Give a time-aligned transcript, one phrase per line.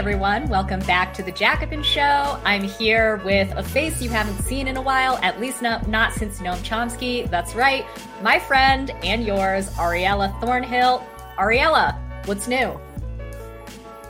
[0.00, 0.48] everyone.
[0.48, 2.40] Welcome back to the Jacobin Show.
[2.44, 6.14] I'm here with a face you haven't seen in a while, at least not, not
[6.14, 7.28] since Noam Chomsky.
[7.28, 7.84] That's right,
[8.22, 11.06] my friend and yours, Ariella Thornhill.
[11.36, 12.80] Ariella, what's new?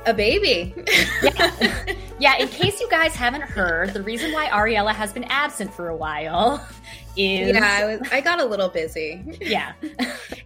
[0.07, 0.75] A baby.
[1.23, 1.95] yeah.
[2.19, 5.89] yeah, in case you guys haven't heard, the reason why Ariella has been absent for
[5.89, 6.67] a while
[7.17, 9.73] is yeah I, was, I got a little busy yeah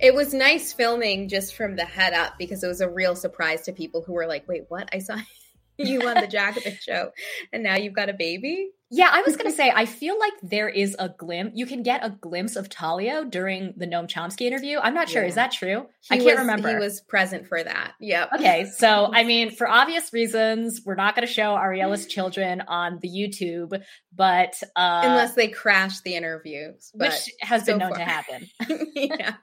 [0.01, 3.63] it was nice filming just from the head up because it was a real surprise
[3.63, 5.19] to people who were like wait what i saw
[5.77, 7.11] you on the Jacobin show
[7.53, 10.33] and now you've got a baby yeah, I was going to say, I feel like
[10.43, 11.53] there is a glimpse.
[11.55, 14.79] You can get a glimpse of Talio during the Noam Chomsky interview.
[14.79, 15.23] I'm not sure.
[15.23, 15.29] Yeah.
[15.29, 15.87] Is that true?
[16.01, 16.69] He I can't was, remember.
[16.69, 17.93] He was present for that.
[18.01, 18.31] Yep.
[18.37, 18.67] Okay.
[18.77, 23.09] So, I mean, for obvious reasons, we're not going to show Ariella's children on the
[23.09, 23.81] YouTube,
[24.15, 24.55] but.
[24.77, 26.91] Uh, Unless they crash the interviews.
[26.95, 27.99] Which has so been known far.
[27.99, 28.49] to happen.
[28.95, 29.35] yeah.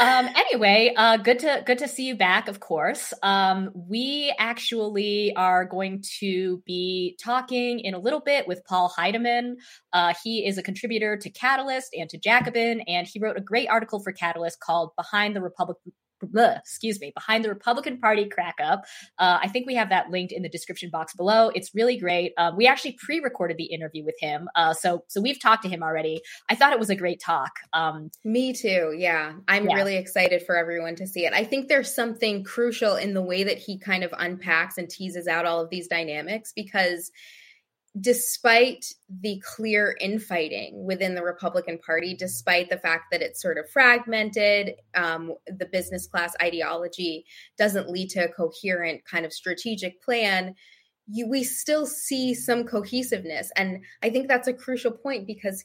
[0.00, 3.12] um, anyway, uh, good to good to see you back, of course.
[3.22, 9.56] Um, we actually are going to be talking in a little bit with Paul Heideman.
[9.92, 13.68] Uh, he is a contributor to Catalyst and to Jacobin, and he wrote a great
[13.68, 15.76] article for Catalyst called Behind the Republic
[16.24, 18.84] Bleh, excuse me, behind the Republican Party crack up.
[19.18, 21.50] Uh, I think we have that linked in the description box below.
[21.54, 22.32] It's really great.
[22.38, 25.82] Um, we actually pre-recorded the interview with him, uh, so so we've talked to him
[25.82, 26.22] already.
[26.48, 27.52] I thought it was a great talk.
[27.72, 28.94] Um, Me too.
[28.96, 29.74] Yeah, I'm yeah.
[29.74, 31.32] really excited for everyone to see it.
[31.32, 35.28] I think there's something crucial in the way that he kind of unpacks and teases
[35.28, 37.10] out all of these dynamics because
[38.00, 43.70] despite the clear infighting within the Republican Party, despite the fact that it's sort of
[43.70, 47.24] fragmented, um, the business class ideology
[47.56, 50.54] doesn't lead to a coherent kind of strategic plan.
[51.06, 53.50] You, we still see some cohesiveness.
[53.56, 55.64] And I think that's a crucial point because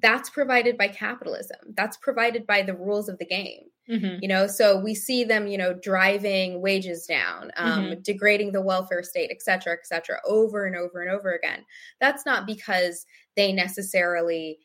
[0.00, 1.58] that's provided by capitalism.
[1.76, 3.64] That's provided by the rules of the game.
[3.90, 4.18] Mm-hmm.
[4.22, 8.00] You know, so we see them, you know, driving wages down, um, mm-hmm.
[8.02, 11.64] degrading the welfare state, et cetera, et cetera, over and over and over again.
[12.00, 13.04] That's not because
[13.36, 14.60] they necessarily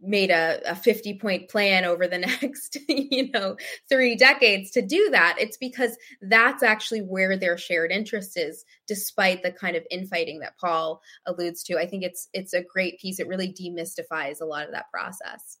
[0.00, 3.56] made a, a 50 point plan over the next you know
[3.88, 9.42] three decades to do that it's because that's actually where their shared interest is despite
[9.42, 11.78] the kind of infighting that paul alludes to.
[11.78, 13.18] I think it's it's a great piece.
[13.18, 15.58] It really demystifies a lot of that process.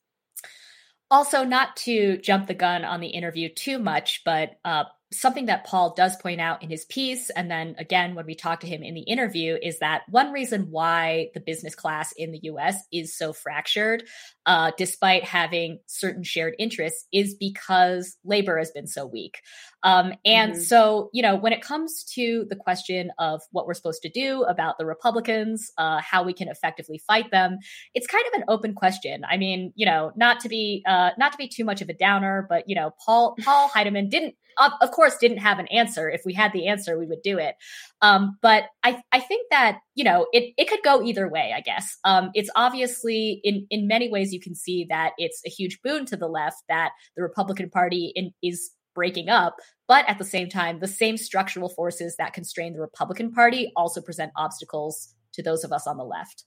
[1.10, 4.84] Also not to jump the gun on the interview too much but uh,
[5.20, 8.60] something that Paul does point out in his piece, and then again when we talk
[8.60, 12.40] to him in the interview, is that one reason why the business class in the
[12.44, 14.04] US is so fractured,
[14.46, 19.40] uh, despite having certain shared interests, is because labor has been so weak.
[19.82, 20.62] Um, and mm-hmm.
[20.62, 24.42] so, you know, when it comes to the question of what we're supposed to do
[24.44, 27.58] about the Republicans, uh, how we can effectively fight them,
[27.94, 29.24] it's kind of an open question.
[29.28, 31.94] I mean, you know, not to be uh, not to be too much of a
[31.94, 36.08] downer, but you know, Paul Paul Heideman didn't of course didn't have an answer.
[36.08, 37.56] If we had the answer we would do it.
[38.02, 41.60] Um, but I, I think that you know it, it could go either way i
[41.60, 41.98] guess.
[42.04, 46.06] Um, it's obviously in, in many ways you can see that it's a huge boon
[46.06, 49.56] to the left that the republican party in, is breaking up
[49.88, 54.00] but at the same time the same structural forces that constrain the republican party also
[54.00, 56.44] present obstacles to those of us on the left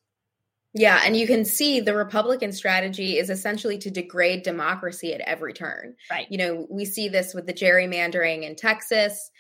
[0.74, 5.54] yeah, and you can see the Republican strategy is essentially to degrade democracy at every
[5.54, 5.96] turn.
[6.12, 6.28] Right.
[6.30, 9.32] You know, we see this with the gerrymandering in Texas.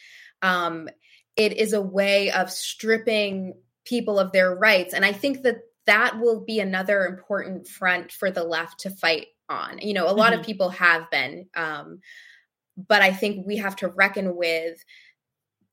[0.41, 0.89] Um,
[1.35, 3.53] it is a way of stripping
[3.85, 4.93] people of their rights.
[4.93, 9.27] And I think that that will be another important front for the left to fight
[9.47, 9.79] on.
[9.79, 10.41] You know, a lot mm-hmm.
[10.41, 12.01] of people have been, um,
[12.87, 14.83] but I think we have to reckon with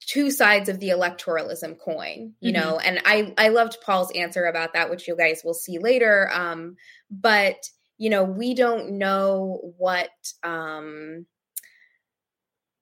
[0.04, 2.60] two sides of the electoralism coin you mm-hmm.
[2.60, 6.30] know and i i loved paul's answer about that which you guys will see later
[6.32, 6.76] um
[7.10, 7.56] but
[7.98, 10.10] you know we don't know what
[10.42, 11.26] um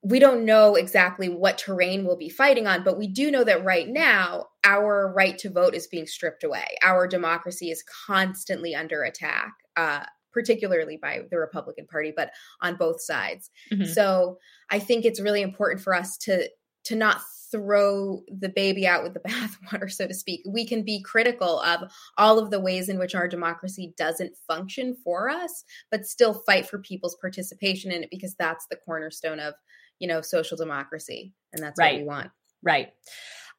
[0.02, 3.64] we don't know exactly what terrain we'll be fighting on, but we do know that
[3.64, 6.66] right now our right to vote is being stripped away.
[6.82, 13.00] Our democracy is constantly under attack, uh, particularly by the Republican Party, but on both
[13.00, 13.50] sides.
[13.72, 13.84] Mm-hmm.
[13.84, 14.38] So
[14.70, 16.48] I think it's really important for us to
[16.84, 17.20] to not
[17.52, 20.42] throw the baby out with the bathwater, so to speak.
[20.46, 24.96] We can be critical of all of the ways in which our democracy doesn't function
[25.04, 29.54] for us, but still fight for people's participation in it because that's the cornerstone of,
[29.98, 31.32] you know, social democracy.
[31.52, 31.94] And that's right.
[31.94, 32.30] what we want.
[32.62, 32.92] Right.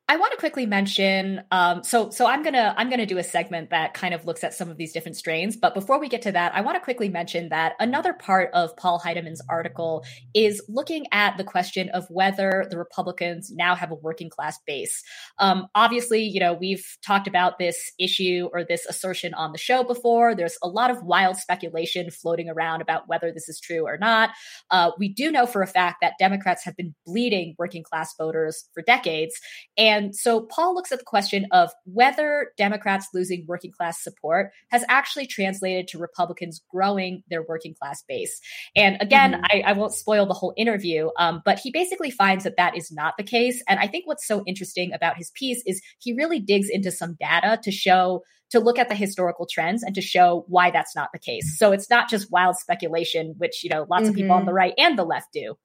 [0.09, 1.41] I want to quickly mention.
[1.50, 4.53] Um, so, so I'm gonna I'm gonna do a segment that kind of looks at
[4.53, 5.55] some of these different strains.
[5.55, 8.75] But before we get to that, I want to quickly mention that another part of
[8.75, 10.03] Paul Heideman's article
[10.33, 15.01] is looking at the question of whether the Republicans now have a working class base.
[15.39, 19.85] Um, obviously, you know we've talked about this issue or this assertion on the show
[19.85, 20.35] before.
[20.35, 24.31] There's a lot of wild speculation floating around about whether this is true or not.
[24.69, 28.65] Uh, we do know for a fact that Democrats have been bleeding working class voters
[28.73, 29.39] for decades,
[29.77, 34.51] and and so Paul looks at the question of whether Democrats losing working class support
[34.69, 38.41] has actually translated to Republicans growing their working class base.
[38.75, 39.44] And again, mm-hmm.
[39.45, 42.91] I, I, won't spoil the whole interview, um, but he basically finds that that is
[42.91, 43.63] not the case.
[43.67, 47.15] And I think what's so interesting about his piece is he really digs into some
[47.19, 51.09] data to show to look at the historical trends and to show why that's not
[51.11, 51.57] the case.
[51.57, 54.09] So it's not just wild speculation, which, you know, lots mm-hmm.
[54.09, 54.57] of people on the mm-hmm.
[54.57, 55.56] right and the left do.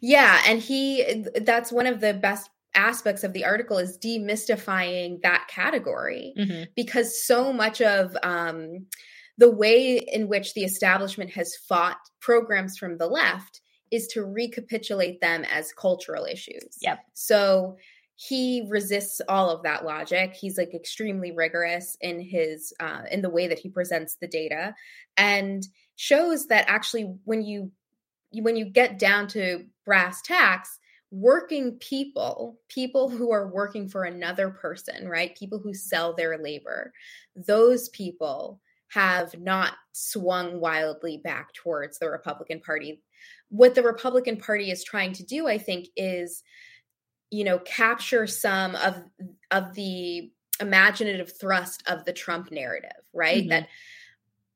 [0.00, 5.46] Yeah, and he that's one of the best aspects of the article is demystifying that
[5.48, 6.64] category mm-hmm.
[6.76, 8.86] because so much of um,
[9.38, 15.20] the way in which the establishment has fought programs from the left is to recapitulate
[15.20, 16.78] them as cultural issues.
[16.80, 17.00] Yep.
[17.14, 17.76] So
[18.16, 20.34] he resists all of that logic.
[20.34, 24.74] He's like extremely rigorous in his uh, in the way that he presents the data,
[25.16, 27.72] and shows that actually when you
[28.32, 30.78] when you get down to brass tacks,
[31.10, 35.36] working people, people who are working for another person, right?
[35.36, 36.92] People who sell their labor,
[37.34, 43.02] those people have not swung wildly back towards the Republican Party.
[43.48, 46.42] What the Republican Party is trying to do, I think, is
[47.30, 49.02] you know capture some of
[49.50, 53.42] of the imaginative thrust of the Trump narrative, right?
[53.42, 53.50] Mm-hmm.
[53.50, 53.68] That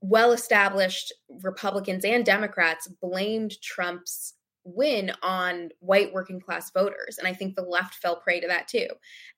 [0.01, 1.13] well established
[1.43, 7.19] Republicans and Democrats blamed Trump's win on white working class voters.
[7.19, 8.89] And i think the left fell prey to that too.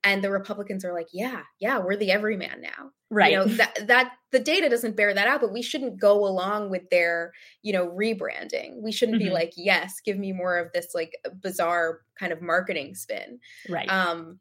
[0.04, 2.90] And the republicans are like yeah yeah we're the everyman now.
[3.10, 3.32] Right.
[3.32, 6.70] you know that that the data doesn't bear that out but we shouldn't go along
[6.70, 7.32] with their
[7.62, 8.82] you know rebranding.
[8.82, 9.28] We shouldn't mm-hmm.
[9.28, 11.12] be like yes give me more of this like
[11.42, 13.40] bizarre kind of marketing spin.
[13.68, 13.88] Right.
[13.88, 14.38] Um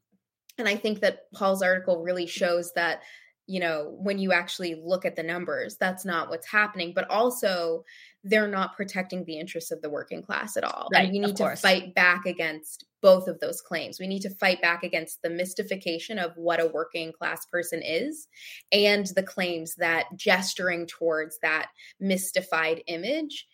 [0.58, 3.02] and i think that paul's article really shows that
[3.48, 6.94] you know when you actually look at the numbers that's not what's happening.
[6.96, 7.84] But also
[8.26, 10.88] they're not protecting the interests of the working class at all.
[10.92, 14.00] Right, and we need to fight back against both of those claims.
[14.00, 18.28] We need to fight back against the mystification of what a working class person is
[18.72, 21.68] and the claims that gesturing towards that
[22.00, 23.46] mystified image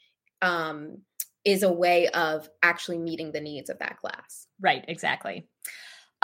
[0.42, 1.00] um,
[1.44, 4.48] is a way of actually meeting the needs of that class.
[4.62, 5.50] Right, exactly.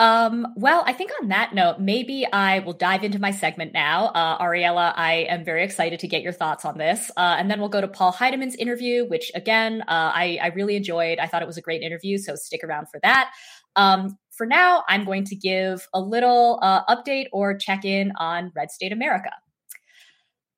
[0.00, 4.06] Um, well, I think on that note, maybe I will dive into my segment now.
[4.06, 7.10] Uh, Ariella, I am very excited to get your thoughts on this.
[7.16, 10.76] Uh, and then we'll go to Paul Heideman's interview, which again, uh, I, I, really
[10.76, 11.18] enjoyed.
[11.18, 13.32] I thought it was a great interview, so stick around for that.
[13.74, 18.52] Um, for now, I'm going to give a little uh, update or check in on
[18.54, 19.30] Red State America.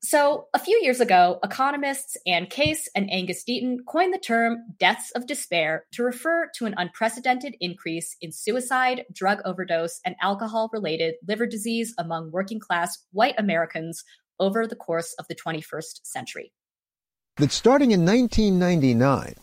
[0.02, 5.10] So, a few years ago, economists Anne Case and Angus Deaton coined the term deaths
[5.10, 11.16] of despair to refer to an unprecedented increase in suicide, drug overdose, and alcohol related
[11.28, 14.02] liver disease among working class white Americans
[14.38, 16.50] over the course of the 21st century.
[17.36, 19.34] That starting in 1999,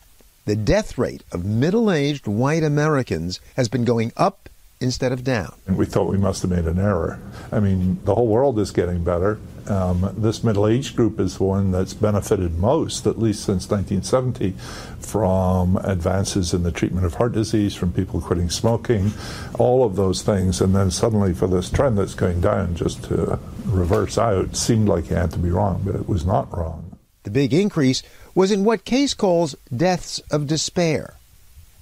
[0.46, 4.50] the death rate of middle aged white Americans has been going up
[4.80, 5.54] instead of down.
[5.68, 7.20] And we thought we must have made an error.
[7.52, 9.40] I mean, the whole world is getting better.
[9.70, 14.52] Um, this middle age group is the one that's benefited most, at least since 1970,
[15.00, 19.12] from advances in the treatment of heart disease, from people quitting smoking,
[19.60, 20.62] all of those things.
[20.62, 25.06] And then suddenly, for this trend that's going down, just to reverse out, seemed like
[25.06, 26.98] it had to be wrong, but it was not wrong.
[27.24, 31.16] The big increase was in what Case calls deaths of despair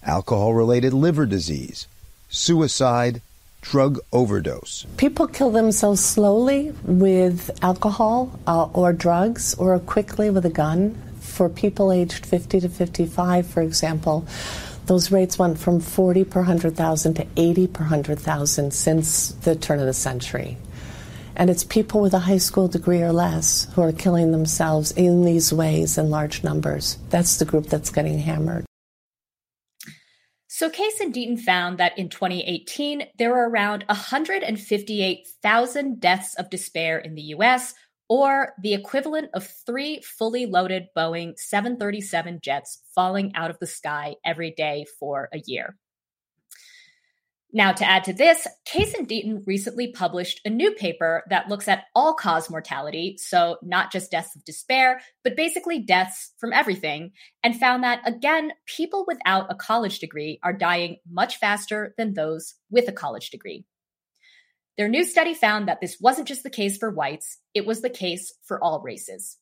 [0.05, 1.87] alcohol related liver disease,
[2.29, 3.21] suicide,
[3.65, 4.85] drug overdose.
[4.97, 10.95] People kill themselves slowly with alcohol uh, or drugs or quickly with a gun.
[11.19, 14.25] For people aged 50 to 55, for example,
[14.85, 19.87] those rates went from 40 per 100,000 to 80 per 100,000 since the turn of
[19.87, 20.57] the century.
[21.35, 25.25] And it's people with a high school degree or less who are killing themselves in
[25.25, 26.97] these ways in large numbers.
[27.09, 28.65] That's the group that's getting hammered.
[30.57, 36.97] So Case and Deaton found that in 2018, there were around 158,000 deaths of despair
[36.97, 37.73] in the US,
[38.07, 44.15] or the equivalent of three fully loaded Boeing 737 jets falling out of the sky
[44.23, 45.75] every day for a year.
[47.55, 51.69] Now, to add to this, Case and Deaton recently published a new paper that looks
[51.69, 57.13] at all cause mortality, so not just deaths of despair, but basically deaths from everything,
[57.43, 62.55] and found that, again, people without a college degree are dying much faster than those
[62.69, 63.63] with a college degree.
[64.77, 67.89] Their new study found that this wasn't just the case for whites, it was the
[67.89, 69.37] case for all races.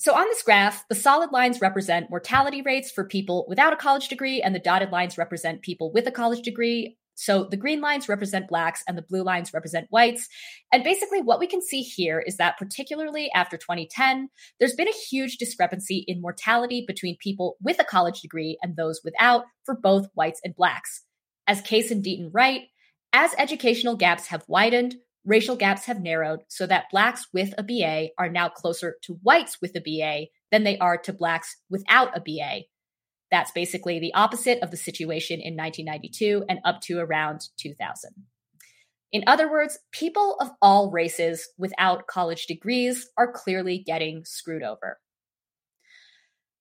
[0.00, 4.06] So on this graph, the solid lines represent mortality rates for people without a college
[4.06, 6.96] degree, and the dotted lines represent people with a college degree.
[7.16, 10.28] So the green lines represent blacks and the blue lines represent whites.
[10.72, 14.28] And basically, what we can see here is that, particularly after 2010,
[14.60, 19.00] there's been a huge discrepancy in mortality between people with a college degree and those
[19.02, 21.02] without for both whites and blacks.
[21.48, 22.68] As Case and Deaton write,
[23.12, 24.94] as educational gaps have widened,
[25.28, 29.58] racial gaps have narrowed so that blacks with a BA are now closer to whites
[29.60, 32.62] with a BA than they are to blacks without a BA.
[33.30, 38.10] That's basically the opposite of the situation in 1992 and up to around 2000.
[39.12, 44.98] In other words, people of all races without college degrees are clearly getting screwed over.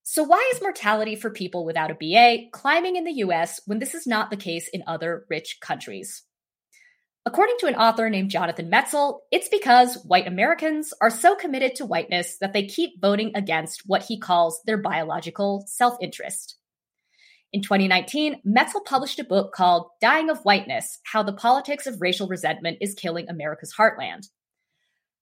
[0.03, 3.93] So, why is mortality for people without a BA climbing in the US when this
[3.93, 6.23] is not the case in other rich countries?
[7.27, 11.85] According to an author named Jonathan Metzl, it's because white Americans are so committed to
[11.85, 16.55] whiteness that they keep voting against what he calls their biological self interest.
[17.51, 22.29] In 2019, Metzl published a book called Dying of Whiteness How the Politics of Racial
[22.29, 24.27] Resentment is Killing America's Heartland.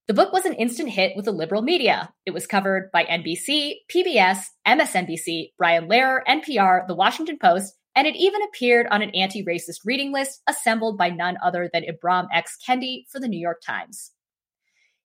[0.08, 2.14] The book was an instant hit with the liberal media.
[2.24, 8.16] It was covered by NBC, PBS, MSNBC, Brian Lehrer, NPR, The Washington Post, and it
[8.16, 12.58] even appeared on an anti racist reading list assembled by none other than Ibram X.
[12.68, 14.12] Kendi for the New York Times.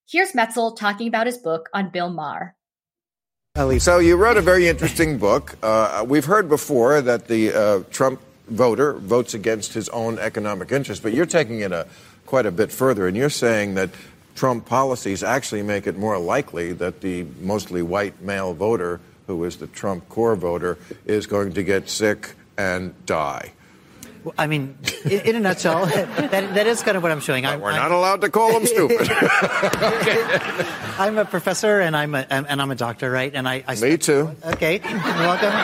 [0.08, 2.56] Here's Metzl talking about his book on Bill Maher.
[3.78, 5.56] So, you wrote a very interesting book.
[5.62, 11.02] Uh, we've heard before that the uh, Trump voter votes against his own economic interests,
[11.02, 11.86] but you're taking it a,
[12.26, 13.90] quite a bit further, and you're saying that
[14.34, 19.56] Trump policies actually make it more likely that the mostly white male voter, who is
[19.56, 23.52] the Trump core voter, is going to get sick and die.
[24.36, 27.46] I mean, in, in, a nutshell, that, that is kind of what I'm showing.
[27.46, 29.08] I'm, we're not I'm, allowed to call them stupid.
[30.98, 33.34] I'm a professor and I'm a and I'm a doctor, right?
[33.34, 34.34] And I, I me too.
[34.44, 35.50] Okay, welcome.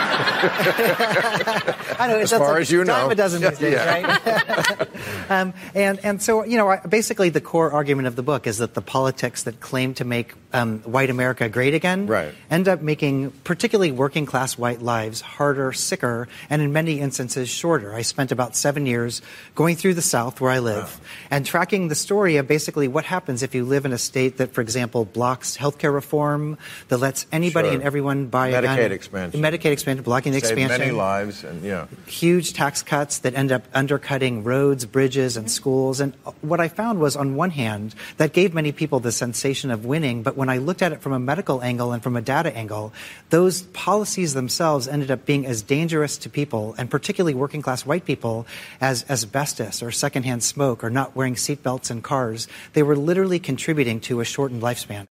[1.98, 4.02] I know as far like as you know, a dozen these days, yeah.
[4.02, 4.88] right?
[5.30, 8.74] um, and and so you know, basically, the core argument of the book is that
[8.74, 12.34] the politics that claim to make um, white America great again right.
[12.50, 17.94] end up making particularly working class white lives harder, sicker, and in many instances shorter.
[17.94, 19.22] I spent about seven years
[19.54, 21.06] going through the South where I live wow.
[21.30, 24.52] and tracking the story of basically what happens if you live in a state that,
[24.52, 27.74] for example, blocks healthcare reform, that lets anybody sure.
[27.74, 29.40] and everyone buy Medicaid a gun, expansion.
[29.40, 30.78] Medicaid expansion, blocking the Save expansion.
[30.78, 31.86] many lives and yeah.
[32.06, 36.00] Huge tax cuts that end up undercutting roads, bridges, and schools.
[36.00, 36.12] And
[36.42, 40.22] what I found was on one hand, that gave many people the sensation of winning,
[40.22, 42.92] but when I looked at it from a medical angle and from a data angle,
[43.30, 48.04] those policies themselves ended up being as dangerous to people, and particularly working class white
[48.04, 48.35] people,
[48.80, 52.48] as asbestos or secondhand smoke or not wearing seatbelts in cars.
[52.72, 55.06] They were literally contributing to a shortened lifespan.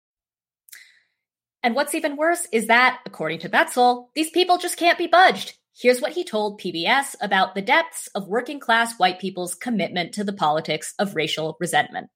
[1.63, 5.59] And what's even worse is that, according to Metzl, these people just can't be budged.
[5.79, 10.25] Here's what he told PBS about the depths of working class white people's commitment to
[10.25, 12.09] the politics of racial resentment.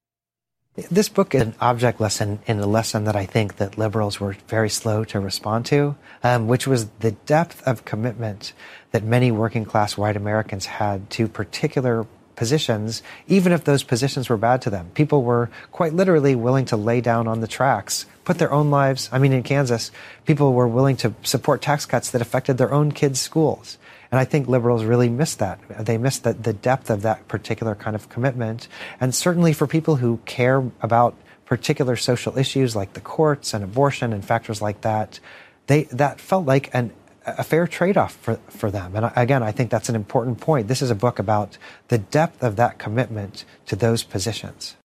[0.77, 4.37] This book is an object lesson in a lesson that I think that liberals were
[4.47, 8.53] very slow to respond to, um, which was the depth of commitment
[8.91, 12.05] that many working class white Americans had to particular
[12.35, 14.91] positions, even if those positions were bad to them.
[14.93, 19.09] People were quite literally willing to lay down on the tracks, put their own lives.
[19.11, 19.89] I mean, in Kansas,
[20.27, 23.79] people were willing to support tax cuts that affected their own kids' schools.
[24.11, 25.59] And I think liberals really miss that.
[25.79, 28.67] They miss the, the depth of that particular kind of commitment.
[28.99, 34.13] And certainly for people who care about particular social issues like the courts and abortion
[34.13, 35.19] and factors like that,
[35.67, 36.91] they, that felt like an,
[37.25, 38.95] a fair trade-off for, for them.
[38.95, 40.67] And again, I think that's an important point.
[40.67, 41.57] This is a book about
[41.89, 44.75] the depth of that commitment to those positions.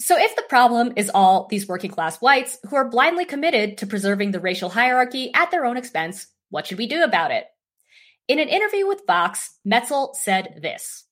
[0.00, 3.86] So, if the problem is all these working class whites who are blindly committed to
[3.86, 7.46] preserving the racial hierarchy at their own expense, what should we do about it?
[8.28, 11.06] In an interview with Vox, Metzl said this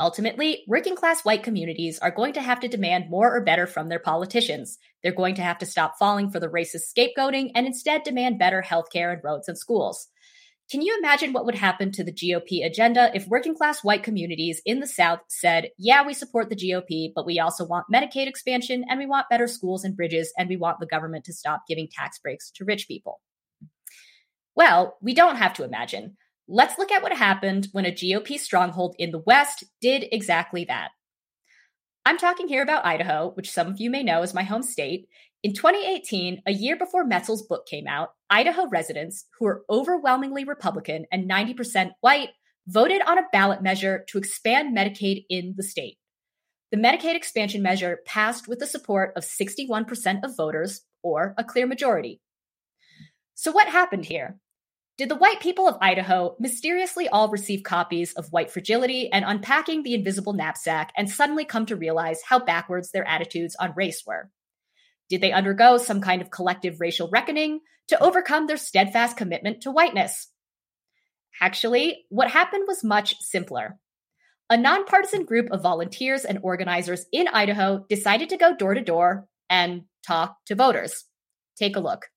[0.00, 3.90] Ultimately, working class white communities are going to have to demand more or better from
[3.90, 4.78] their politicians.
[5.02, 8.64] They're going to have to stop falling for the racist scapegoating and instead demand better
[8.66, 10.08] healthcare and roads and schools.
[10.70, 14.62] Can you imagine what would happen to the GOP agenda if working class white communities
[14.64, 18.86] in the South said, yeah, we support the GOP, but we also want Medicaid expansion
[18.88, 21.88] and we want better schools and bridges and we want the government to stop giving
[21.92, 23.20] tax breaks to rich people?
[24.54, 26.16] Well, we don't have to imagine.
[26.48, 30.90] let's look at what happened when a GOP stronghold in the West did exactly that.
[32.04, 35.06] I'm talking here about Idaho, which some of you may know is my home state.
[35.44, 41.06] In 2018, a year before Metzl's book came out, Idaho residents, who are overwhelmingly Republican
[41.12, 42.30] and 90% white,
[42.66, 45.98] voted on a ballot measure to expand Medicaid in the state.
[46.72, 51.66] The Medicaid expansion measure passed with the support of 61% of voters, or a clear
[51.66, 52.20] majority.
[53.34, 54.38] So, what happened here?
[54.98, 59.82] Did the white people of Idaho mysteriously all receive copies of White Fragility and Unpacking
[59.82, 64.30] the Invisible Knapsack and suddenly come to realize how backwards their attitudes on race were?
[65.08, 69.70] Did they undergo some kind of collective racial reckoning to overcome their steadfast commitment to
[69.70, 70.28] whiteness?
[71.40, 73.78] Actually, what happened was much simpler.
[74.50, 79.26] A nonpartisan group of volunteers and organizers in Idaho decided to go door to door
[79.48, 81.04] and talk to voters.
[81.56, 82.11] Take a look.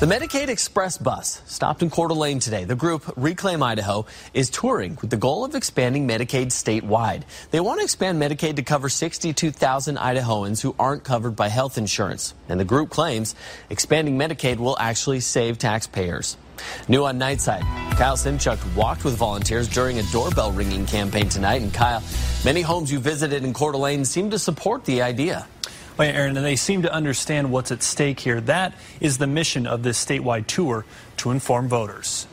[0.00, 2.64] The Medicaid Express bus stopped in Coeur d'Alene today.
[2.64, 7.22] The group Reclaim Idaho is touring with the goal of expanding Medicaid statewide.
[7.52, 12.34] They want to expand Medicaid to cover 62,000 Idahoans who aren't covered by health insurance.
[12.48, 13.34] And the group claims
[13.70, 16.36] expanding Medicaid will actually save taxpayers.
[16.88, 17.62] New on Nightside,
[17.96, 21.62] Kyle Simchuk walked with volunteers during a doorbell ringing campaign tonight.
[21.62, 22.02] And Kyle,
[22.44, 25.46] many homes you visited in Coeur d'Alene seem to support the idea.
[25.96, 28.40] Well, Aaron, and they seem to understand what's at stake here.
[28.40, 30.84] That is the mission of this statewide tour
[31.18, 32.26] to inform voters.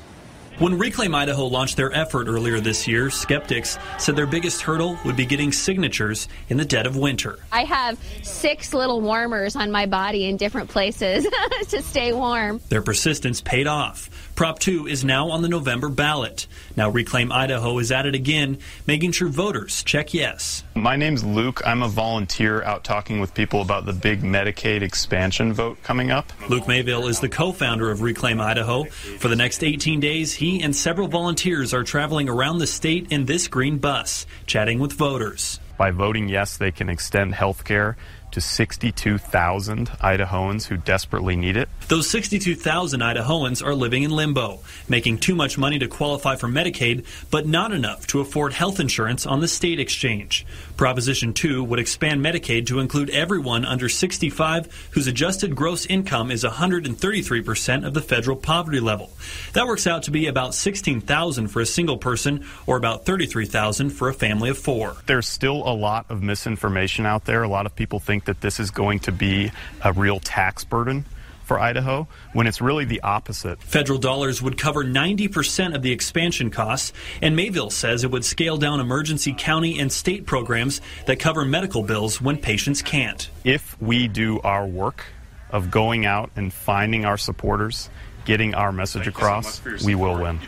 [0.57, 5.15] When Reclaim Idaho launched their effort earlier this year, skeptics said their biggest hurdle would
[5.15, 7.39] be getting signatures in the dead of winter.
[7.51, 11.25] I have six little warmers on my body in different places
[11.69, 12.61] to stay warm.
[12.69, 14.09] Their persistence paid off.
[14.41, 16.47] Prop 2 is now on the November ballot.
[16.75, 18.57] Now Reclaim Idaho is at it again,
[18.87, 20.63] making sure voters check yes.
[20.73, 21.61] My name's Luke.
[21.63, 26.33] I'm a volunteer out talking with people about the big Medicaid expansion vote coming up.
[26.49, 28.85] Luke Mayville is the co-founder of Reclaim Idaho.
[28.85, 33.25] For the next 18 days, he and several volunteers are traveling around the state in
[33.25, 35.59] this green bus, chatting with voters.
[35.77, 37.95] By voting yes, they can extend health care
[38.31, 41.69] to 62,000 Idahoans who desperately need it.
[41.87, 47.05] Those 62,000 Idahoans are living in limbo, making too much money to qualify for Medicaid,
[47.29, 50.45] but not enough to afford health insurance on the state exchange.
[50.77, 56.43] Proposition 2 would expand Medicaid to include everyone under 65 whose adjusted gross income is
[56.43, 59.11] 133% of the federal poverty level.
[59.53, 64.09] That works out to be about 16,000 for a single person or about 33,000 for
[64.09, 64.95] a family of 4.
[65.05, 67.43] There's still a lot of misinformation out there.
[67.43, 69.51] A lot of people think that this is going to be
[69.83, 71.05] a real tax burden
[71.51, 73.61] for Idaho when it's really the opposite.
[73.61, 78.55] Federal dollars would cover 90% of the expansion costs, and Mayville says it would scale
[78.55, 83.29] down emergency county and state programs that cover medical bills when patients can't.
[83.43, 85.03] If we do our work
[85.49, 87.89] of going out and finding our supporters,
[88.23, 90.39] getting our message across, we will win.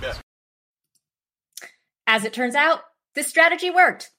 [2.08, 2.80] As it turns out,
[3.14, 4.10] this strategy worked.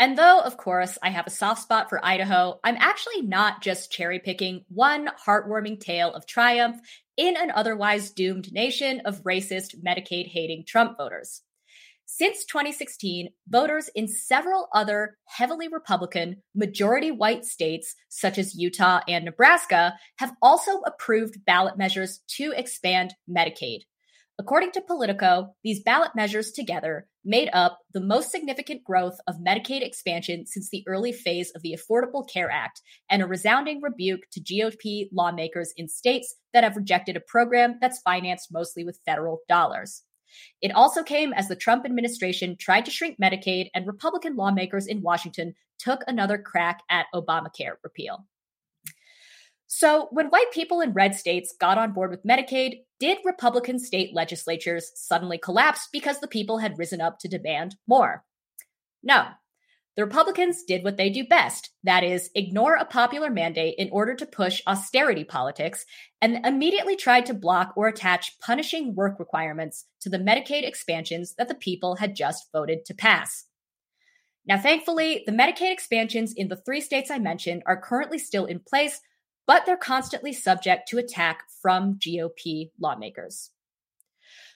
[0.00, 3.92] And though, of course, I have a soft spot for Idaho, I'm actually not just
[3.92, 6.80] cherry picking one heartwarming tale of triumph
[7.18, 11.42] in an otherwise doomed nation of racist, Medicaid hating Trump voters.
[12.06, 19.26] Since 2016, voters in several other heavily Republican, majority white states, such as Utah and
[19.26, 23.80] Nebraska, have also approved ballot measures to expand Medicaid.
[24.40, 29.82] According to Politico, these ballot measures together made up the most significant growth of Medicaid
[29.82, 34.40] expansion since the early phase of the Affordable Care Act and a resounding rebuke to
[34.40, 40.04] GOP lawmakers in states that have rejected a program that's financed mostly with federal dollars.
[40.62, 45.02] It also came as the Trump administration tried to shrink Medicaid and Republican lawmakers in
[45.02, 48.24] Washington took another crack at Obamacare repeal.
[49.72, 54.12] So, when white people in red states got on board with Medicaid, did Republican state
[54.12, 58.24] legislatures suddenly collapse because the people had risen up to demand more?
[59.00, 59.28] No.
[59.94, 64.16] The Republicans did what they do best that is, ignore a popular mandate in order
[64.16, 65.86] to push austerity politics
[66.20, 71.46] and immediately tried to block or attach punishing work requirements to the Medicaid expansions that
[71.46, 73.44] the people had just voted to pass.
[74.44, 78.58] Now, thankfully, the Medicaid expansions in the three states I mentioned are currently still in
[78.58, 79.00] place
[79.46, 83.50] but they're constantly subject to attack from GOP lawmakers.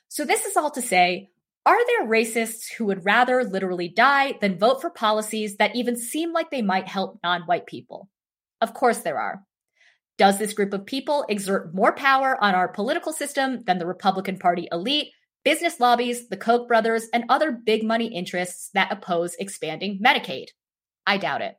[0.08, 1.30] So, this is all to say
[1.66, 6.32] are there racists who would rather literally die than vote for policies that even seem
[6.32, 8.10] like they might help non white people?
[8.60, 9.42] Of course, there are.
[10.18, 14.38] Does this group of people exert more power on our political system than the Republican
[14.38, 15.08] Party elite,
[15.42, 20.48] business lobbies, the Koch brothers, and other big money interests that oppose expanding Medicaid?
[21.06, 21.56] I doubt it.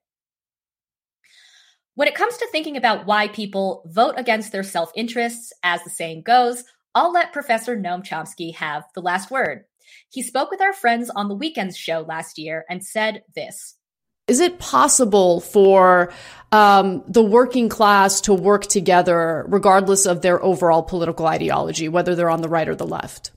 [1.95, 5.89] When it comes to thinking about why people vote against their self interests, as the
[5.89, 9.63] saying goes, I'll let Professor Noam Chomsky have the last word.
[10.09, 13.75] He spoke with our friends on the Weekends show last year and said this.
[14.27, 16.11] Is it possible for
[16.51, 22.29] um, the working class to work together regardless of their overall political ideology, whether they're
[22.29, 23.31] on the right or the left?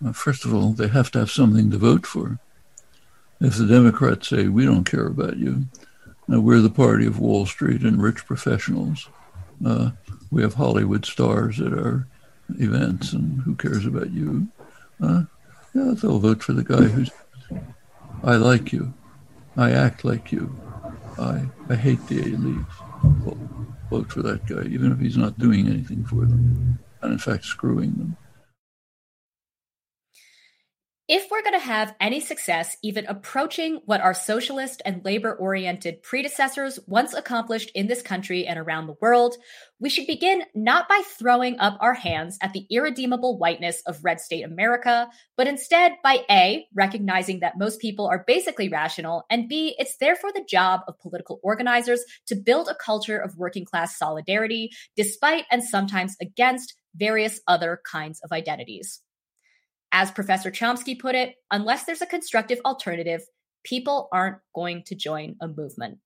[0.00, 2.38] Well, first of all, they have to have something to vote for.
[3.40, 5.66] If the Democrats say, we don't care about you,
[6.28, 9.08] now we're the party of Wall Street and rich professionals,
[9.64, 9.90] uh,
[10.30, 12.06] we have Hollywood stars at our
[12.58, 14.48] events, and who cares about you?
[15.02, 15.22] Uh,
[15.74, 17.10] yeah, they'll vote for the guy who's,
[18.22, 18.92] I like you.
[19.56, 20.54] I act like you.
[21.18, 23.24] I, I hate the elites.
[23.24, 23.38] Well,
[23.90, 27.44] vote for that guy, even if he's not doing anything for them, and in fact
[27.44, 28.16] screwing them.
[31.08, 36.02] If we're going to have any success even approaching what our socialist and labor oriented
[36.02, 39.36] predecessors once accomplished in this country and around the world,
[39.78, 44.20] we should begin not by throwing up our hands at the irredeemable whiteness of red
[44.20, 49.76] state America, but instead by A, recognizing that most people are basically rational, and B,
[49.78, 54.70] it's therefore the job of political organizers to build a culture of working class solidarity,
[54.96, 59.02] despite and sometimes against various other kinds of identities.
[59.92, 63.22] As Professor Chomsky put it, unless there's a constructive alternative,
[63.62, 65.98] people aren't going to join a movement.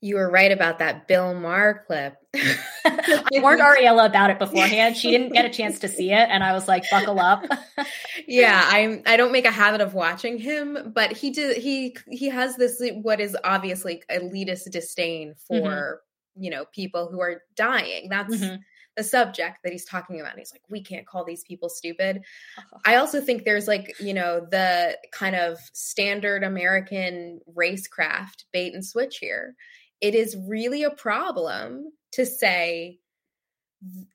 [0.00, 2.16] You were right about that Bill Maher clip.
[2.34, 4.98] I warned Ariella about it beforehand.
[4.98, 7.46] She didn't get a chance to see it, and I was like, "Buckle up."
[8.28, 9.02] yeah, I'm.
[9.06, 11.56] I don't make a habit of watching him, but he did.
[11.56, 16.42] He he has this what is obviously elitist disdain for mm-hmm.
[16.42, 18.08] you know people who are dying.
[18.10, 18.36] That's.
[18.36, 18.56] Mm-hmm
[18.96, 20.38] the subject that he's talking about.
[20.38, 22.22] He's like, we can't call these people stupid.
[22.58, 22.78] Uh-huh.
[22.84, 28.84] I also think there's like, you know, the kind of standard American racecraft bait and
[28.84, 29.54] switch here.
[30.00, 32.98] It is really a problem to say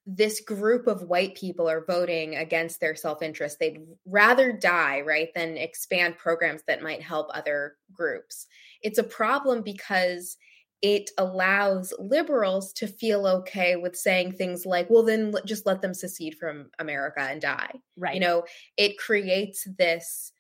[0.06, 5.58] this group of white people are voting against their self-interest they'd rather die right than
[5.58, 8.48] expand programs that might help other groups
[8.82, 10.38] it's a problem because
[10.82, 15.94] it allows liberals to feel okay with saying things like, well, then just let them
[15.94, 17.72] secede from America and die.
[17.98, 18.14] Right.
[18.14, 18.44] You know,
[18.78, 20.32] it creates this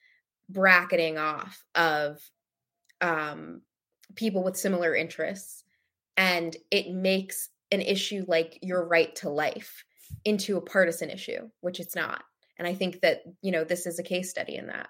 [0.47, 2.21] bracketing off of
[3.01, 3.61] um,
[4.15, 5.63] people with similar interests.
[6.15, 9.83] And it makes an issue like your right to life
[10.25, 12.23] into a partisan issue, which it's not.
[12.57, 14.89] And I think that, you know, this is a case study in that.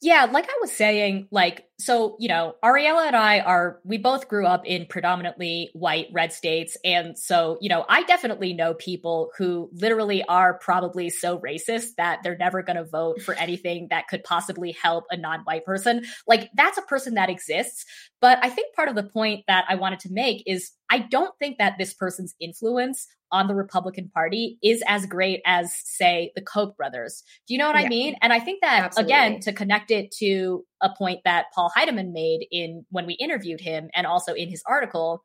[0.00, 4.26] Yeah, like I was saying, like, so, you know, Ariella and I are, we both
[4.26, 6.76] grew up in predominantly white red states.
[6.84, 12.24] And so, you know, I definitely know people who literally are probably so racist that
[12.24, 16.04] they're never going to vote for anything that could possibly help a non white person.
[16.26, 17.84] Like, that's a person that exists.
[18.20, 21.34] But I think part of the point that I wanted to make is I don't
[21.38, 26.42] think that this person's influence on the Republican Party is as great as, say, the
[26.42, 27.22] Koch brothers.
[27.46, 27.86] Do you know what yeah.
[27.86, 28.16] I mean?
[28.22, 29.12] And I think that Absolutely.
[29.12, 33.60] again, to connect it to a point that Paul Heideman made in when we interviewed
[33.60, 35.24] him and also in his article,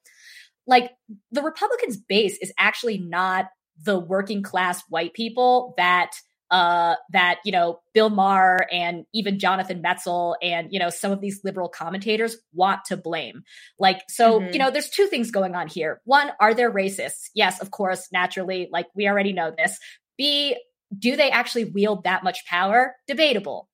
[0.68, 0.92] like
[1.32, 3.48] the Republicans' base is actually not
[3.82, 6.12] the working class white people that
[6.52, 11.20] uh, that you know Bill Maher and even Jonathan Metzl and you know some of
[11.20, 13.42] these liberal commentators want to blame.
[13.80, 14.54] Like so, mm-hmm.
[14.54, 16.00] you know, there's two things going on here.
[16.06, 17.30] One, are there racists?
[17.34, 18.70] Yes, of course, naturally.
[18.72, 19.80] Like we already know this.
[20.16, 20.56] B,
[20.98, 22.96] do they actually wield that much power?
[23.08, 23.68] Debatable.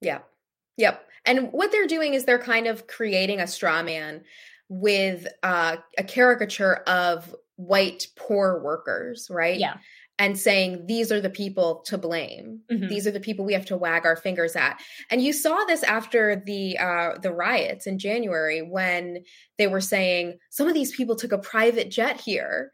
[0.00, 0.18] Yeah.
[0.78, 1.06] Yep.
[1.26, 4.22] And what they're doing is they're kind of creating a straw man
[4.68, 9.58] with uh, a caricature of white poor workers, right?
[9.58, 9.76] Yeah
[10.20, 12.86] and saying these are the people to blame mm-hmm.
[12.88, 14.78] these are the people we have to wag our fingers at
[15.10, 19.24] and you saw this after the uh, the riots in january when
[19.58, 22.70] they were saying some of these people took a private jet here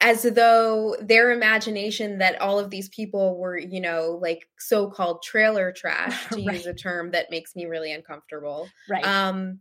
[0.00, 5.72] as though their imagination that all of these people were you know like so-called trailer
[5.72, 6.56] trash to right.
[6.56, 9.58] use a term that makes me really uncomfortable right um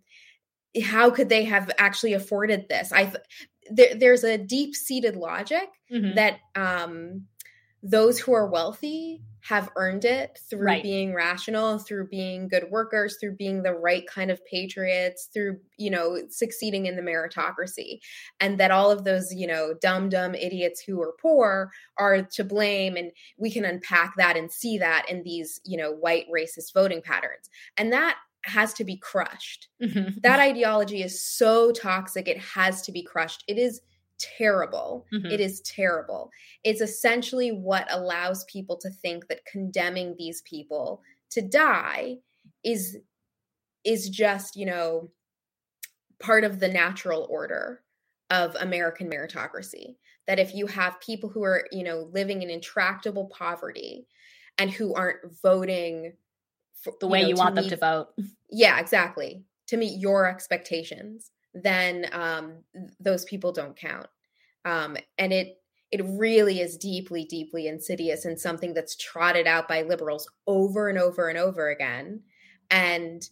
[0.84, 3.12] how could they have actually afforded this i
[3.70, 6.16] there, there's a deep seated logic mm-hmm.
[6.16, 7.26] that um,
[7.90, 10.84] those who are wealthy have earned it through right.
[10.84, 15.90] being rational through being good workers through being the right kind of patriots through you
[15.90, 18.00] know succeeding in the meritocracy
[18.42, 22.44] and that all of those you know dumb dumb idiots who are poor are to
[22.44, 26.74] blame and we can unpack that and see that in these you know white racist
[26.74, 29.68] voting patterns and that has to be crushed.
[29.82, 30.20] Mm-hmm.
[30.24, 33.44] That ideology is so toxic, it has to be crushed.
[33.48, 33.82] It is
[34.20, 35.06] terrible.
[35.14, 35.28] Mm-hmm.
[35.28, 36.32] It is terrible.
[36.64, 41.02] It's essentially what allows people to think that condemning these people
[41.32, 42.18] to die
[42.64, 42.98] is
[43.84, 45.10] is just, you know,
[46.20, 47.84] part of the natural order
[48.30, 49.96] of American meritocracy.
[50.28, 54.08] That if you have people who are, you know, living in intractable poverty
[54.58, 56.14] and who aren't voting
[56.82, 58.08] for, the way you, know, you want meet, them to vote.
[58.50, 59.44] Yeah, exactly.
[59.68, 61.32] To meet your expectations,
[61.64, 62.64] then um,
[63.00, 64.08] those people don't count.
[64.66, 65.58] Um, and it
[65.92, 71.00] it really is deeply, deeply insidious and something that's trotted out by liberals over and
[71.00, 72.24] over and over again.
[72.70, 73.24] And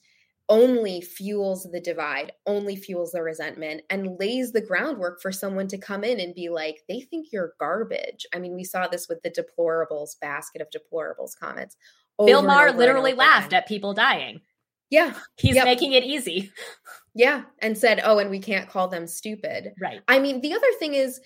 [0.48, 5.78] only fuels the divide, only fuels the resentment, and lays the groundwork for someone to
[5.78, 8.26] come in and be like, they think you're garbage.
[8.34, 11.76] I mean, we saw this with the deplorables basket of deplorables comments.
[12.24, 13.58] Bill Maher literally laughed again.
[13.64, 14.42] at people dying.
[14.90, 15.16] Yeah.
[15.38, 15.66] He's yep.
[15.66, 16.52] making it easy.
[17.16, 17.44] Yeah.
[17.60, 19.74] And said, oh, and we can't call them stupid.
[19.82, 20.02] Right.
[20.08, 21.22] I mean, the other thing is,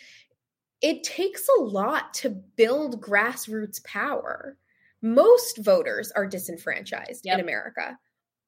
[0.82, 4.56] it takes a lot to build grassroots power.
[5.02, 7.40] Most voters are disenfranchised yep.
[7.40, 7.98] in America.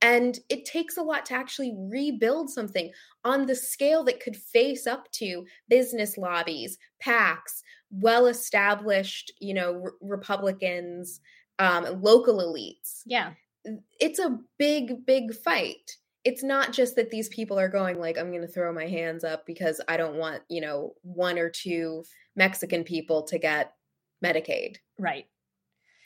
[0.02, 2.92] And it takes a lot to actually rebuild something
[3.24, 9.82] on the scale that could face up to business lobbies, PACs, well established, you know,
[9.84, 11.20] r- Republicans,
[11.60, 13.02] um, local elites.
[13.06, 13.34] Yeah.
[14.00, 15.98] It's a big, big fight.
[16.24, 19.24] It's not just that these people are going like, I'm going to throw my hands
[19.24, 22.04] up because I don't want, you know, one or two
[22.36, 23.74] Mexican people to get
[24.24, 24.78] Medicaid.
[25.00, 25.26] Right.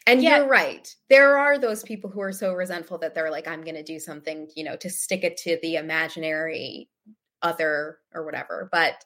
[0.07, 0.37] And yeah.
[0.37, 0.93] you're right.
[1.09, 3.99] There are those people who are so resentful that they're like, I'm going to do
[3.99, 6.89] something, you know, to stick it to the imaginary
[7.41, 8.69] other or whatever.
[8.71, 9.03] But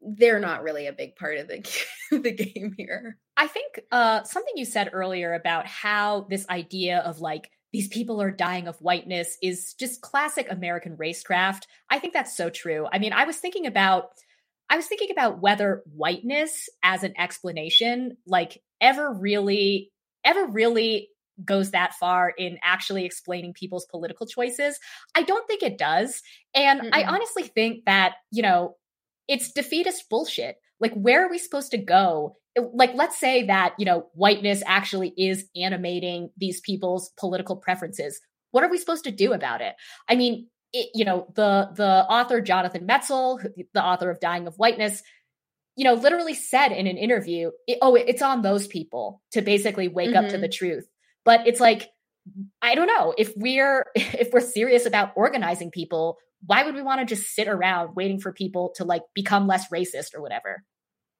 [0.00, 3.18] they're not really a big part of the the game here.
[3.36, 8.22] I think uh, something you said earlier about how this idea of like these people
[8.22, 11.64] are dying of whiteness is just classic American racecraft.
[11.90, 12.86] I think that's so true.
[12.90, 14.12] I mean, I was thinking about
[14.70, 19.92] I was thinking about whether whiteness as an explanation like ever really
[20.24, 21.10] ever really
[21.44, 24.80] goes that far in actually explaining people's political choices.
[25.14, 26.22] I don't think it does.
[26.54, 26.90] And Mm-mm.
[26.94, 28.76] I honestly think that, you know,
[29.28, 30.56] it's defeatist bullshit.
[30.80, 32.36] Like, where are we supposed to go?
[32.72, 38.20] Like, let's say that, you know, whiteness actually is animating these people's political preferences.
[38.50, 39.74] What are we supposed to do about it?
[40.08, 44.56] I mean, it, you know, the the author Jonathan Metzl, the author of Dying of
[44.56, 45.02] Whiteness,
[45.76, 49.88] you know, literally said in an interview, it, "Oh, it's on those people to basically
[49.88, 50.24] wake mm-hmm.
[50.24, 50.66] up to the mm-hmm.
[50.66, 50.88] truth."
[51.24, 51.90] But it's like,
[52.62, 57.00] I don't know if we're if we're serious about organizing people, why would we want
[57.00, 60.62] to just sit around waiting for people to like become less racist or whatever?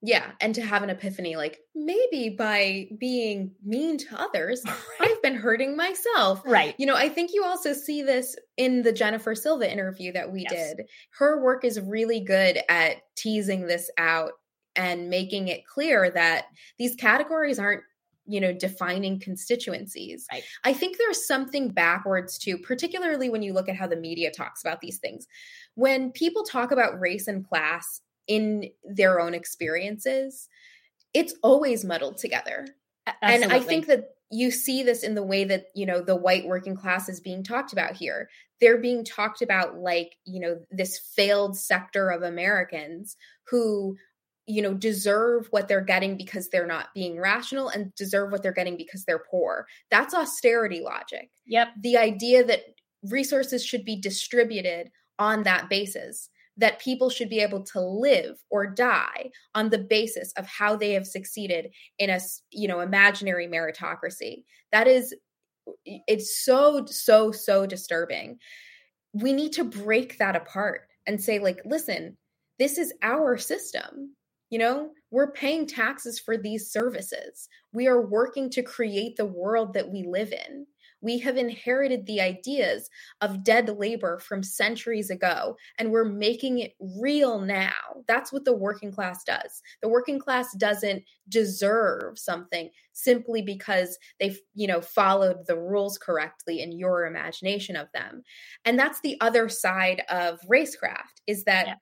[0.02, 4.62] Yeah, and to have an epiphany like maybe by being mean to others,
[5.00, 6.42] I've been hurting myself.
[6.44, 6.74] Right.
[6.79, 10.46] You know, I think you also see this in the Jennifer Silva interview that we
[10.48, 10.74] yes.
[10.74, 10.87] did.
[11.18, 14.33] Her work is really good at teasing this out
[14.76, 16.44] and making it clear that
[16.79, 17.83] these categories aren't
[18.27, 20.45] you know defining constituencies right.
[20.65, 24.62] i think there's something backwards too particularly when you look at how the media talks
[24.62, 25.27] about these things
[25.75, 30.49] when people talk about race and class in their own experiences
[31.15, 32.67] it's always muddled together
[33.07, 33.45] Absolutely.
[33.45, 36.47] and i think that you see this in the way that you know the white
[36.47, 38.29] working class is being talked about here
[38.61, 43.17] they're being talked about like you know this failed sector of americans
[43.49, 43.97] who
[44.47, 48.53] you know deserve what they're getting because they're not being rational and deserve what they're
[48.53, 49.67] getting because they're poor.
[49.91, 51.31] That's austerity logic.
[51.47, 51.69] Yep.
[51.83, 52.63] The idea that
[53.03, 56.29] resources should be distributed on that basis
[56.59, 60.93] that people should be able to live or die on the basis of how they
[60.93, 62.19] have succeeded in a
[62.51, 64.45] you know imaginary meritocracy.
[64.73, 65.15] That is
[65.85, 68.39] it's so so so disturbing.
[69.13, 72.17] We need to break that apart and say like listen
[72.59, 74.15] this is our system
[74.51, 77.49] you know, we're paying taxes for these services.
[77.73, 80.67] We are working to create the world that we live in.
[81.03, 82.89] We have inherited the ideas
[83.21, 88.03] of dead labor from centuries ago, and we're making it real now.
[88.09, 89.63] That's what the working class does.
[89.83, 96.63] The working class doesn't deserve something simply because they've, you know, followed the rules correctly
[96.63, 98.23] in your imagination of them.
[98.65, 101.75] And that's the other side of racecraft is that yeah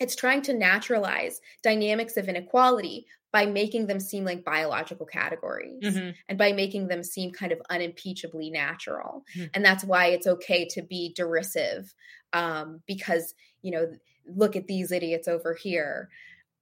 [0.00, 6.10] it's trying to naturalize dynamics of inequality by making them seem like biological categories mm-hmm.
[6.28, 9.24] and by making them seem kind of unimpeachably natural.
[9.36, 9.46] Mm-hmm.
[9.54, 11.92] And that's why it's okay to be derisive
[12.32, 13.88] um, because, you know,
[14.26, 16.10] look at these idiots over here.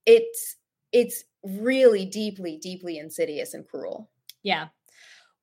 [0.07, 0.57] It's
[0.93, 4.11] it's really deeply deeply insidious and cruel.
[4.43, 4.69] Yeah.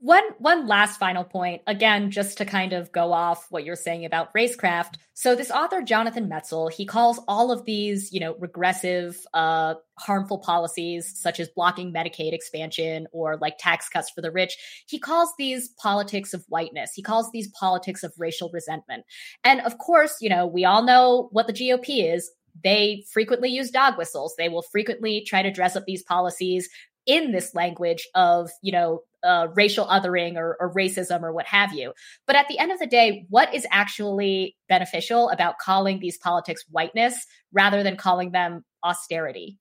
[0.02, 4.06] One one last final point, again, just to kind of go off what you're saying
[4.06, 4.94] about racecraft.
[5.14, 10.38] So this author, Jonathan Metzl, he calls all of these, you know, regressive, uh, harmful
[10.38, 14.58] policies, such as blocking Medicaid expansion or like tax cuts for the rich.
[14.88, 16.94] He calls these politics of whiteness.
[16.96, 19.04] He calls these politics of racial resentment.
[19.44, 22.32] And of course, you know, we all know what the GOP is
[22.64, 24.36] they frequently use dog whistles.
[24.38, 26.70] They will frequently try to dress up these policies
[27.06, 31.73] in this language of, you know, uh, racial othering or, or racism or what have
[31.73, 31.93] you.
[32.25, 36.63] But at the end of the day, what is actually beneficial about calling these politics
[36.69, 39.58] whiteness rather than calling them austerity?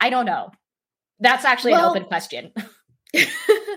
[0.00, 0.50] I don't know.
[1.20, 2.52] That's actually well, an open question.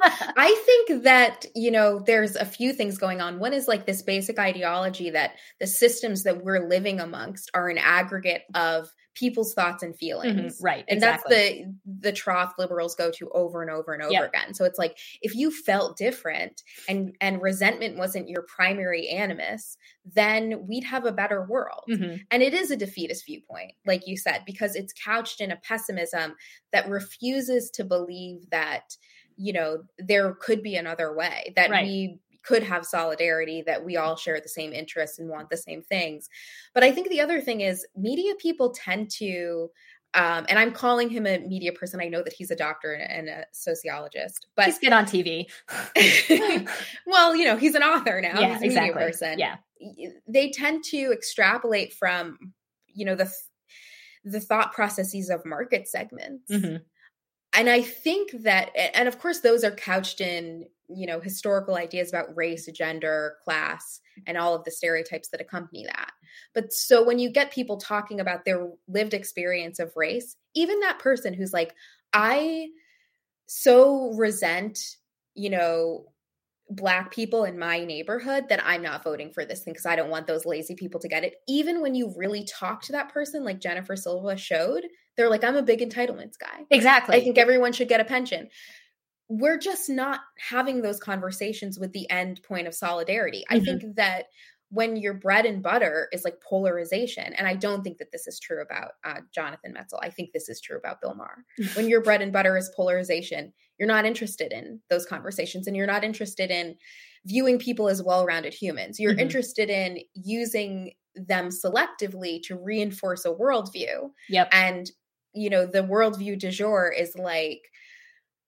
[0.02, 3.40] I think that, you know, there's a few things going on.
[3.40, 7.78] One is like this basic ideology that the systems that we're living amongst are an
[7.78, 8.90] aggregate of
[9.20, 10.56] people's thoughts and feelings.
[10.56, 10.86] Mm-hmm, right.
[10.88, 11.36] And exactly.
[11.36, 14.30] that's the the trough liberals go to over and over and over yep.
[14.30, 14.54] again.
[14.54, 20.66] So it's like if you felt different and and resentment wasn't your primary animus, then
[20.68, 21.84] we'd have a better world.
[21.90, 22.18] Mm-hmm.
[22.32, 26.36] And it is a defeatist viewpoint, like you said, because it's couched in a pessimism
[26.72, 28.96] that refuses to believe that
[29.36, 31.86] you know there could be another way that right.
[31.86, 35.82] we could have solidarity that we all share the same interests and want the same
[35.82, 36.30] things
[36.74, 39.70] but i think the other thing is media people tend to
[40.16, 42.02] um, and I'm calling him a media person.
[42.02, 45.46] I know that he's a doctor and a sociologist, but he's been on TV.
[47.06, 48.40] well, you know, he's an author now.
[48.40, 48.70] Yeah, exactly.
[48.70, 49.38] media person.
[49.38, 49.58] Yeah,
[50.28, 52.54] they tend to extrapolate from,
[52.88, 53.32] you know, the
[54.26, 56.52] the thought processes of market segments.
[56.52, 56.78] Mm-hmm
[57.54, 62.10] and I think that, and of course, those are couched in, you know, historical ideas
[62.10, 66.12] about race, gender, class, and all of the stereotypes that accompany that.
[66.54, 71.00] But so when you get people talking about their lived experience of race, even that
[71.00, 71.74] person who's like,
[72.14, 72.70] I
[73.46, 74.80] so resent,
[75.36, 76.06] you know,
[76.72, 80.10] black people in my neighborhood that I'm not voting for this thing because I don't
[80.10, 81.36] want those lazy people to get it.
[81.48, 84.84] Even when you really talk to that person, like Jennifer Silva showed,
[85.18, 86.66] they're like, I'm a big entitlements guy.
[86.70, 87.16] Exactly.
[87.16, 88.50] I think everyone should get a pension.
[89.30, 93.46] We're just not having those conversations with the end point of solidarity.
[93.50, 93.62] Mm-hmm.
[93.62, 94.26] I think that
[94.72, 98.40] when your bread and butter is like polarization, and I don't think that this is
[98.40, 100.00] true about uh, Jonathan Metzl.
[100.02, 101.44] I think this is true about Bill Maher.
[101.76, 105.88] when your bread and butter is polarization, you're not interested in those conversations, and you're
[105.88, 106.76] not interested in
[107.26, 109.00] viewing people as well-rounded humans.
[109.00, 109.22] You're mm-hmm.
[109.22, 114.12] interested in using them selectively to reinforce a worldview.
[114.30, 114.50] Yep.
[114.52, 114.92] And
[115.34, 117.62] you know, the worldview du jour is like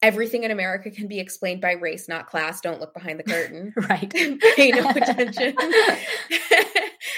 [0.01, 2.61] everything in America can be explained by race, not class.
[2.61, 3.73] Don't look behind the curtain.
[3.89, 4.09] right.
[4.55, 5.55] Pay no attention.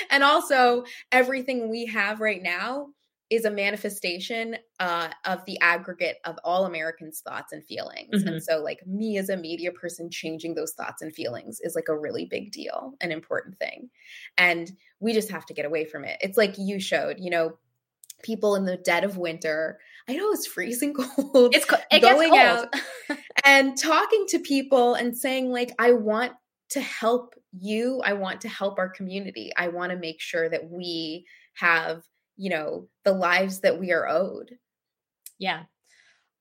[0.10, 2.88] and also, everything we have right now
[3.30, 8.14] is a manifestation uh, of the aggregate of all Americans' thoughts and feelings.
[8.14, 8.28] Mm-hmm.
[8.28, 11.88] And so, like, me as a media person changing those thoughts and feelings is like
[11.88, 13.90] a really big deal, an important thing.
[14.38, 16.18] And we just have to get away from it.
[16.22, 17.58] It's like you showed, you know,
[18.22, 19.80] people in the dead of winter.
[20.10, 21.56] I know it's freezing cold.
[21.56, 22.74] It's it going out
[23.46, 26.34] and talking to people and saying like I want
[26.72, 28.02] to help you.
[28.04, 29.52] I want to help our community.
[29.56, 32.04] I want to make sure that we have,
[32.36, 34.52] you know, the lives that we are owed.
[35.40, 35.64] Yeah.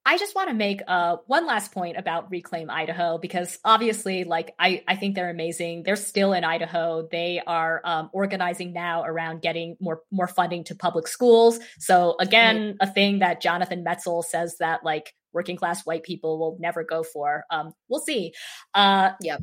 [0.04, 4.52] I just want to make uh, one last point about Reclaim Idaho because obviously, like
[4.58, 5.84] I, I think they're amazing.
[5.84, 7.08] They're still in Idaho.
[7.10, 11.60] They are um, organizing now around getting more more funding to public schools.
[11.78, 12.76] So again, mm-hmm.
[12.80, 17.04] a thing that Jonathan Metzl says that like working class white people will never go
[17.04, 17.44] for.
[17.50, 18.32] Um, we'll see.
[18.74, 19.38] Uh, yeah,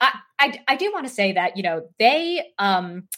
[0.00, 3.08] I, I I do want to say that you know they um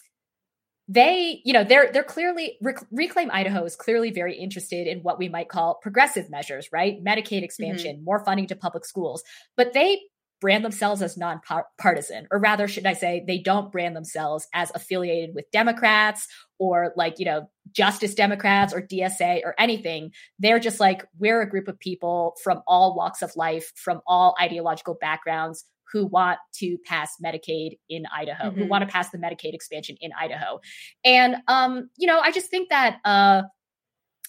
[0.88, 5.18] they, you know, they're they're clearly Rec- Reclaim Idaho is clearly very interested in what
[5.18, 7.03] we might call progressive measures, right?
[7.05, 8.05] Medicaid expansion, mm-hmm.
[8.05, 9.22] more funding to public schools,
[9.57, 10.01] but they
[10.40, 15.35] brand themselves as nonpartisan, or rather, should I say, they don't brand themselves as affiliated
[15.35, 20.12] with Democrats or like, you know, Justice Democrats or DSA or anything.
[20.38, 24.37] They're just like, we're a group of people from all walks of life, from all
[24.40, 28.61] ideological backgrounds who want to pass Medicaid in Idaho, mm-hmm.
[28.61, 30.61] who want to pass the Medicaid expansion in Idaho.
[31.05, 33.42] And um, you know, I just think that uh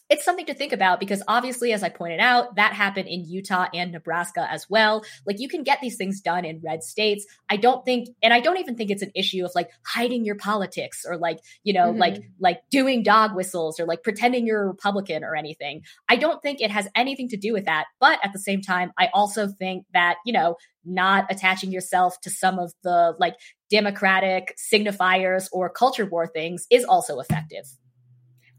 [0.10, 3.67] it's something to think about because obviously, as I pointed out, that happened in Utah
[3.74, 5.04] and Nebraska as well.
[5.26, 7.26] Like you can get these things done in red states.
[7.48, 10.36] I don't think, and I don't even think it's an issue of like hiding your
[10.36, 12.00] politics or like, you know, mm-hmm.
[12.00, 15.84] like, like doing dog whistles or like pretending you're a Republican or anything.
[16.10, 17.86] I don't think it has anything to do with that.
[18.00, 22.32] But at the same time, I also think that, you know, not attaching yourself to
[22.32, 23.36] some of the like
[23.69, 27.65] democratic signifiers or culture war things is also effective.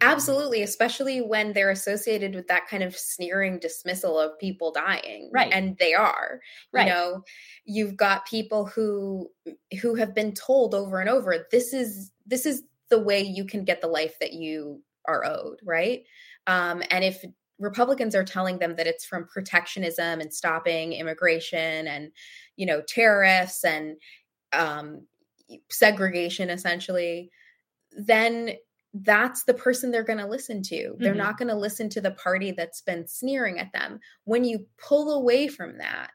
[0.02, 5.30] Absolutely, especially when they're associated with that kind of sneering dismissal of people dying.
[5.32, 5.52] Right.
[5.52, 6.40] And they are.
[6.72, 6.86] Right.
[6.86, 7.22] You know,
[7.66, 9.28] you've got people who
[9.82, 13.64] who have been told over and over this is this is the way you can
[13.64, 16.02] get the life that you are owed, right?
[16.46, 17.22] Um and if
[17.58, 22.10] Republicans are telling them that it's from protectionism and stopping immigration and
[22.56, 23.96] you know tariffs and
[24.54, 25.06] um
[25.70, 27.30] segregation essentially
[27.92, 28.52] then
[28.92, 30.94] that's the person they're going to listen to.
[30.98, 31.18] They're mm-hmm.
[31.18, 34.00] not going to listen to the party that's been sneering at them.
[34.24, 36.10] When you pull away from that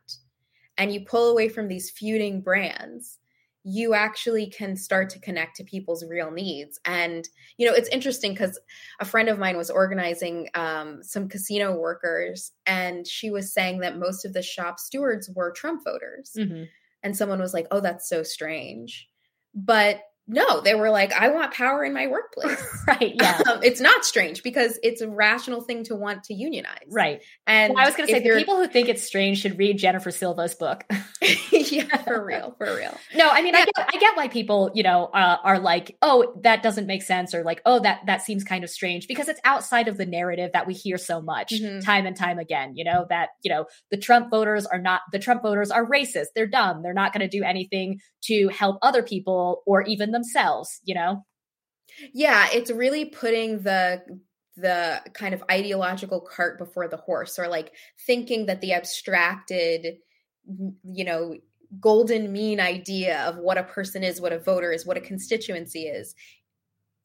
[0.77, 3.17] and you pull away from these feuding brands,
[3.63, 6.79] you actually can start to connect to people's real needs.
[6.85, 8.59] And, you know, it's interesting because
[8.99, 13.97] a friend of mine was organizing um, some casino workers, and she was saying that
[13.97, 16.33] most of the shop stewards were Trump voters.
[16.37, 16.65] Mm-hmm.
[17.01, 19.07] And someone was like, oh, that's so strange.
[19.55, 22.63] But no, they were like, I want power in my workplace.
[22.87, 23.13] right.
[23.19, 23.33] Yeah.
[23.45, 26.87] Um, it's not strange because it's a rational thing to want to unionize.
[26.89, 27.21] Right.
[27.45, 29.77] And well, I was going to say, the people who think it's strange should read
[29.77, 30.83] Jennifer Silva's book.
[31.51, 32.55] yeah, for real.
[32.57, 32.97] For real.
[33.13, 33.59] No, I mean, yeah.
[33.59, 37.03] I, get, I get why people, you know, uh, are like, oh, that doesn't make
[37.03, 40.07] sense or like, oh, that, that seems kind of strange because it's outside of the
[40.07, 41.81] narrative that we hear so much mm-hmm.
[41.81, 45.19] time and time again, you know, that, you know, the Trump voters are not, the
[45.19, 46.27] Trump voters are racist.
[46.35, 46.81] They're dumb.
[46.81, 51.23] They're not going to do anything to help other people or even themselves, you know?
[52.13, 54.01] Yeah, it's really putting the
[54.57, 57.73] the kind of ideological cart before the horse or like
[58.05, 59.97] thinking that the abstracted
[60.83, 61.35] you know
[61.79, 65.87] golden mean idea of what a person is what a voter is what a constituency
[65.87, 66.15] is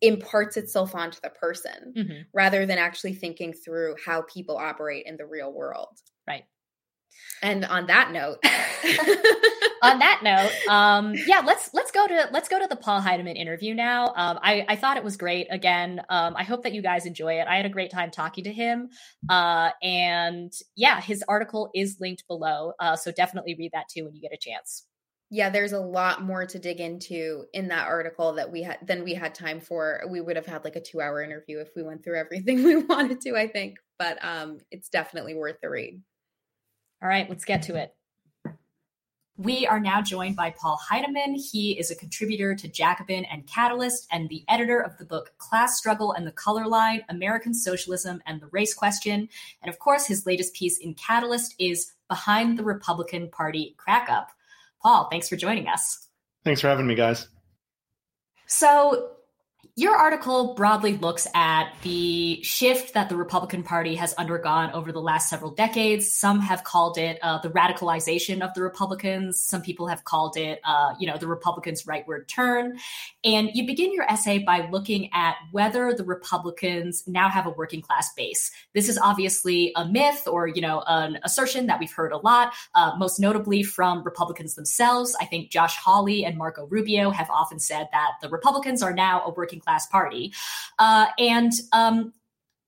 [0.00, 2.20] imparts itself onto the person mm-hmm.
[2.32, 5.98] rather than actually thinking through how people operate in the real world
[6.28, 6.44] right
[7.42, 8.38] and on that note
[9.82, 13.36] on that note, um, yeah, let's let's go to let's go to the Paul Heideman
[13.36, 14.08] interview now.
[14.08, 15.46] Um, I I thought it was great.
[15.50, 17.46] Again, um, I hope that you guys enjoy it.
[17.48, 18.88] I had a great time talking to him,
[19.28, 24.14] uh, and yeah, his article is linked below, uh, so definitely read that too when
[24.14, 24.86] you get a chance.
[25.32, 29.04] Yeah, there's a lot more to dig into in that article that we had than
[29.04, 30.02] we had time for.
[30.10, 32.76] We would have had like a two hour interview if we went through everything we
[32.76, 33.36] wanted to.
[33.36, 36.02] I think, but um, it's definitely worth the read.
[37.02, 37.94] All right, let's get to it.
[39.36, 41.34] We are now joined by Paul Heideman.
[41.34, 45.78] He is a contributor to Jacobin and Catalyst and the editor of the book Class
[45.78, 49.30] Struggle and the Color Line American Socialism and the Race Question.
[49.62, 54.28] And of course, his latest piece in Catalyst is Behind the Republican Party Crack Up.
[54.82, 56.08] Paul, thanks for joining us.
[56.44, 57.28] Thanks for having me, guys.
[58.46, 59.12] So,
[59.80, 65.00] your article broadly looks at the shift that the Republican Party has undergone over the
[65.00, 66.12] last several decades.
[66.12, 69.40] Some have called it uh, the radicalization of the Republicans.
[69.40, 72.76] Some people have called it, uh, you know, the Republicans' rightward turn.
[73.24, 77.80] And you begin your essay by looking at whether the Republicans now have a working
[77.80, 78.50] class base.
[78.74, 82.52] This is obviously a myth or, you know, an assertion that we've heard a lot,
[82.74, 85.16] uh, most notably from Republicans themselves.
[85.18, 89.22] I think Josh Hawley and Marco Rubio have often said that the Republicans are now
[89.24, 90.32] a working class party.
[90.78, 92.12] Uh, and um,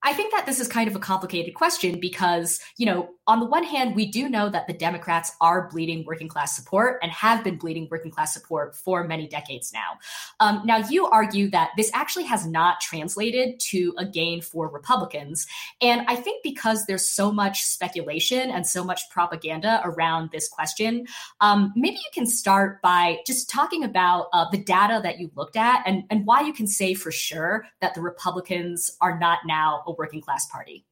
[0.05, 3.47] I think that this is kind of a complicated question because, you know, on the
[3.47, 7.45] one hand, we do know that the Democrats are bleeding working class support and have
[7.45, 9.99] been bleeding working class support for many decades now.
[10.41, 15.47] Um, now, you argue that this actually has not translated to a gain for Republicans.
[15.81, 21.07] And I think because there's so much speculation and so much propaganda around this question,
[21.41, 25.57] um, maybe you can start by just talking about uh, the data that you looked
[25.57, 29.85] at and, and why you can say for sure that the Republicans are not now
[29.93, 30.84] a working class party.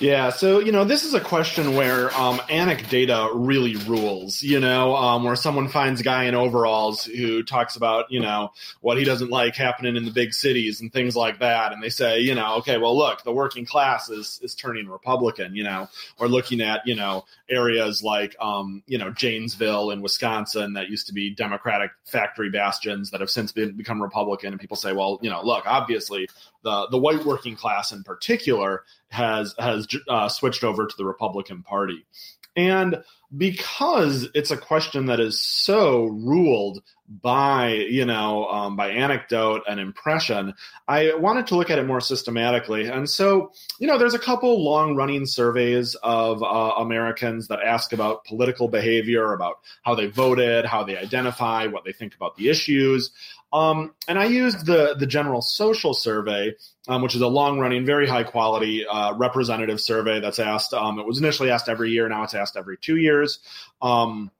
[0.00, 4.42] Yeah, so you know, this is a question where um, anecdata really rules.
[4.42, 8.50] You know, um, where someone finds a guy in overalls who talks about you know
[8.80, 11.88] what he doesn't like happening in the big cities and things like that, and they
[11.88, 15.54] say, you know, okay, well, look, the working class is is turning Republican.
[15.54, 20.74] You know, or looking at you know areas like um, you know Janesville in Wisconsin
[20.74, 24.76] that used to be Democratic factory bastions that have since been become Republican, and people
[24.76, 26.28] say, well, you know, look, obviously
[26.62, 31.62] the the white working class in particular has has uh, switched over to the Republican
[31.62, 32.06] Party,
[32.56, 33.02] and
[33.36, 39.80] because it's a question that is so ruled by you know um, by anecdote and
[39.80, 40.52] impression
[40.88, 42.86] i wanted to look at it more systematically.
[42.86, 47.92] And so you know there's a couple long running surveys of uh, americans that ask
[47.92, 52.48] about political behavior about how they voted how they identify what they think about the
[52.50, 53.10] issues
[53.52, 56.54] um, and I used the the general social survey,
[56.86, 60.74] um, which is a long running, very high quality uh, representative survey that's asked.
[60.74, 63.38] Um, it was initially asked every year, now it's asked every two years.
[63.80, 64.30] Um,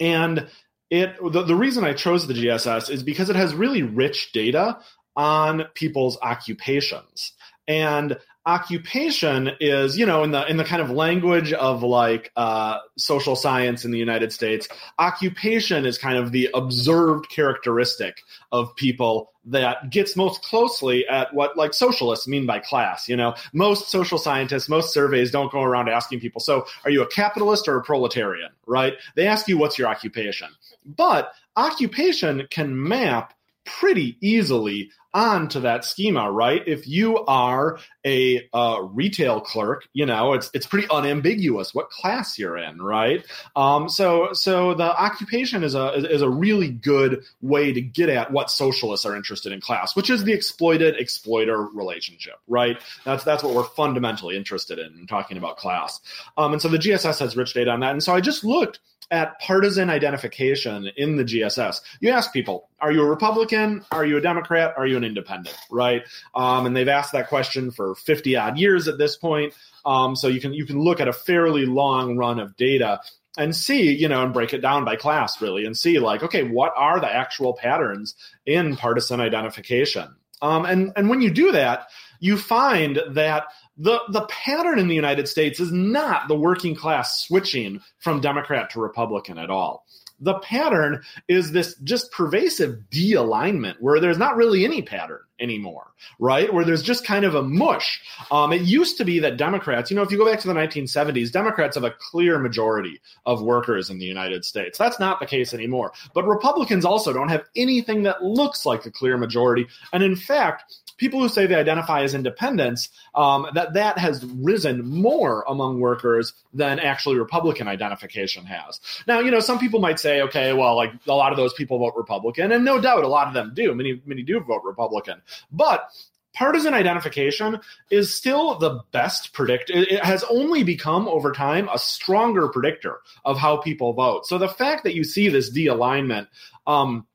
[0.00, 0.48] and
[0.90, 4.78] it the, the reason I chose the GSS is because it has really rich data
[5.14, 7.32] on people's occupations.
[7.68, 12.78] And occupation is you know in the in the kind of language of like uh,
[12.96, 14.68] social science in the united states
[14.98, 18.16] occupation is kind of the observed characteristic
[18.50, 23.34] of people that gets most closely at what like socialists mean by class you know?
[23.52, 27.68] Most social scientists most surveys don't go around asking people so are you a capitalist
[27.68, 28.50] or a proletarian?
[28.66, 28.94] Right?
[29.16, 30.48] They ask you what's your occupation?
[30.84, 33.34] But occupation can map
[33.64, 36.62] pretty easily onto that schema, right?
[36.66, 42.38] If you are a uh, retail clerk, you know it's it's pretty unambiguous what class
[42.38, 43.24] you're in, right?
[43.54, 48.32] Um, so so the occupation is a is a really good way to get at
[48.32, 52.78] what socialists are interested in class, which is the exploited exploiter relationship, right?
[53.04, 56.00] That's that's what we're fundamentally interested in, in talking about class.
[56.38, 58.80] Um, and so the GSS has rich data on that, and so I just looked
[59.12, 61.82] at partisan identification in the GSS.
[62.00, 63.84] You ask people, are you a Republican?
[63.92, 64.72] Are you a Democrat?
[64.76, 65.54] Are you an independent?
[65.70, 66.02] Right?
[66.34, 69.52] Um, and they've asked that question for 50 odd years at this point.
[69.84, 73.00] Um, so you can you can look at a fairly long run of data
[73.36, 76.42] and see, you know, and break it down by class really, and see like, okay,
[76.42, 78.14] what are the actual patterns
[78.46, 80.08] in partisan identification?
[80.40, 81.88] Um, and and when you do that,
[82.18, 87.24] you find that the the pattern in the United States is not the working class
[87.24, 89.86] switching from Democrat to Republican at all.
[90.22, 96.52] The pattern is this just pervasive de-alignment where there's not really any pattern anymore, right?
[96.52, 98.00] Where there's just kind of a mush.
[98.30, 100.54] Um, it used to be that Democrats, you know, if you go back to the
[100.54, 104.78] 1970s, Democrats have a clear majority of workers in the United States.
[104.78, 105.92] That's not the case anymore.
[106.14, 109.66] But Republicans also don't have anything that looks like a clear majority.
[109.92, 110.64] And in fact,
[110.96, 116.32] people who say they identify as independents, um, that that has risen more among workers
[116.54, 118.80] than actually Republican identification has.
[119.08, 121.78] Now, you know, some people might say, okay, well, like a lot of those people
[121.78, 123.74] vote Republican, and no doubt a lot of them do.
[123.74, 125.88] Many, many do vote Republican, but
[126.34, 127.60] partisan identification
[127.90, 129.72] is still the best predictor.
[129.74, 134.26] It has only become over time a stronger predictor of how people vote.
[134.26, 136.28] So the fact that you see this de-alignment
[136.66, 137.06] um,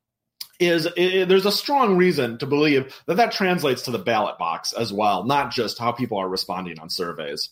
[0.59, 4.73] is it, there's a strong reason to believe that that translates to the ballot box
[4.73, 7.49] as well, not just how people are responding on surveys.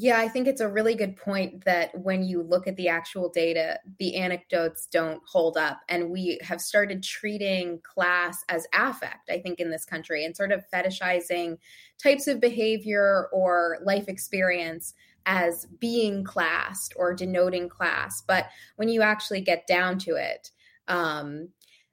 [0.00, 3.28] Yeah, I think it's a really good point that when you look at the actual
[3.28, 5.80] data, the anecdotes don't hold up.
[5.88, 10.52] And we have started treating class as affect, I think, in this country and sort
[10.52, 11.58] of fetishizing
[12.00, 14.94] types of behavior or life experience
[15.26, 18.22] as being classed or denoting class.
[18.22, 18.46] But
[18.76, 20.52] when you actually get down to it,
[20.86, 21.48] um,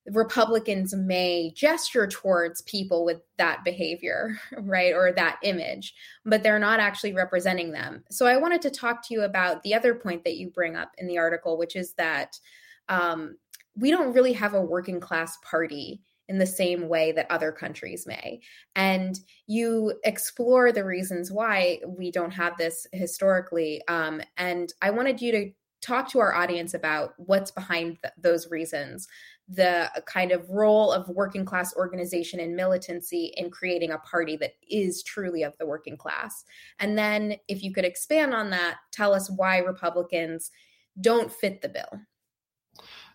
[0.07, 5.95] Republicans may gesture towards people with that behavior, right, or that image,
[6.25, 8.03] but they're not actually representing them.
[8.11, 10.91] So I wanted to talk to you about the other point that you bring up
[10.97, 12.39] in the article, which is that
[12.87, 13.37] um,
[13.75, 18.07] we don't really have a working class party in the same way that other countries
[18.07, 18.39] may.
[18.75, 23.81] And you explore the reasons why we don't have this historically.
[23.87, 25.51] Um, and I wanted you to
[25.81, 29.07] talk to our audience about what's behind th- those reasons
[29.47, 34.35] the uh, kind of role of working class organization and militancy in creating a party
[34.37, 36.43] that is truly of the working class.
[36.79, 40.51] And then, if you could expand on that, tell us why Republicans
[40.99, 42.01] don't fit the bill.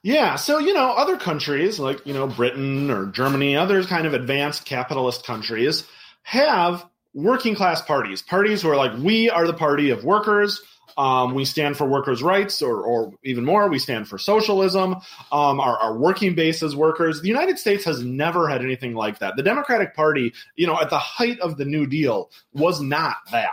[0.02, 4.14] Yeah, so you know, other countries like you know Britain or Germany, other kind of
[4.14, 5.86] advanced capitalist countries
[6.22, 10.62] have working class parties, parties who are like, we are the party of workers.
[10.96, 14.96] Um, we stand for workers' rights, or, or even more, we stand for socialism.
[15.32, 17.20] Um, our, our working base as workers.
[17.20, 19.36] The United States has never had anything like that.
[19.36, 23.50] The Democratic Party, you know, at the height of the New Deal, was not that.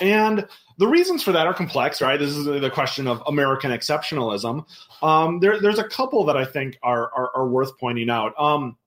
[0.00, 0.46] And
[0.78, 2.18] the reasons for that are complex, right?
[2.18, 4.64] This is the question of American exceptionalism.
[5.02, 8.32] Um, there, there's a couple that I think are, are, are worth pointing out.
[8.38, 8.78] Um,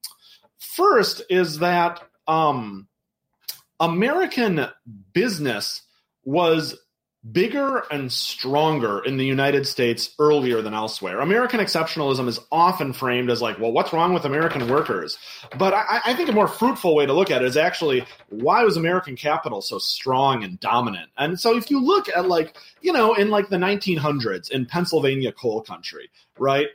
[0.57, 2.87] first is that um,
[3.79, 4.65] American
[5.13, 5.83] business
[6.23, 6.79] was
[7.31, 11.21] bigger and stronger in the United States earlier than elsewhere.
[11.21, 15.17] American exceptionalism is often framed as like, well, what's wrong with American workers?
[15.57, 18.63] But I, I, think a more fruitful way to look at it is actually why
[18.63, 21.11] was American capital so strong and dominant?
[21.17, 25.31] And so if you look at like, you know, in like the 1900s in Pennsylvania
[25.31, 26.67] coal country, right?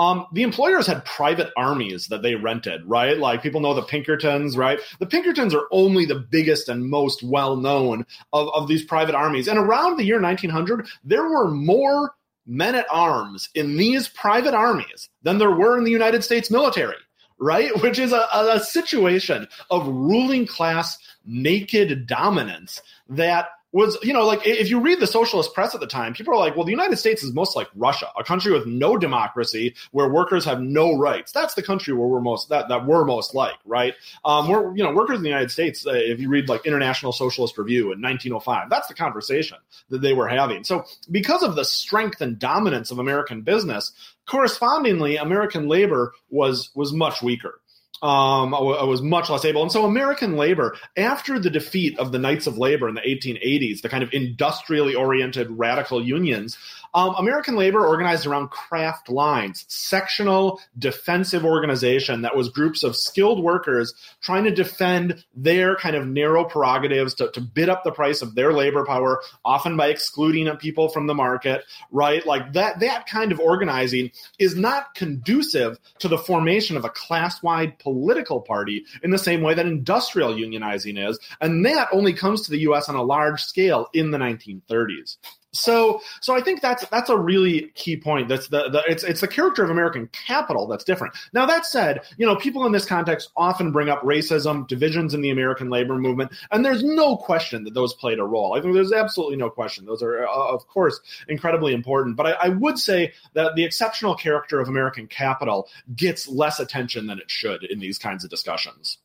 [0.00, 3.18] Um, the employers had private armies that they rented, right?
[3.18, 4.80] Like people know the Pinkertons, right?
[4.98, 9.46] The Pinkertons are only the biggest and most well known of, of these private armies.
[9.46, 12.14] And around the year 1900, there were more
[12.46, 16.96] men at arms in these private armies than there were in the United States military,
[17.38, 17.70] right?
[17.82, 20.96] Which is a, a situation of ruling class
[21.26, 22.80] naked dominance
[23.10, 26.34] that was you know like if you read the socialist press at the time people
[26.34, 29.74] are like well the united states is most like russia a country with no democracy
[29.92, 31.32] where workers have no rights.
[31.32, 33.94] That's the country where we're most that, that we're most like right?
[34.24, 37.12] Um we're you know workers in the united states uh, if you read like international
[37.12, 39.58] socialist review in 1905 that's the conversation
[39.88, 40.64] that they were having.
[40.64, 43.92] So because of the strength and dominance of american business
[44.26, 47.60] correspondingly american labor was was much weaker
[48.02, 49.62] um, I was much less able.
[49.62, 53.82] And so American labor, after the defeat of the Knights of Labor in the 1880s,
[53.82, 56.56] the kind of industrially oriented radical unions,
[56.94, 63.42] um, American labor organized around craft lines, sectional defensive organization that was groups of skilled
[63.42, 68.22] workers trying to defend their kind of narrow prerogatives to, to bid up the price
[68.22, 72.26] of their labor power, often by excluding people from the market, right?
[72.26, 77.42] Like that, that kind of organizing is not conducive to the formation of a class
[77.42, 81.18] wide political party in the same way that industrial unionizing is.
[81.40, 85.16] And that only comes to the US on a large scale in the 1930s.
[85.52, 88.28] So, so I think that's that's a really key point.
[88.28, 91.14] That's the, the it's it's the character of American capital that's different.
[91.32, 95.22] Now that said, you know, people in this context often bring up racism, divisions in
[95.22, 98.54] the American labor movement, and there's no question that those played a role.
[98.54, 99.86] I think there's absolutely no question.
[99.86, 102.16] Those are, uh, of course, incredibly important.
[102.16, 107.08] But I, I would say that the exceptional character of American capital gets less attention
[107.08, 108.98] than it should in these kinds of discussions.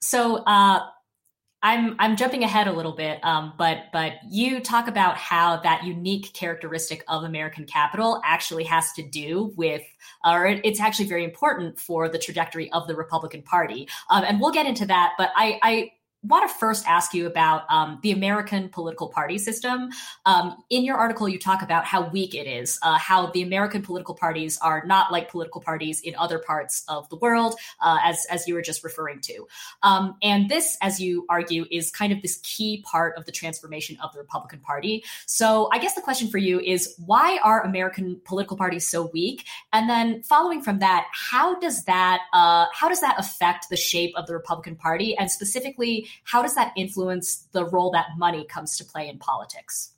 [0.00, 0.80] So, uh,
[1.60, 5.84] I'm I'm jumping ahead a little bit, um, but but you talk about how that
[5.84, 9.82] unique characteristic of American capital actually has to do with,
[10.24, 14.52] or it's actually very important for the trajectory of the Republican Party, um, and we'll
[14.52, 15.14] get into that.
[15.18, 15.90] But I, I
[16.24, 19.90] want to first ask you about um, the American political party system.
[20.26, 23.82] Um, in your article, you talk about how weak it is, uh, how the American
[23.82, 28.26] political parties are not like political parties in other parts of the world, uh, as
[28.30, 29.46] as you were just referring to.
[29.84, 33.96] Um, and this, as you argue, is kind of this key part of the transformation
[34.02, 35.04] of the Republican Party.
[35.26, 39.46] So, I guess the question for you is, why are American political parties so weak?
[39.72, 44.14] And then, following from that, how does that uh, how does that affect the shape
[44.16, 46.07] of the Republican Party, and specifically?
[46.24, 49.92] How does that influence the role that money comes to play in politics?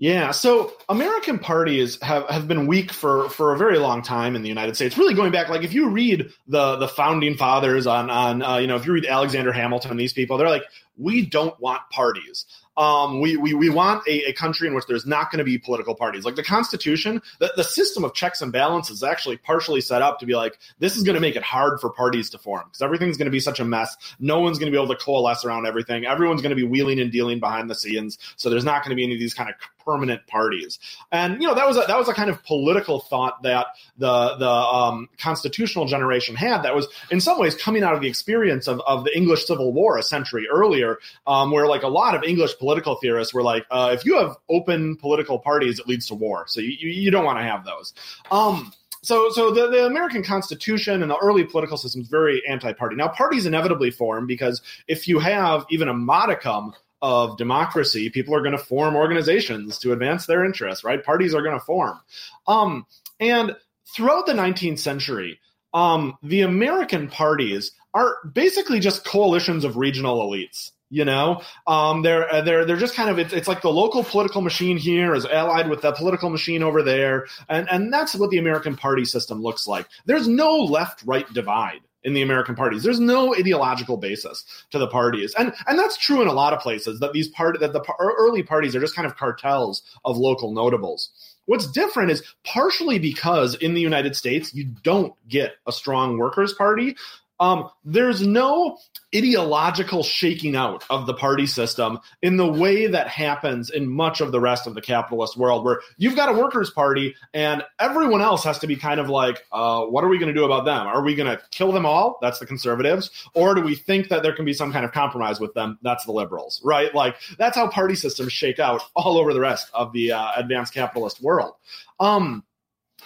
[0.00, 4.42] Yeah, so American parties have, have been weak for, for a very long time in
[4.42, 4.96] the United States.
[4.96, 8.68] Really going back, like if you read the the founding fathers on on uh, you
[8.68, 10.62] know if you read Alexander Hamilton, these people, they're like,
[10.96, 12.46] we don't want parties.
[12.78, 15.58] Um, we, we, we want a, a, country in which there's not going to be
[15.58, 16.24] political parties.
[16.24, 20.20] Like the Constitution, the, the system of checks and balances is actually partially set up
[20.20, 22.80] to be like, this is going to make it hard for parties to form because
[22.80, 23.96] everything's going to be such a mess.
[24.20, 26.06] No one's going to be able to coalesce around everything.
[26.06, 28.16] Everyone's going to be wheeling and dealing behind the scenes.
[28.36, 29.56] So there's not going to be any of these kind of
[29.88, 30.78] permanent parties.
[31.10, 34.36] And you know that was a, that was a kind of political thought that the
[34.36, 36.62] the um, constitutional generation had.
[36.62, 39.72] That was in some ways coming out of the experience of, of the English Civil
[39.72, 43.64] War a century earlier, um, where like a lot of English political theorists were like,
[43.70, 46.44] uh, if you have open political parties, it leads to war.
[46.48, 47.94] So you you, don't want to have those.
[48.30, 48.72] Um,
[49.02, 52.94] so so the, the American Constitution and the early political system is very anti-party.
[52.94, 58.42] Now parties inevitably form because if you have even a modicum of democracy, people are
[58.42, 61.04] going to form organizations to advance their interests, right?
[61.04, 61.98] Parties are going to form.
[62.46, 62.86] Um,
[63.20, 63.56] and
[63.94, 65.40] throughout the 19th century,
[65.74, 70.72] um, the American parties are basically just coalitions of regional elites.
[70.90, 74.02] You know, um, they're uh, they're they're just kind of it's, it's like the local
[74.02, 78.30] political machine here is allied with the political machine over there, and and that's what
[78.30, 79.86] the American party system looks like.
[80.06, 82.82] There's no left right divide in the American parties.
[82.82, 86.60] There's no ideological basis to the parties, and and that's true in a lot of
[86.60, 86.98] places.
[87.00, 91.10] That these part that the early parties are just kind of cartels of local notables.
[91.44, 96.54] What's different is partially because in the United States you don't get a strong workers'
[96.54, 96.96] party.
[97.40, 98.78] Um, there's no
[99.14, 104.32] ideological shaking out of the party system in the way that happens in much of
[104.32, 108.44] the rest of the capitalist world, where you've got a workers' party and everyone else
[108.44, 110.86] has to be kind of like, uh, what are we going to do about them?
[110.86, 112.18] Are we going to kill them all?
[112.20, 113.10] That's the conservatives.
[113.34, 115.78] Or do we think that there can be some kind of compromise with them?
[115.82, 116.94] That's the liberals, right?
[116.94, 120.74] Like, that's how party systems shake out all over the rest of the uh, advanced
[120.74, 121.54] capitalist world.
[122.00, 122.44] Um,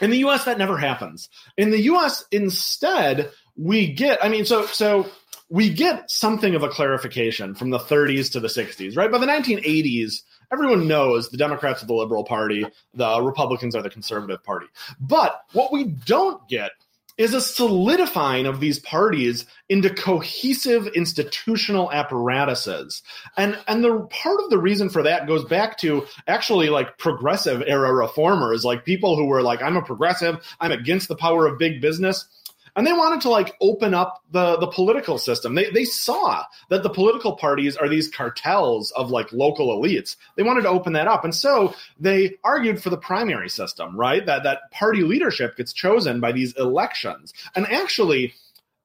[0.01, 1.29] in the US, that never happens.
[1.57, 5.07] In the US, instead, we get, I mean, so, so
[5.49, 9.13] we get something of a clarification from the 30s to the 60s, right?
[9.13, 13.91] By the 1980s, everyone knows the Democrats are the Liberal Party, the Republicans are the
[13.91, 14.67] Conservative Party.
[14.99, 16.73] But what we don't get
[17.19, 23.03] is a solidifying of these parties into cohesive institutional apparatuses.
[23.37, 27.63] And and the part of the reason for that goes back to actually like progressive
[27.67, 31.59] era reformers, like people who were like, I'm a progressive, I'm against the power of
[31.59, 32.27] big business
[32.75, 35.55] and they wanted to like open up the the political system.
[35.55, 40.17] They they saw that the political parties are these cartels of like local elites.
[40.37, 44.25] They wanted to open that up, and so they argued for the primary system, right?
[44.25, 48.35] That that party leadership gets chosen by these elections, and actually,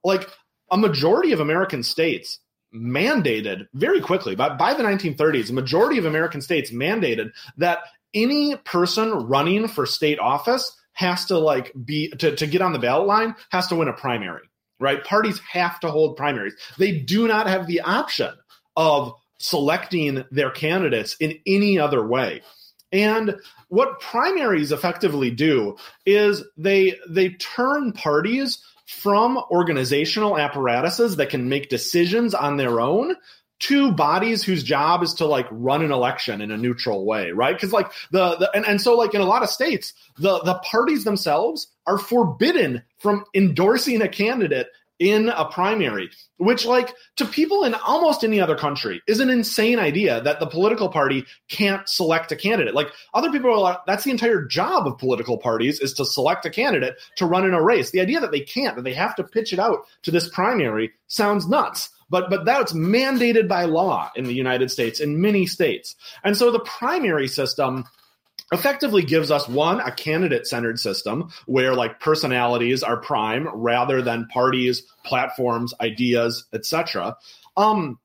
[0.03, 0.29] like
[0.69, 2.39] a majority of American states
[2.73, 7.79] mandated very quickly by, by the 1930s a majority of american states mandated that
[8.13, 12.80] any person running for state office has to like be to, to get on the
[12.80, 14.48] ballot line has to win a primary
[14.80, 15.04] right?
[15.04, 16.56] Parties have to hold primaries.
[16.78, 18.34] They do not have the option
[18.76, 22.41] of selecting their candidates in any other way.
[22.91, 23.38] And
[23.68, 31.70] what primaries effectively do is they they turn parties from organizational apparatuses that can make
[31.70, 33.16] decisions on their own
[33.60, 37.55] to bodies whose job is to like run an election in a neutral way, right?
[37.55, 40.55] Because like the, the and, and so like in a lot of states, the the
[40.60, 44.68] parties themselves are forbidden from endorsing a candidate
[44.99, 49.78] in a primary, which, like, to people in almost any other country, is an insane
[49.78, 52.74] idea that the political party can't select a candidate.
[52.74, 56.45] Like, other people are like, that's the entire job of political parties is to select
[56.45, 57.91] a candidate to run in a race.
[57.91, 60.93] The idea that they can't, that they have to pitch it out to this primary
[61.08, 61.89] sounds nuts.
[62.10, 65.95] But but that's mandated by law in the United States in many states.
[66.24, 67.86] And so the primary system
[68.51, 74.28] effectively gives us one a candidate centered system where like personalities are prime rather than
[74.28, 77.16] parties platforms ideas etc
[77.58, 77.99] um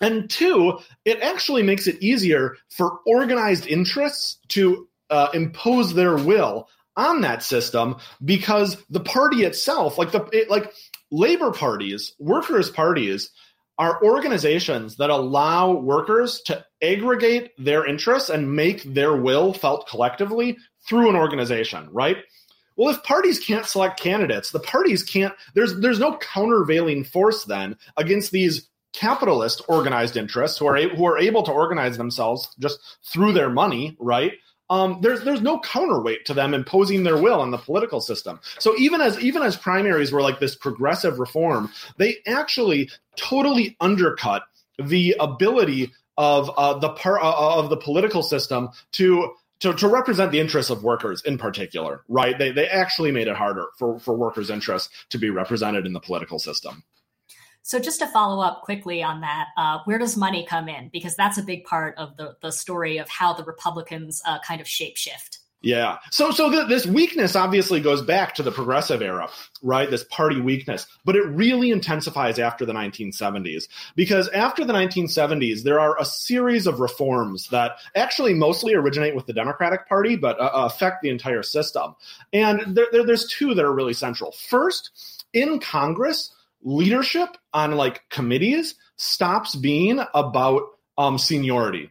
[0.00, 6.68] and two it actually makes it easier for organized interests to uh, impose their will
[6.96, 10.72] on that system because the party itself like the it, like
[11.12, 13.30] labor parties workers parties
[13.78, 20.56] are organizations that allow workers to aggregate their interests and make their will felt collectively
[20.86, 22.18] through an organization, right?
[22.76, 27.76] Well, if parties can't select candidates, the parties can't there's there's no countervailing force then
[27.96, 33.32] against these capitalist organized interests who are who are able to organize themselves just through
[33.32, 34.32] their money, right?
[34.72, 38.40] Um, there's there's no counterweight to them imposing their will on the political system.
[38.58, 44.44] So even as even as primaries were like this progressive reform, they actually totally undercut
[44.78, 50.32] the ability of uh, the par- uh, of the political system to to, to represent
[50.32, 52.36] the interests of workers in particular, right?
[52.36, 56.00] They, they actually made it harder for, for workers' interests to be represented in the
[56.00, 56.82] political system.
[57.62, 60.90] So just to follow up quickly on that, uh, where does money come in?
[60.92, 64.60] Because that's a big part of the, the story of how the Republicans uh, kind
[64.60, 65.38] of shapeshift.
[65.62, 65.98] Yeah.
[66.10, 69.30] So so th- this weakness obviously goes back to the progressive era,
[69.62, 69.88] right?
[69.88, 75.78] This party weakness, but it really intensifies after the 1970s because after the 1970s there
[75.78, 80.50] are a series of reforms that actually mostly originate with the Democratic Party but uh,
[80.52, 81.94] affect the entire system.
[82.32, 84.32] And there, there, there's two that are really central.
[84.32, 84.90] First,
[85.32, 90.62] in Congress, leadership on like committees stops being about
[90.98, 91.90] um, seniority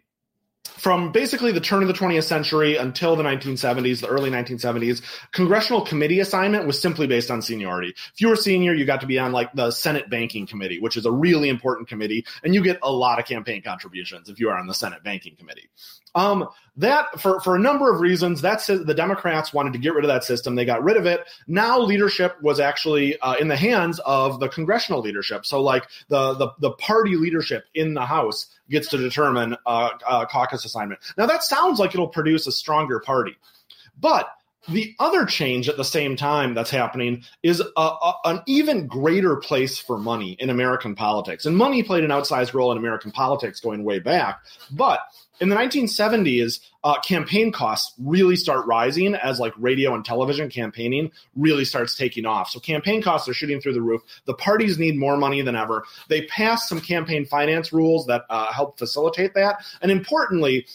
[0.81, 5.81] from basically the turn of the 20th century until the 1970s, the early 1970s, congressional
[5.81, 7.89] committee assignment was simply based on seniority.
[7.89, 10.97] If you were senior, you got to be on like the Senate Banking Committee, which
[10.97, 14.49] is a really important committee, and you get a lot of campaign contributions if you
[14.49, 15.69] are on the Senate Banking Committee.
[16.13, 16.47] Um,
[16.77, 20.09] that for for a number of reasons, that's the Democrats wanted to get rid of
[20.09, 20.55] that system.
[20.55, 21.21] They got rid of it.
[21.47, 25.45] Now leadership was actually uh, in the hands of the congressional leadership.
[25.45, 30.25] So like the the, the party leadership in the House gets to determine uh, uh,
[30.25, 31.01] caucus assignment.
[31.17, 33.37] Now that sounds like it'll produce a stronger party,
[33.99, 34.29] but
[34.69, 39.35] the other change at the same time that's happening is a, a, an even greater
[39.35, 41.45] place for money in American politics.
[41.45, 44.39] And money played an outsized role in American politics going way back.
[44.71, 44.99] But
[45.41, 51.11] in the 1970s, uh, campaign costs really start rising as like radio and television campaigning
[51.35, 52.51] really starts taking off.
[52.51, 54.03] So campaign costs are shooting through the roof.
[54.25, 55.83] The parties need more money than ever.
[56.09, 59.65] They passed some campaign finance rules that uh, help facilitate that.
[59.81, 60.67] And importantly,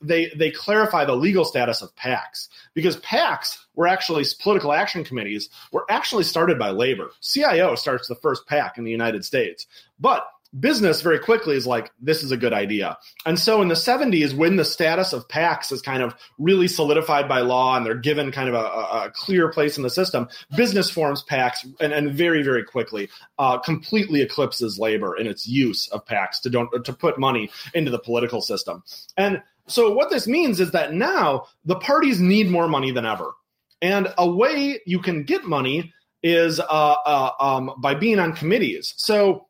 [0.00, 5.48] they they clarify the legal status of PACs because PACs were actually political action committees
[5.72, 7.10] were actually started by labor.
[7.20, 9.66] CIO starts the first PAC in the United States,
[10.00, 10.26] but
[10.58, 12.98] business very quickly is like this is a good idea.
[13.24, 17.28] And so in the 70s when the status of pacs is kind of really solidified
[17.28, 20.90] by law and they're given kind of a, a clear place in the system business
[20.90, 26.04] forms pacs and, and very very quickly uh, completely eclipses labor in its use of
[26.04, 28.82] pacs to don't to put money into the political system.
[29.16, 33.32] And so what this means is that now the parties need more money than ever.
[33.80, 35.92] And a way you can get money
[36.22, 38.94] is uh, uh, um, by being on committees.
[38.96, 39.46] So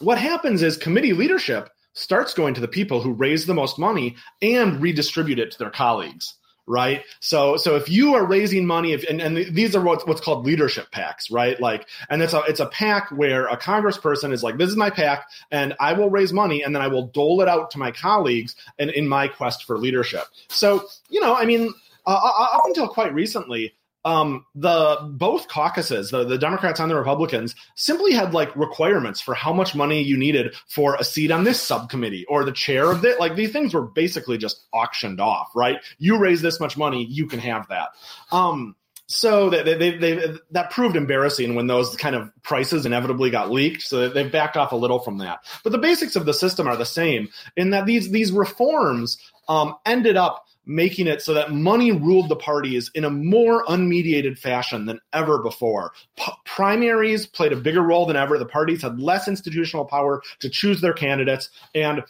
[0.00, 4.16] what happens is committee leadership starts going to the people who raise the most money
[4.42, 6.34] and redistribute it to their colleagues
[6.66, 7.04] right?
[7.20, 10.44] So so if you are raising money if and, and these are what's, what's called
[10.44, 11.58] leadership PACs right?
[11.60, 14.90] Like and it's a it's a PAC where a congressperson is like this is my
[14.90, 17.92] PAC and i will raise money and then i will dole it out to my
[17.92, 20.24] colleagues and in my quest for leadership.
[20.48, 21.72] So you know i mean
[22.04, 23.74] uh, up until quite recently
[24.06, 29.34] um, the both caucuses, the, the Democrats and the Republicans, simply had like requirements for
[29.34, 33.04] how much money you needed for a seat on this subcommittee or the chair of
[33.04, 33.18] it.
[33.18, 35.78] Like these things were basically just auctioned off, right?
[35.98, 37.88] You raise this much money, you can have that.
[38.30, 38.76] Um,
[39.08, 43.82] so they, they, they, that proved embarrassing when those kind of prices inevitably got leaked.
[43.82, 45.40] So they've backed off a little from that.
[45.64, 49.74] But the basics of the system are the same in that these these reforms um,
[49.84, 54.86] ended up making it so that money ruled the parties in a more unmediated fashion
[54.86, 55.92] than ever before.
[56.16, 58.38] P- primaries played a bigger role than ever.
[58.38, 62.02] The parties had less institutional power to choose their candidates, and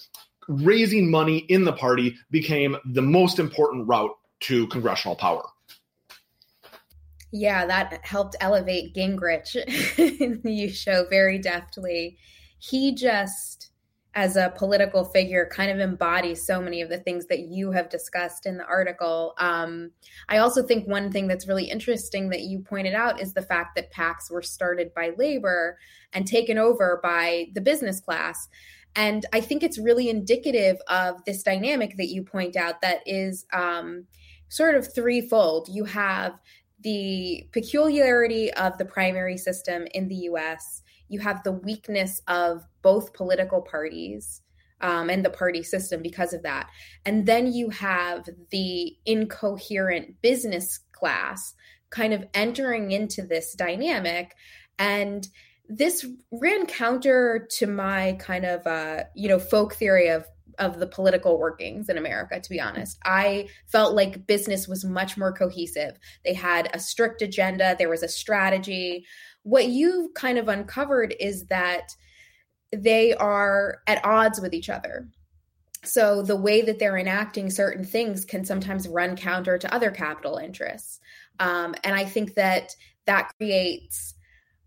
[0.49, 5.45] raising money in the party became the most important route to congressional power.
[7.33, 9.55] Yeah, that helped elevate Gingrich.
[10.45, 12.19] you show very deftly.
[12.59, 13.71] He just,
[14.17, 17.91] as a political figure, kind of embodies so many of the things that you have
[17.91, 19.35] discussed in the article.
[19.37, 19.91] Um,
[20.31, 23.77] I also think one thing that's really interesting that you pointed out is the fact
[23.77, 25.79] that PACs were started by labor
[26.15, 28.49] and taken over by the business class.
[28.97, 33.45] And I think it's really indicative of this dynamic that you point out that is
[33.53, 34.07] um,
[34.49, 35.69] sort of threefold.
[35.69, 36.41] You have
[36.81, 43.13] the peculiarity of the primary system in the US, you have the weakness of both
[43.13, 44.43] political parties
[44.81, 46.69] um, and the party system because of that.
[47.05, 51.55] And then you have the incoherent business class
[51.91, 54.35] kind of entering into this dynamic.
[54.79, 55.27] And
[55.69, 60.27] this ran counter to my kind of, uh, you know, folk theory of
[60.59, 62.99] of the political workings in America, to be honest.
[63.05, 65.99] I felt like business was much more cohesive.
[66.25, 69.07] They had a strict agenda, there was a strategy.
[69.47, 71.95] What you've kind of uncovered is that
[72.73, 75.09] they are at odds with each other.
[75.85, 80.37] So the way that they're enacting certain things can sometimes run counter to other capital
[80.39, 80.99] interests.
[81.39, 82.75] Um, and I think that
[83.05, 84.15] that creates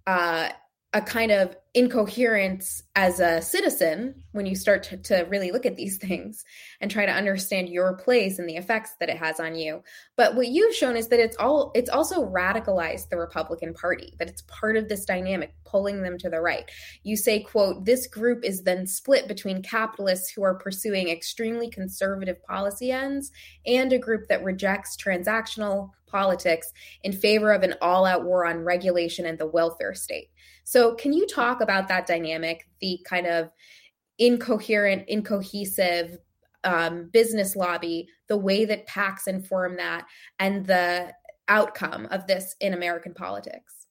[0.08, 0.48] uh,
[0.92, 5.76] a kind of incoherence as a citizen when you start to, to, really look at
[5.76, 6.44] these things
[6.82, 9.84] and try to understand your place and the effects that it has on you.
[10.18, 14.30] But what you've shown is that it's all it's also radicalized the republican party that
[14.30, 16.70] it's part of this dynamic pulling them to the right.
[17.04, 22.42] You say quote this group is then split between capitalists who are pursuing extremely conservative
[22.44, 23.32] policy ends
[23.68, 26.74] and a group that rejects transactional politics
[27.04, 30.32] in favor of an all-out war on regulation and the welfare state
[30.70, 33.50] so, can you talk about that dynamic, the kind of
[34.20, 36.20] incoherent, incohesive
[36.64, 40.06] um, business lobby, the way that PACs inform that,
[40.38, 41.12] and the
[41.48, 43.88] outcome of this in American politics?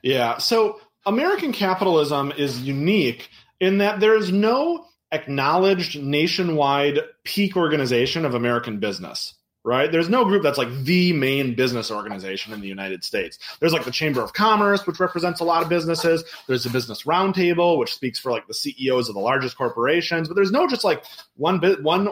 [0.00, 0.38] Yeah.
[0.38, 3.28] So, American capitalism is unique
[3.60, 9.34] in that there's no acknowledged nationwide peak organization of American business
[9.64, 9.90] right?
[9.90, 13.38] There's no group that's like the main business organization in the United States.
[13.58, 16.22] There's like the Chamber of Commerce, which represents a lot of businesses.
[16.46, 20.28] There's the Business Roundtable, which speaks for like the CEOs of the largest corporations.
[20.28, 21.04] But there's no just like
[21.36, 22.08] one bit one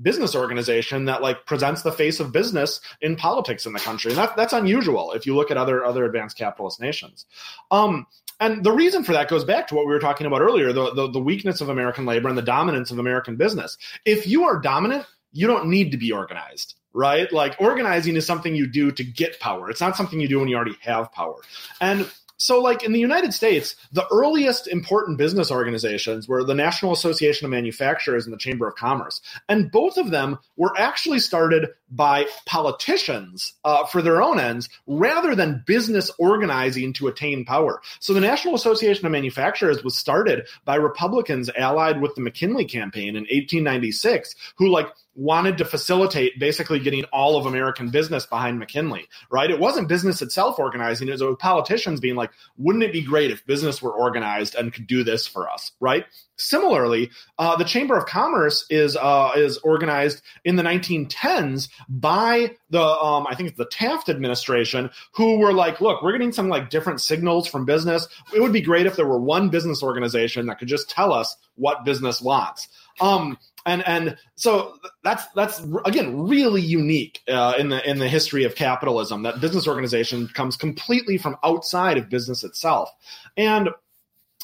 [0.00, 4.10] business organization that like presents the face of business in politics in the country.
[4.12, 7.26] And that, that's unusual if you look at other other advanced capitalist nations.
[7.70, 8.06] Um,
[8.40, 10.92] and the reason for that goes back to what we were talking about earlier the,
[10.94, 13.78] the, the weakness of American labor and the dominance of American business.
[14.04, 17.32] If you are dominant, you don't need to be organized right?
[17.32, 19.70] Like organizing is something you do to get power.
[19.70, 21.36] It's not something you do when you already have power.
[21.80, 26.92] And so like in the United States, the earliest important business organizations were the National
[26.92, 29.20] Association of Manufacturers and the Chamber of Commerce.
[29.48, 35.34] And both of them were actually started by politicians uh, for their own ends rather
[35.34, 37.80] than business organizing to attain power.
[38.00, 43.10] So the National Association of Manufacturers was started by Republicans allied with the McKinley campaign
[43.10, 49.08] in 1896 who like wanted to facilitate basically getting all of American business behind McKinley,
[49.30, 49.50] right?
[49.50, 53.44] It wasn't business itself organizing, it was politicians being like, wouldn't it be great if
[53.44, 56.06] business were organized and could do this for us, right?
[56.38, 62.80] Similarly, uh, the Chamber of Commerce is uh, is organized in the 1910s by the
[62.80, 66.70] um, I think it's the Taft administration, who were like, look, we're getting some like
[66.70, 68.06] different signals from business.
[68.34, 71.36] It would be great if there were one business organization that could just tell us
[71.56, 72.68] what business wants.
[73.00, 73.36] Um,
[73.66, 74.74] and and so
[75.04, 79.68] that's that's again really unique uh, in the in the history of capitalism that business
[79.68, 82.90] organization comes completely from outside of business itself
[83.36, 83.68] and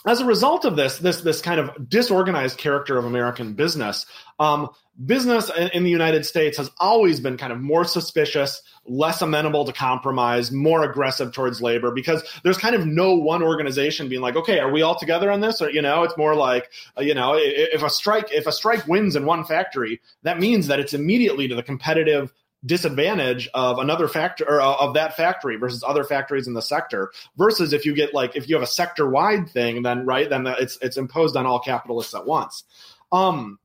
[0.07, 4.07] as a result of this, this this kind of disorganized character of American business,
[4.39, 4.69] um,
[5.05, 9.65] business in, in, the United States has always been kind of more suspicious, less amenable
[9.65, 14.37] to compromise, more aggressive towards labor because there's kind of no one organization being like,
[14.37, 15.63] okay, are we all together on this?
[15.63, 18.87] Or you know, it's more like, uh, you know, if a strike if a strike
[18.87, 22.33] wins in one factory, that means that it's immediately to the competitive
[22.65, 27.13] disadvantage of another factor or uh, of that factory versus other factories in the sector
[27.37, 30.47] versus if you get like if you have a sector wide thing then right then
[30.47, 32.65] it's it's imposed on all capitalists at once.
[33.13, 33.59] Um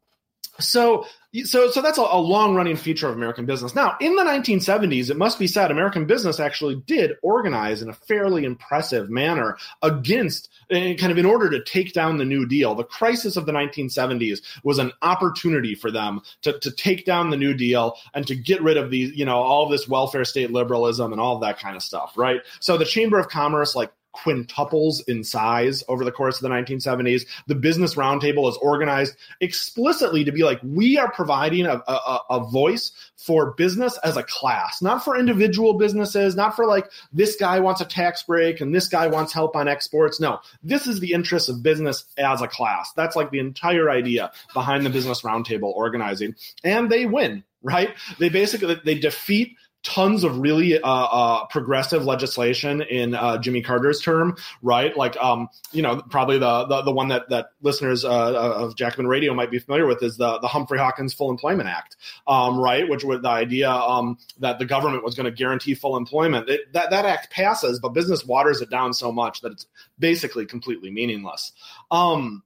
[0.60, 1.06] so
[1.44, 3.76] so so that's a, a long running feature of American business.
[3.76, 7.94] Now, in the 1970s, it must be said, American business actually did organize in a
[7.94, 12.74] fairly impressive manner against, eh, kind of in order to take down the New Deal.
[12.74, 17.38] The crisis of the 1970s was an opportunity for them to, to take down the
[17.38, 21.12] New Deal and to get rid of these, you know, all this welfare state liberalism
[21.12, 22.42] and all that kind of stuff, right?
[22.60, 23.92] So the Chamber of Commerce, like
[24.24, 27.26] quintuples in size over the course of the 1970s.
[27.48, 32.40] The Business Roundtable is organized explicitly to be like, we are providing a, a, a,
[32.50, 37.60] voice for business as a class, not for individual businesses, not for like this guy
[37.60, 40.20] wants a tax break and this guy wants help on exports.
[40.20, 42.92] No, this is the interest of business as a class.
[42.94, 46.36] That's like the entire idea behind the Business Roundtable organizing.
[46.64, 47.94] And they win right?
[48.20, 54.02] They basically they defeat tons of really uh, uh, progressive legislation in uh, Jimmy Carter's
[54.02, 54.96] term, right?
[54.96, 58.76] Like, um, you know, probably the, the, the one that that listeners uh, uh, of
[58.76, 61.96] Jacobin Radio might be familiar with is the the Humphrey Hawkins Full Employment Act,
[62.28, 62.88] um, right?
[62.90, 66.50] Which was the idea um, that the government was going to guarantee full employment.
[66.50, 69.66] It, that that act passes, but business waters it down so much that it's
[69.98, 71.54] basically completely meaningless.
[71.90, 72.44] Um,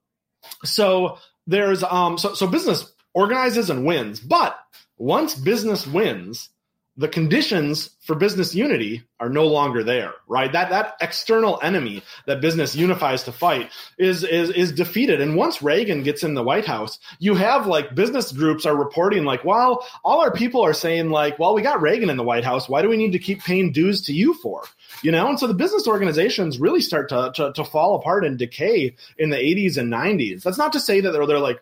[0.63, 1.17] so
[1.47, 4.57] there's um, so so business organizes and wins, but
[4.97, 6.49] once business wins
[6.97, 10.51] the conditions for business unity are no longer there right?
[10.51, 15.21] That that external enemy that business unifies to fight is is is defeated.
[15.21, 19.23] And once reagan gets in the white house you have like business groups are reporting
[19.23, 22.43] like well all our people are saying like well we got reagan in the white
[22.43, 22.67] house.
[22.67, 24.63] Why do we need to keep paying dues to you for?
[25.03, 25.29] You know?
[25.29, 29.29] And so the business organizations really start to to, to fall apart and decay in
[29.29, 31.61] the 80s and 90s that's not to say that they're, they're like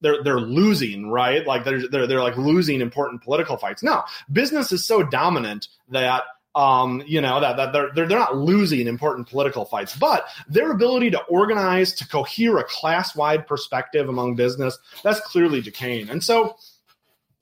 [0.00, 1.46] they're they're losing, right?
[1.46, 3.82] Like they're they're they're like losing important political fights.
[3.82, 6.24] No, business is so dominant that
[6.54, 10.70] um, you know that, that they're, they're they're not losing important political fights, but their
[10.70, 16.08] ability to organize, to cohere a class wide perspective among business, that's clearly decaying.
[16.10, 16.56] And so,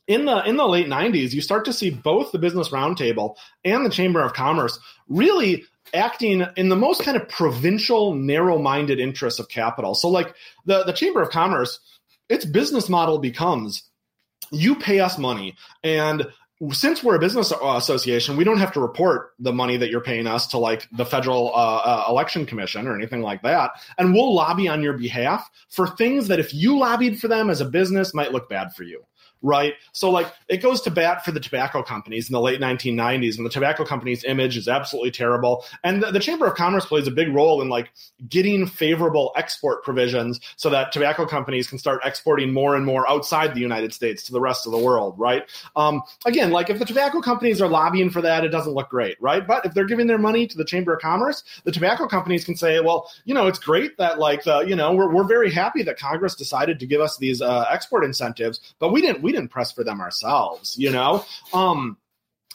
[0.07, 3.87] in the in the late '90s, you start to see both the Business Roundtable and
[3.87, 4.79] the Chamber of Commerce
[5.09, 9.95] really acting in the most kind of provincial, narrow minded interests of capital.
[9.95, 10.35] So, like
[10.67, 11.81] the the Chamber of Commerce
[12.29, 13.83] its business model becomes
[14.51, 16.27] you pay us money and
[16.71, 20.27] since we're a business association, we don't have to report the money that you're paying
[20.27, 23.73] us to like the federal uh, uh, election commission or anything like that.
[23.99, 27.61] And we'll lobby on your behalf for things that if you lobbied for them as
[27.61, 29.05] a business might look bad for you
[29.47, 29.75] right?
[29.93, 33.47] So like it goes to bat for the tobacco companies in the late 1990s, and
[33.47, 35.65] the tobacco companies' image is absolutely terrible.
[35.85, 37.93] And the, the, Chamber of Commerce plays a big role in like
[38.29, 43.55] getting favorable export provisions so that tobacco companies can start exporting more and more outside
[43.55, 45.49] the United States to the rest of the world, right?
[45.77, 49.17] Um, again, like if the tobacco companies are lobbying for that, it doesn't look great,
[49.21, 49.47] right?
[49.47, 52.57] But if they're giving their money to the Chamber of Commerce, the tobacco companies can
[52.57, 55.85] say, well, you know, it's great that like the, you know, we're, we're very happy
[55.85, 59.51] that Congress decided to give us these uh, export incentives, but we didn't we didn't
[59.51, 61.25] press for them ourselves, you know?
[61.53, 61.97] Um,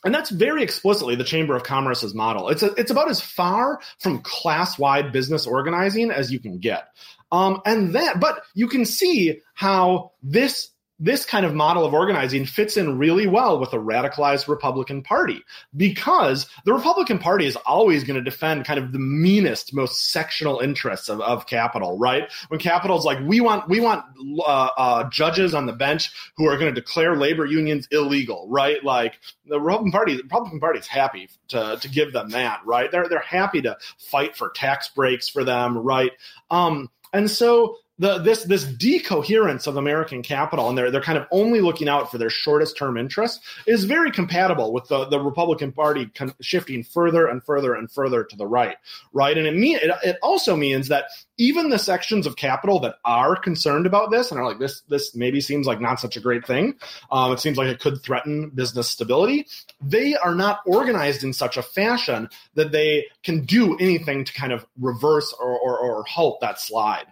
[0.04, 2.50] and that's very explicitly the Chamber of Commerce's model.
[2.50, 6.88] It's a, it's about as far from class wide business organizing as you can get.
[7.32, 10.71] Um, and that, but you can see how this
[11.02, 15.44] this kind of model of organizing fits in really well with a radicalized Republican Party
[15.76, 20.60] because the Republican Party is always going to defend kind of the meanest, most sectional
[20.60, 22.32] interests of, of capital, right?
[22.50, 24.06] When capital is like, we want we want
[24.46, 28.84] uh, uh, judges on the bench who are going to declare labor unions illegal, right?
[28.84, 32.92] Like the Republican Party, the Republican Party is happy to to give them that, right?
[32.92, 36.12] They're they're happy to fight for tax breaks for them, right?
[36.52, 41.28] Um, and so the this this decoherence of American capital and they're they're kind of
[41.30, 45.72] only looking out for their shortest term interests is very compatible with the, the Republican
[45.72, 48.76] Party con- shifting further and further and further to the right,
[49.14, 49.38] right?
[49.38, 51.06] And it mean it, it also means that
[51.38, 55.16] even the sections of capital that are concerned about this and are like this this
[55.16, 56.74] maybe seems like not such a great thing,
[57.12, 59.46] um, it seems like it could threaten business stability.
[59.80, 64.52] They are not organized in such a fashion that they can do anything to kind
[64.52, 67.06] of reverse or, or, or halt that slide.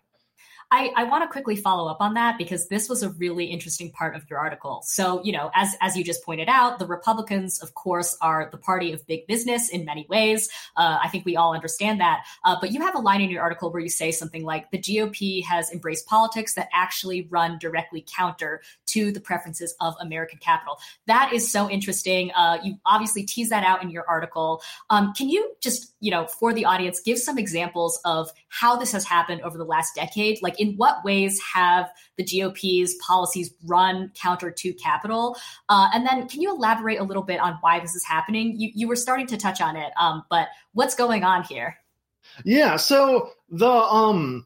[0.71, 3.91] I, I want to quickly follow up on that because this was a really interesting
[3.91, 4.83] part of your article.
[4.85, 8.57] So, you know, as as you just pointed out, the Republicans, of course, are the
[8.57, 10.47] party of big business in many ways.
[10.77, 12.25] Uh, I think we all understand that.
[12.45, 14.77] Uh, but you have a line in your article where you say something like the
[14.77, 20.77] GOP has embraced politics that actually run directly counter to the preferences of American capital.
[21.07, 22.31] That is so interesting.
[22.31, 24.61] Uh, you obviously tease that out in your article.
[24.89, 28.91] Um, can you just, you know, for the audience, give some examples of how this
[28.91, 30.41] has happened over the last decade?
[30.41, 35.37] Like, in what ways have the GOP's policies run counter to capital?
[35.67, 38.59] Uh, and then, can you elaborate a little bit on why this is happening?
[38.59, 41.77] You, you were starting to touch on it, um, but what's going on here?
[42.45, 44.45] Yeah, so the um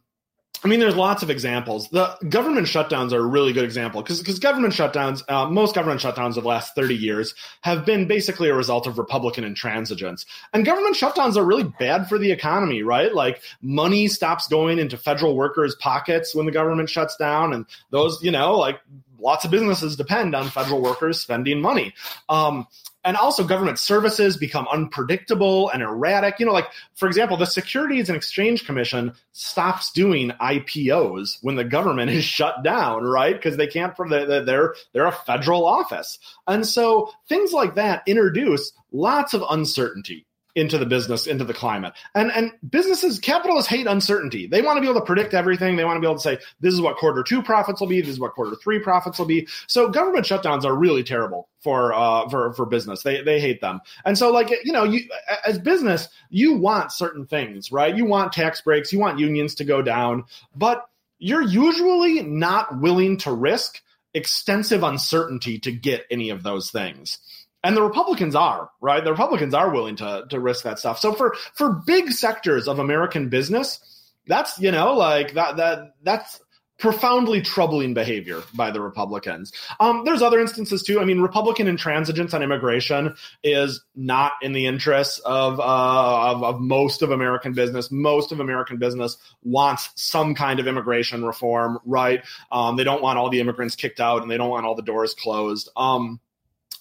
[0.64, 1.90] I mean, there's lots of examples.
[1.90, 6.00] The government shutdowns are a really good example because because government shutdowns, uh, most government
[6.00, 10.26] shutdowns of the last 30 years have been basically a result of Republican intransigence.
[10.54, 13.14] And government shutdowns are really bad for the economy, right?
[13.14, 18.24] Like money stops going into federal workers' pockets when the government shuts down, and those,
[18.24, 18.80] you know, like
[19.20, 21.94] lots of businesses depend on federal workers spending money.
[22.30, 22.68] Um,
[23.04, 26.40] and also government services become unpredictable and erratic.
[26.40, 31.64] You know, like for example, the Securities and Exchange Commission stops doing IPOs when the
[31.64, 33.36] government is shut down, right?
[33.36, 33.96] Because they can't.
[34.10, 40.26] They're they're a federal office, and so things like that introduce lots of uncertainty
[40.56, 41.94] into the business, into the climate.
[42.14, 44.48] And and businesses, capitalists hate uncertainty.
[44.48, 45.76] They want to be able to predict everything.
[45.76, 48.02] They want to be able to say, this is what quarter two profits will be,
[48.02, 49.48] this is what quarter three profits will be.
[49.68, 53.04] So government shutdowns are really terrible for uh for for business.
[53.04, 53.82] They they hate them.
[54.06, 55.02] And so like you know, you
[55.46, 57.96] as business, you want certain things, right?
[57.96, 60.26] You want tax breaks, you want unions to go down,
[60.56, 60.88] but
[61.18, 63.82] you're usually not willing to risk
[64.14, 67.18] extensive uncertainty to get any of those things
[67.64, 69.04] and the Republicans are right.
[69.04, 71.00] The Republicans are willing to to risk that stuff.
[71.00, 73.80] So for for big sectors of American business,
[74.28, 76.40] that's you know like that that that's
[76.80, 79.54] profoundly troubling behavior by the Republicans.
[79.80, 81.00] Um, there's other instances too.
[81.00, 86.60] I mean, Republican intransigence on immigration is not in the interests of, uh, of, of
[86.60, 87.90] most of American business.
[87.90, 92.22] Most of American business wants some kind of immigration reform, right?
[92.52, 94.82] Um, they don't want all the immigrants kicked out, and they don't want all the
[94.82, 95.70] doors closed.
[95.78, 96.20] Um,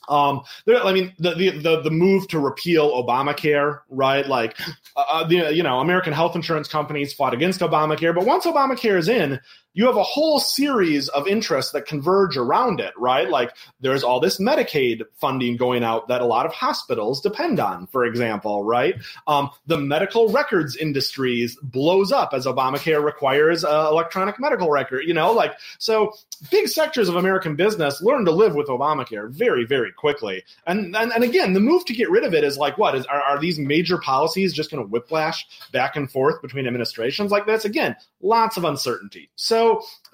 [0.09, 4.26] um, there, I mean, the, the, the move to repeal Obamacare, right?
[4.26, 4.59] Like,
[4.96, 8.98] uh, uh, the you know, American health insurance companies fought against Obamacare, but once Obamacare
[8.98, 9.40] is in,
[9.75, 13.29] you have a whole series of interests that converge around it, right?
[13.29, 17.87] Like there's all this Medicaid funding going out that a lot of hospitals depend on,
[17.87, 18.95] for example, right?
[19.27, 25.14] Um, the medical records industries blows up as Obamacare requires uh, electronic medical record, you
[25.14, 26.12] know, like so
[26.51, 30.43] big sectors of American business learn to live with Obamacare very, very quickly.
[30.66, 33.07] And and, and again, the move to get rid of it is like what is
[33.07, 37.47] are, are these major policies just going to whiplash back and forth between administrations like
[37.47, 37.64] this?
[37.64, 39.31] Again, lots of uncertainty.
[39.37, 39.61] So,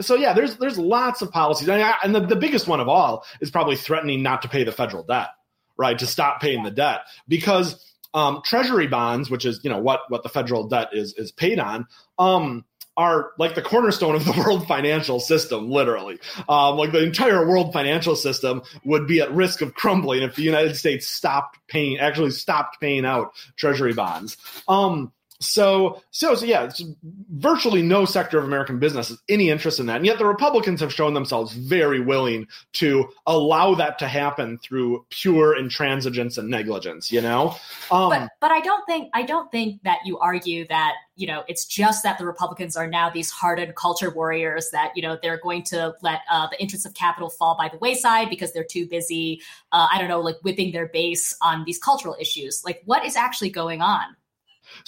[0.01, 3.51] so yeah, there's there's lots of policies, and the, the biggest one of all is
[3.51, 5.29] probably threatening not to pay the federal debt,
[5.77, 5.99] right?
[5.99, 7.85] To stop paying the debt because
[8.15, 11.59] um, treasury bonds, which is you know what what the federal debt is is paid
[11.59, 11.87] on,
[12.19, 12.65] um,
[12.99, 16.19] are like the cornerstone of the world financial system, literally.
[16.49, 20.43] Um, like the entire world financial system would be at risk of crumbling if the
[20.43, 24.37] United States stopped paying, actually stopped paying out treasury bonds.
[24.67, 26.71] Um, so, so, so yeah,
[27.31, 29.97] virtually no sector of American business has any interest in that.
[29.97, 35.07] And yet the Republicans have shown themselves very willing to allow that to happen through
[35.11, 37.55] pure intransigence and negligence, you know?
[37.91, 41.45] Um, but, but I don't think, I don't think that you argue that, you know,
[41.47, 45.41] it's just that the Republicans are now these hardened culture warriors that, you know, they're
[45.41, 48.87] going to let uh, the interests of capital fall by the wayside because they're too
[48.89, 52.65] busy, uh, I don't know, like whipping their base on these cultural issues.
[52.65, 54.17] Like what is actually going on?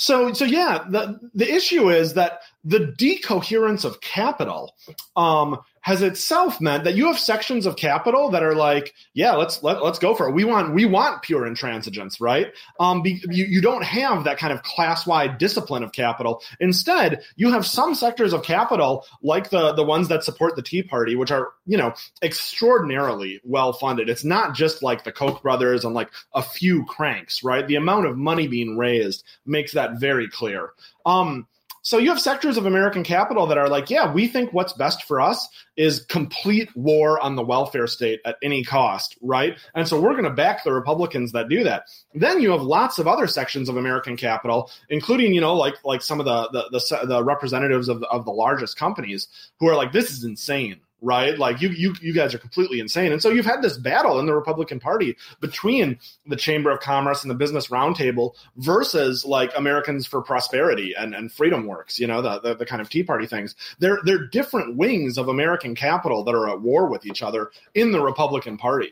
[0.01, 4.75] So, so yeah, the the issue is that the decoherence of capital
[5.17, 9.63] um, has itself meant that you have sections of capital that are like, yeah, let's
[9.63, 10.35] let, let's go for it.
[10.35, 12.53] We want we want pure intransigence, right?
[12.79, 16.43] Um, be, you, you don't have that kind of class wide discipline of capital.
[16.61, 20.83] Instead, you have some sectors of capital like the the ones that support the Tea
[20.83, 24.11] Party, which are you know extraordinarily well funded.
[24.11, 27.67] It's not just like the Koch brothers and like a few cranks, right?
[27.67, 30.73] The amount of money being raised makes that very clear.
[31.07, 31.47] Um,
[31.83, 35.05] so you have sectors of American capital that are like, yeah, we think what's best
[35.05, 39.59] for us is complete war on the welfare state at any cost, right?
[39.75, 41.85] And so we're going to back the Republicans that do that.
[42.15, 46.03] Then you have lots of other sections of American capital, including, you know, like like
[46.03, 49.29] some of the the, the, the representatives of the, of the largest companies
[49.59, 51.39] who are like, this is insane right?
[51.39, 53.13] Like you, you, you guys are completely insane.
[53.13, 57.23] And so you've had this battle in the Republican Party between the Chamber of Commerce
[57.23, 62.23] and the Business Roundtable versus like Americans for Prosperity and, and Freedom Works, you know,
[62.23, 63.55] the, the, the kind of Tea Party things.
[63.79, 67.93] They're, they're different wings of American capital that are at war with each other in
[67.93, 68.91] the Republican Party.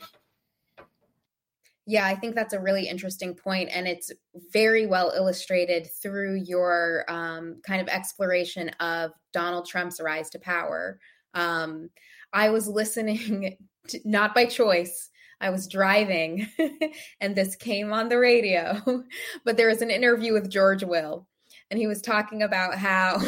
[1.91, 4.13] Yeah, I think that's a really interesting point, and it's
[4.53, 10.99] very well illustrated through your um, kind of exploration of Donald Trump's rise to power.
[11.39, 11.91] Um,
[12.33, 13.57] I was listening,
[13.89, 15.11] to, not by choice.
[15.41, 16.49] I was driving
[17.21, 18.83] and this came on the radio,
[19.45, 21.29] but there was an interview with George Will
[21.71, 23.21] and he was talking about how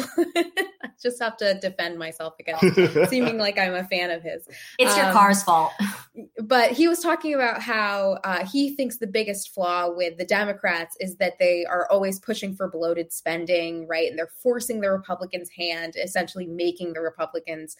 [1.01, 4.47] just have to defend myself against seeming like I'm a fan of his.
[4.77, 5.71] It's um, your car's fault.
[6.43, 10.95] but he was talking about how uh, he thinks the biggest flaw with the Democrats
[10.99, 14.09] is that they are always pushing for bloated spending, right?
[14.09, 17.75] And they're forcing the Republicans' hand, essentially making the Republicans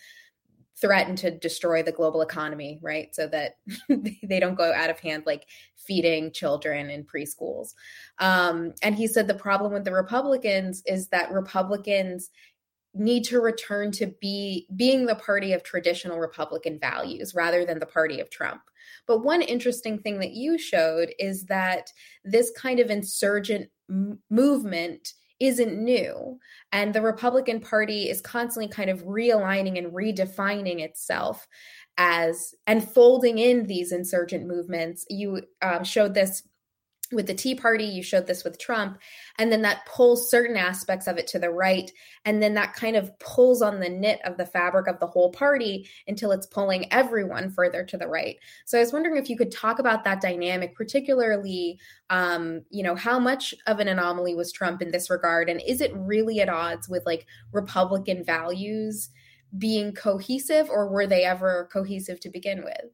[0.82, 3.14] threaten to destroy the global economy, right?
[3.14, 3.58] So that
[4.24, 5.46] they don't go out of hand, like
[5.78, 7.74] feeding children in preschools.
[8.18, 12.32] Um, and he said the problem with the Republicans is that Republicans
[12.94, 17.86] need to return to be being the party of traditional republican values rather than the
[17.86, 18.62] party of trump.
[19.08, 21.92] But one interesting thing that you showed is that
[22.24, 26.38] this kind of insurgent m- movement isn't new
[26.72, 31.48] and the republican party is constantly kind of realigning and redefining itself
[31.98, 35.06] as and folding in these insurgent movements.
[35.10, 36.44] You um, showed this
[37.12, 38.98] with the Tea Party, you showed this with Trump,
[39.38, 41.92] and then that pulls certain aspects of it to the right,
[42.26, 45.32] and then that kind of pulls on the knit of the fabric of the whole
[45.32, 48.38] party until it's pulling everyone further to the right.
[48.66, 51.80] So I was wondering if you could talk about that dynamic, particularly,
[52.10, 55.82] um, you know, how much of an anomaly was Trump in this regard, and is
[55.82, 59.10] it really at odds with like Republican values
[59.58, 62.86] being cohesive, or were they ever cohesive to begin with?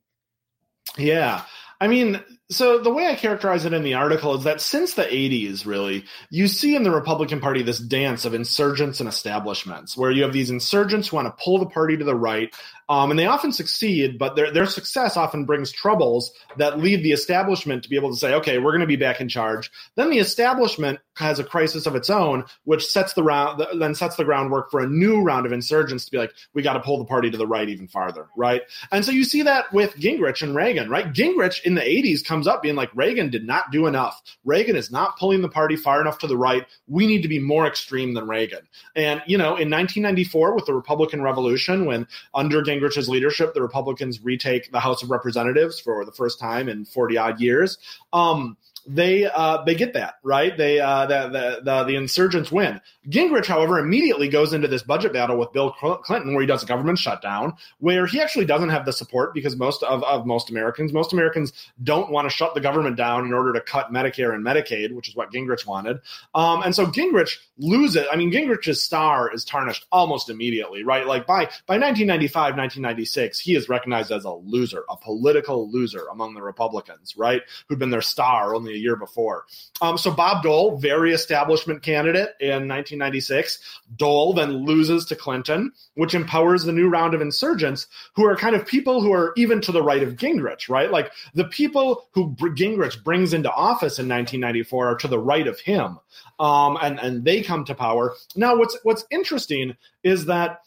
[0.98, 1.44] Yeah.
[1.80, 5.04] I mean, so the way I characterize it in the article is that since the
[5.04, 10.12] 80s, really, you see in the Republican Party this dance of insurgents and establishments, where
[10.12, 12.54] you have these insurgents who want to pull the party to the right,
[12.90, 17.12] um, and they often succeed, but their their success often brings troubles that lead the
[17.12, 19.70] establishment to be able to say, okay, we're going to be back in charge.
[19.96, 24.16] Then the establishment has a crisis of its own, which sets the round then sets
[24.16, 26.98] the groundwork for a new round of insurgents to be like, we got to pull
[26.98, 28.62] the party to the right even farther, right?
[28.90, 31.12] And so you see that with Gingrich and Reagan, right?
[31.12, 34.22] Gingrich in the 80s comes up being like, Reagan did not do enough.
[34.46, 36.66] Reagan is not pulling the party far enough to the right.
[36.88, 38.62] We need to be more extreme than Reagan.
[38.96, 44.24] And you know, in 1994 with the Republican Revolution, when under Gingrich's leadership, the Republicans
[44.24, 47.78] retake the House of Representatives for the first time in 40 odd years.
[48.14, 48.56] Um,
[48.88, 50.58] they uh, they get that right.
[50.58, 52.80] They uh, the, the, the the insurgents win.
[53.10, 56.66] Gingrich, however, immediately goes into this budget battle with Bill Clinton, where he does a
[56.66, 60.92] government shutdown, where he actually doesn't have the support because most of, of most Americans,
[60.92, 61.54] most Americans
[61.84, 65.08] don't want to shut the government down in order to cut Medicare and Medicaid, which
[65.08, 66.00] is what Gingrich wanted.
[66.36, 68.06] Um, and so Gingrich loses.
[68.12, 71.08] I mean, Gingrich's star is tarnished almost immediately, right?
[71.08, 76.34] Like by by 1995, 1996, he is recognized as a loser, a political loser among
[76.34, 77.42] the Republicans, right?
[77.70, 79.46] Who'd been their star only a year before.
[79.82, 82.68] Um, so Bob Dole, very establishment candidate in
[82.98, 83.60] 1996.
[83.96, 88.56] Dole then loses to Clinton, which empowers the new round of insurgents, who are kind
[88.56, 90.92] of people who are even to the right of Gingrich, right?
[90.92, 95.60] Like the people who Gingrich brings into office in 1994 are to the right of
[95.60, 96.00] him,
[96.40, 98.16] um, and and they come to power.
[98.36, 100.62] Now, what's what's interesting is that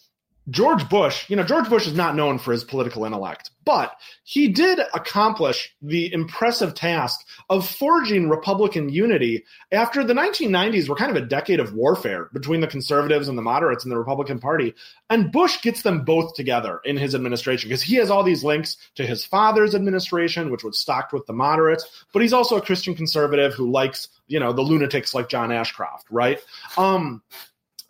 [0.48, 3.92] George Bush, you know, George Bush is not known for his political intellect, but
[4.24, 11.14] he did accomplish the impressive task of forging Republican unity after the 1990s were kind
[11.14, 14.74] of a decade of warfare between the conservatives and the moderates in the Republican Party.
[15.10, 18.76] And Bush gets them both together in his administration because he has all these links
[18.94, 22.94] to his father's administration, which was stocked with the moderates, but he's also a Christian
[22.94, 26.40] conservative who likes, you know, the lunatics like John Ashcroft, right?
[26.78, 27.22] Um,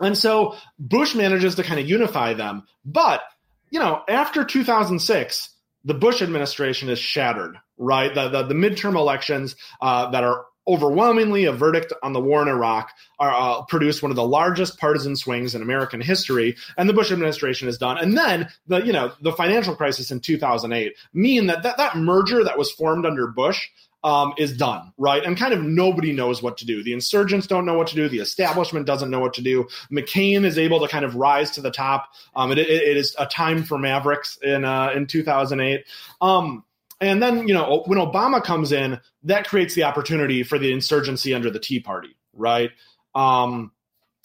[0.00, 2.64] and so Bush manages to kind of unify them.
[2.84, 3.22] But,
[3.70, 5.50] you know, after 2006,
[5.84, 8.14] the Bush administration is shattered, right?
[8.14, 12.48] The, the, the midterm elections uh, that are overwhelmingly a verdict on the war in
[12.48, 16.92] Iraq are uh, produced one of the largest partisan swings in American history, and the
[16.92, 17.98] Bush administration is done.
[17.98, 22.44] And then the you know the financial crisis in 2008 mean that that, that merger
[22.44, 23.68] that was formed under Bush
[24.02, 25.22] um, is done, right?
[25.24, 26.82] And kind of nobody knows what to do.
[26.82, 28.08] The insurgents don't know what to do.
[28.08, 29.68] The establishment doesn't know what to do.
[29.92, 32.08] McCain is able to kind of rise to the top.
[32.34, 35.84] Um, it, it, it is a time for Mavericks in uh, in 2008.
[36.20, 36.64] Um,
[37.00, 41.34] and then you know when Obama comes in, that creates the opportunity for the insurgency
[41.34, 42.70] under the Tea Party, right?
[43.14, 43.72] Um,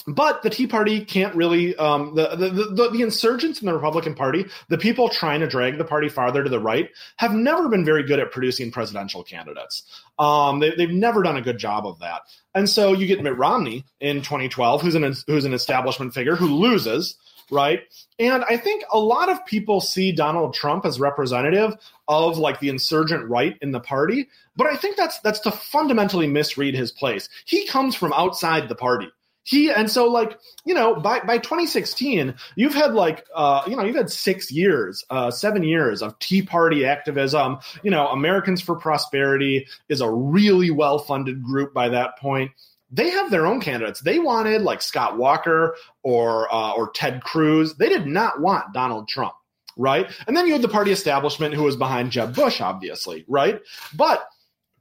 [0.07, 4.13] but the Tea Party can't really um, the, the, the the insurgents in the Republican
[4.13, 7.83] Party, the people trying to drag the party farther to the right, have never been
[7.83, 9.83] very good at producing presidential candidates.
[10.19, 12.21] Um, they, have never done a good job of that,
[12.53, 16.47] and so you get Mitt Romney in 2012, who's an who's an establishment figure who
[16.47, 17.17] loses,
[17.49, 17.81] right?
[18.19, 21.73] And I think a lot of people see Donald Trump as representative
[22.07, 26.27] of like the insurgent right in the party, but I think that's that's to fundamentally
[26.27, 27.27] misread his place.
[27.45, 29.07] He comes from outside the party
[29.45, 33.83] he and so like you know by by 2016 you've had like uh you know
[33.83, 38.75] you've had six years uh seven years of tea party activism you know americans for
[38.75, 42.51] prosperity is a really well funded group by that point
[42.91, 47.75] they have their own candidates they wanted like scott walker or uh, or ted cruz
[47.75, 49.33] they did not want donald trump
[49.77, 50.09] right?
[50.25, 53.59] And then you had the party establishment who was behind Jeb Bush, obviously, right?
[53.93, 54.25] But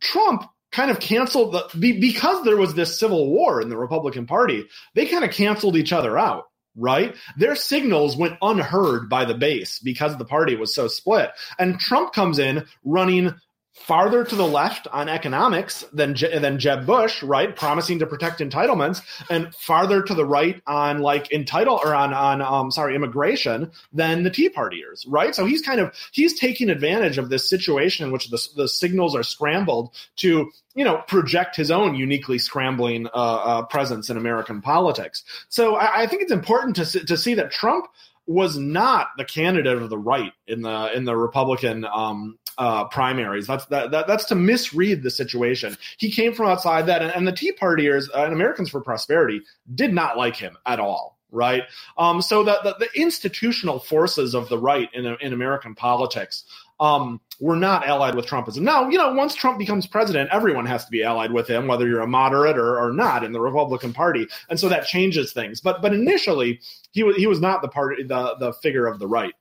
[0.01, 4.66] Trump kind of canceled the because there was this civil war in the Republican Party,
[4.94, 6.44] they kind of canceled each other out
[6.76, 7.14] right?
[7.36, 11.30] Their signals went unheard by the base because the party was so split.
[11.56, 13.32] And Trump comes in running
[13.74, 18.40] farther to the left on economics than Je- than Jeb Bush, right, promising to protect
[18.40, 23.70] entitlements, and farther to the right on like entitle or on on um sorry immigration
[23.92, 25.34] than the Tea Partiers, right?
[25.34, 29.14] So he's kind of he's taking advantage of this situation in which the the signals
[29.14, 34.62] are scrambled to you know project his own uniquely scrambling uh, uh, presence in American
[34.62, 35.24] politics.
[35.48, 37.86] So I, I think it's important to to see that Trump
[38.26, 43.46] was not the candidate of the right in the in the Republican um, uh, primaries.
[43.46, 45.76] That's that, that, that's to misread the situation.
[45.98, 49.42] He came from outside that, and, and the Tea Partiers uh, and Americans for Prosperity
[49.74, 51.18] did not like him at all.
[51.30, 51.64] Right.
[51.98, 56.44] Um, so the, the, the institutional forces of the right in in American politics
[56.80, 58.60] um, were not allied with Trumpism.
[58.60, 61.86] Now, you know, once Trump becomes president, everyone has to be allied with him, whether
[61.86, 65.60] you're a moderate or, or not in the Republican Party, and so that changes things.
[65.60, 66.60] But but initially,
[66.92, 69.34] he was he was not the party the the figure of the right.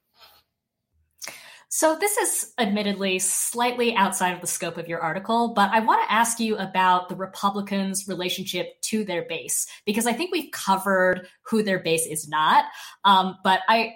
[1.75, 6.07] So, this is admittedly slightly outside of the scope of your article, but I want
[6.07, 11.27] to ask you about the Republicans' relationship to their base, because I think we've covered
[11.41, 12.65] who their base is not.
[13.05, 13.93] Um, but I,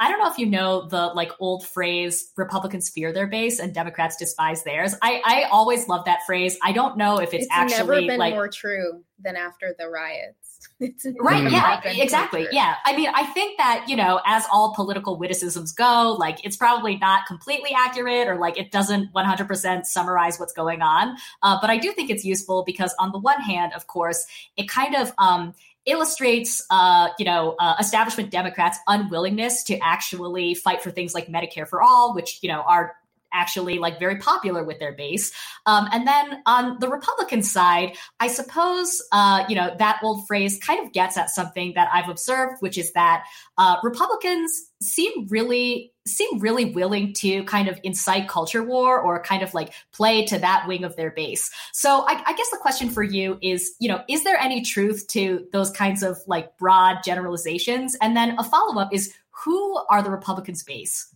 [0.00, 3.72] I don't know if you know the like old phrase Republicans fear their base and
[3.72, 4.96] Democrats despise theirs.
[5.00, 6.58] I, I always love that phrase.
[6.64, 9.88] I don't know if it's, it's actually never been like more true than after the
[9.88, 10.39] riots.
[10.80, 12.50] It's right yeah exactly true.
[12.52, 16.56] yeah i mean i think that you know as all political witticisms go like it's
[16.56, 21.70] probably not completely accurate or like it doesn't 100% summarize what's going on uh, but
[21.70, 24.26] i do think it's useful because on the one hand of course
[24.56, 25.54] it kind of um,
[25.86, 31.66] illustrates, uh, you know, uh, establishment Democrats' unwillingness to actually fight for things like Medicare
[31.66, 32.94] for all, which you know are
[33.32, 35.32] actually like very popular with their base.
[35.66, 40.58] Um, and then on the Republican side, I suppose uh, you know that old phrase
[40.58, 43.24] kind of gets at something that I've observed, which is that
[43.58, 49.42] uh, Republicans seem really seem really willing to kind of incite culture war or kind
[49.42, 51.50] of like play to that wing of their base.
[51.72, 55.06] So I, I guess the question for you is, you know, is there any truth
[55.08, 57.96] to those kinds of like broad generalizations?
[58.00, 61.14] And then a follow up is, who are the Republicans' base?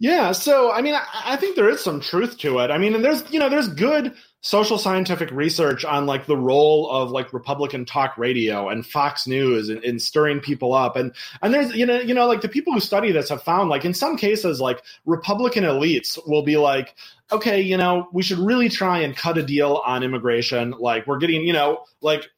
[0.00, 2.70] Yeah, so I mean, I, I think there is some truth to it.
[2.70, 6.90] I mean, and there's you know, there's good social scientific research on like the role
[6.90, 11.54] of like Republican talk radio and Fox News in, in stirring people up, and and
[11.54, 13.94] there's you know you know like the people who study this have found like in
[13.94, 16.94] some cases like Republican elites will be like,
[17.30, 20.72] okay, you know, we should really try and cut a deal on immigration.
[20.72, 22.28] Like we're getting you know like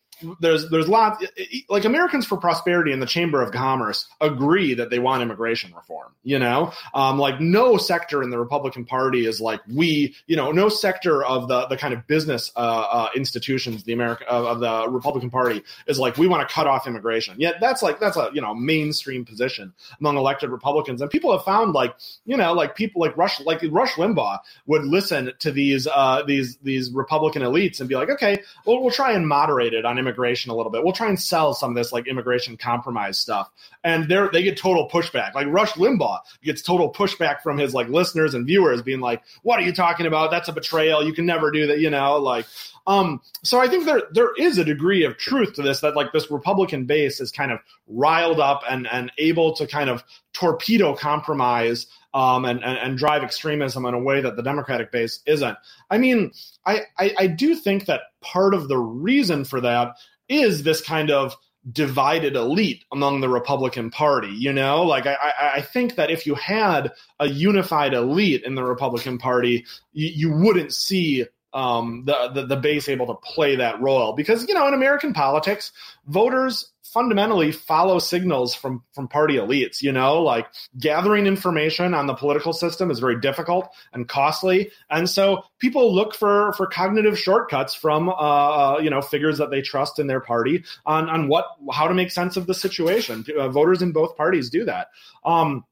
[0.41, 1.25] there's there's lots
[1.69, 6.13] like Americans for Prosperity and the Chamber of Commerce agree that they want immigration reform.
[6.23, 10.15] You know, um, like no sector in the Republican Party is like we.
[10.27, 14.29] You know, no sector of the the kind of business uh, uh, institutions the America
[14.29, 17.37] of, of the Republican Party is like we want to cut off immigration.
[17.39, 21.45] Yet that's like that's a you know mainstream position among elected Republicans, and people have
[21.45, 21.95] found like
[22.25, 26.57] you know like people like Rush like Rush Limbaugh would listen to these uh, these
[26.59, 30.06] these Republican elites and be like, okay, well we'll try and moderate it on immigration
[30.07, 30.83] a little bit.
[30.85, 33.51] We'll try and sell some of this like immigration compromise stuff.
[33.85, 35.35] And they they get total pushback.
[35.35, 39.59] Like Rush Limbaugh gets total pushback from his like listeners and viewers being like, "What
[39.59, 40.31] are you talking about?
[40.31, 41.05] That's a betrayal.
[41.05, 42.47] You can never do that." You know, like
[42.87, 46.13] um, so I think there there is a degree of truth to this that like
[46.13, 47.59] this Republican base is kind of
[47.89, 51.87] riled up and and able to kind of torpedo compromise
[52.17, 55.57] um, and, and and drive extremism in a way that the Democratic base isn't.
[55.91, 56.33] I mean,
[56.65, 61.11] I, I I do think that part of the reason for that is this kind
[61.11, 61.37] of
[61.71, 64.33] divided elite among the Republican Party.
[64.33, 65.17] You know, like I,
[65.57, 66.91] I think that if you had
[67.21, 72.57] a unified elite in the Republican Party, you, you wouldn't see um, the, the the
[72.57, 74.13] base able to play that role.
[74.13, 75.73] Because you know in American politics,
[76.07, 80.23] voters fundamentally follow signals from from party elites you know?
[80.23, 80.47] Like
[80.79, 84.71] gathering information on the political system is very difficult and costly.
[84.91, 89.63] And so people look for for cognitive shortcuts from uh, you know figures that they
[89.63, 93.25] trust in their party on on what how to make sense of the situation.
[93.37, 94.89] Uh, voters in both parties do that.
[95.25, 95.65] Um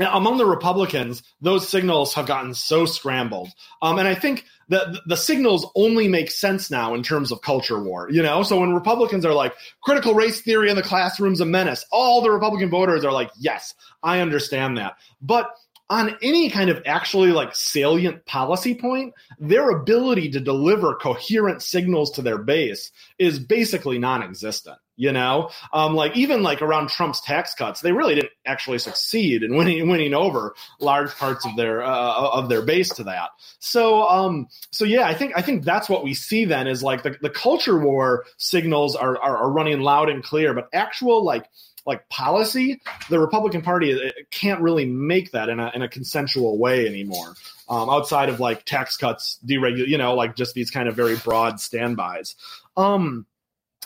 [0.00, 3.48] among the Republicans, those signals have gotten so scrambled.
[3.82, 7.82] Um, and I think that the signals only make sense now in terms of culture
[7.82, 8.42] war, you know?
[8.42, 12.30] So when Republicans are like, critical race theory in the classroom's a menace, all the
[12.30, 14.96] Republican voters are like, yes, I understand that.
[15.20, 15.50] But
[15.90, 22.12] on any kind of actually like salient policy point, their ability to deliver coherent signals
[22.12, 24.78] to their base is basically non-existent.
[24.96, 29.42] You know, um, like even like around Trump's tax cuts, they really didn't actually succeed
[29.42, 33.30] in winning winning over large parts of their uh, of their base to that.
[33.60, 37.02] So, um, so yeah, I think I think that's what we see then is like
[37.02, 41.46] the, the culture war signals are, are are running loud and clear, but actual like
[41.86, 46.86] like policy, the Republican Party can't really make that in a in a consensual way
[46.86, 47.34] anymore.
[47.68, 51.16] Um, outside of like tax cuts, deregulate, you know, like just these kind of very
[51.16, 52.34] broad standbys.
[52.76, 53.26] Um,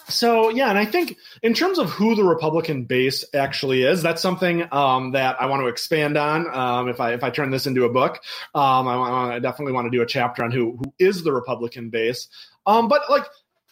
[0.08, 4.20] so yeah, and I think in terms of who the Republican base actually is, that's
[4.20, 6.46] something um, that I want to expand on.
[6.54, 8.20] Um, if I if I turn this into a book,
[8.54, 11.88] um, I, I, definitely want to do a chapter on who who is the Republican
[11.88, 12.28] base.
[12.66, 13.24] Um, but like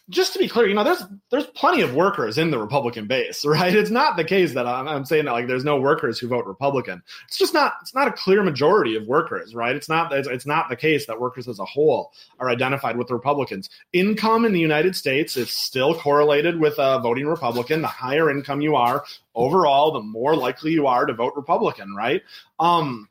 [0.09, 3.45] just to be clear, you know, there's there's plenty of workers in the Republican base,
[3.45, 3.73] right?
[3.73, 6.45] It's not the case that I'm, I'm, saying that like there's no workers who vote
[6.45, 7.01] Republican.
[7.27, 9.75] It's just not it's not a clear majority of workers, right?
[9.75, 13.07] It's not it's, it's not the case that workers as a whole are identified with
[13.07, 13.69] the Republicans.
[13.93, 17.81] Income in the United States is still correlated with uh, voting Republican.
[17.81, 19.05] The higher income you are
[19.35, 22.21] overall, the more likely you are to vote Republican, right?
[22.59, 23.07] Um,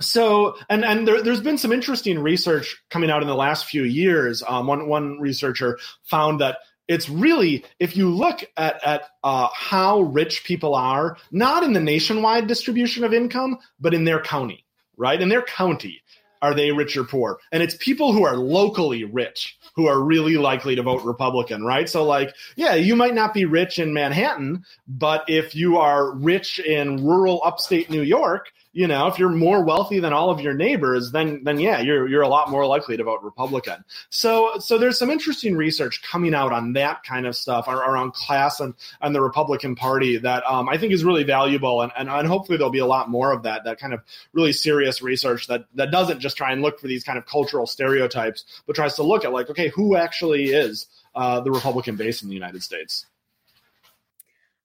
[0.00, 3.84] so and and there, has been some interesting research coming out in the last few
[3.84, 4.42] years.
[4.46, 6.58] Um, one one researcher found that
[6.88, 11.80] it's really if you look at at uh, how rich people are not in the
[11.80, 14.64] nationwide distribution of income but in their county
[14.96, 15.20] right?
[15.20, 16.02] In their county
[16.42, 17.38] are they rich or poor?
[17.52, 21.88] And it's people who are locally rich who are really likely to vote republican right?
[21.88, 26.58] So like yeah you might not be rich in manhattan but if you are rich
[26.58, 30.52] in rural upstate new york you know, if you're more wealthy than all of your
[30.52, 33.84] neighbors, then then yeah, you're you're a lot more likely to vote Republican.
[34.10, 38.58] So so there's some interesting research coming out on that kind of stuff around class
[38.58, 42.26] and and the Republican Party that um, I think is really valuable, and, and and
[42.26, 44.00] hopefully there'll be a lot more of that that kind of
[44.32, 47.66] really serious research that that doesn't just try and look for these kind of cultural
[47.66, 52.22] stereotypes, but tries to look at like okay, who actually is uh, the Republican base
[52.22, 53.06] in the United States.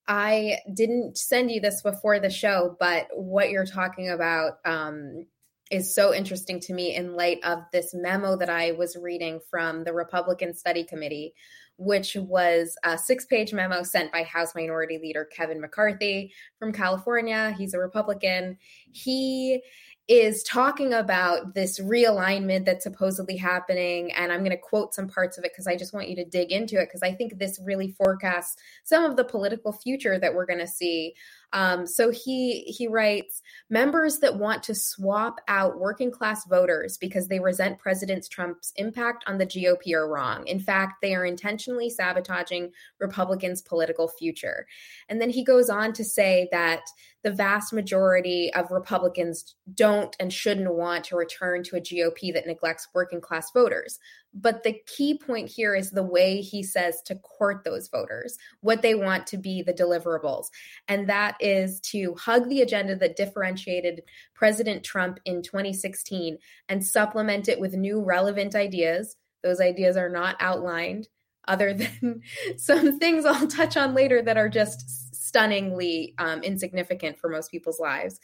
[0.09, 5.27] I didn't send you this before the show, but what you're talking about um,
[5.69, 9.83] is so interesting to me in light of this memo that I was reading from
[9.83, 11.35] the Republican Study Committee,
[11.77, 17.53] which was a six page memo sent by House Minority Leader Kevin McCarthy from California.
[17.55, 18.57] He's a Republican.
[18.91, 19.61] He
[20.09, 24.11] is talking about this realignment that's supposedly happening.
[24.13, 26.25] And I'm going to quote some parts of it because I just want you to
[26.25, 30.33] dig into it because I think this really forecasts some of the political future that
[30.33, 31.13] we're going to see
[31.51, 37.27] um, so he he writes members that want to swap out working class voters because
[37.27, 40.45] they resent President Trump's impact on the GOP are wrong.
[40.47, 44.67] In fact, they are intentionally sabotaging Republicans' political future.
[45.07, 46.81] And then he goes on to say that
[47.23, 52.47] the vast majority of Republicans don't and shouldn't want to return to a GOP that
[52.47, 53.99] neglects working class voters.
[54.33, 58.81] But the key point here is the way he says to court those voters, what
[58.81, 60.47] they want to be the deliverables.
[60.87, 64.03] And that is to hug the agenda that differentiated
[64.35, 66.37] President Trump in 2016
[66.67, 69.15] and supplement it with new relevant ideas.
[69.41, 71.07] Those ideas are not outlined,
[71.47, 72.21] other than
[72.57, 77.79] some things I'll touch on later that are just stunningly um, insignificant for most people's
[77.79, 78.19] lives.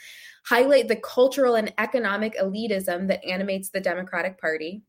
[0.48, 4.82] Highlight the cultural and economic elitism that animates the Democratic Party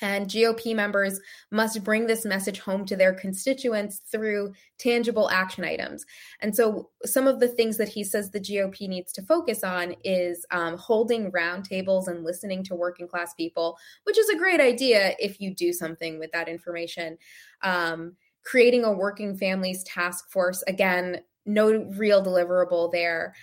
[0.00, 1.20] and GOP members
[1.50, 6.04] must bring this message home to their constituents through tangible action items.
[6.40, 9.94] And so, some of the things that he says the GOP needs to focus on
[10.04, 15.14] is um, holding roundtables and listening to working class people, which is a great idea
[15.18, 17.18] if you do something with that information.
[17.62, 23.34] Um, creating a working families task force, again, no real deliverable there.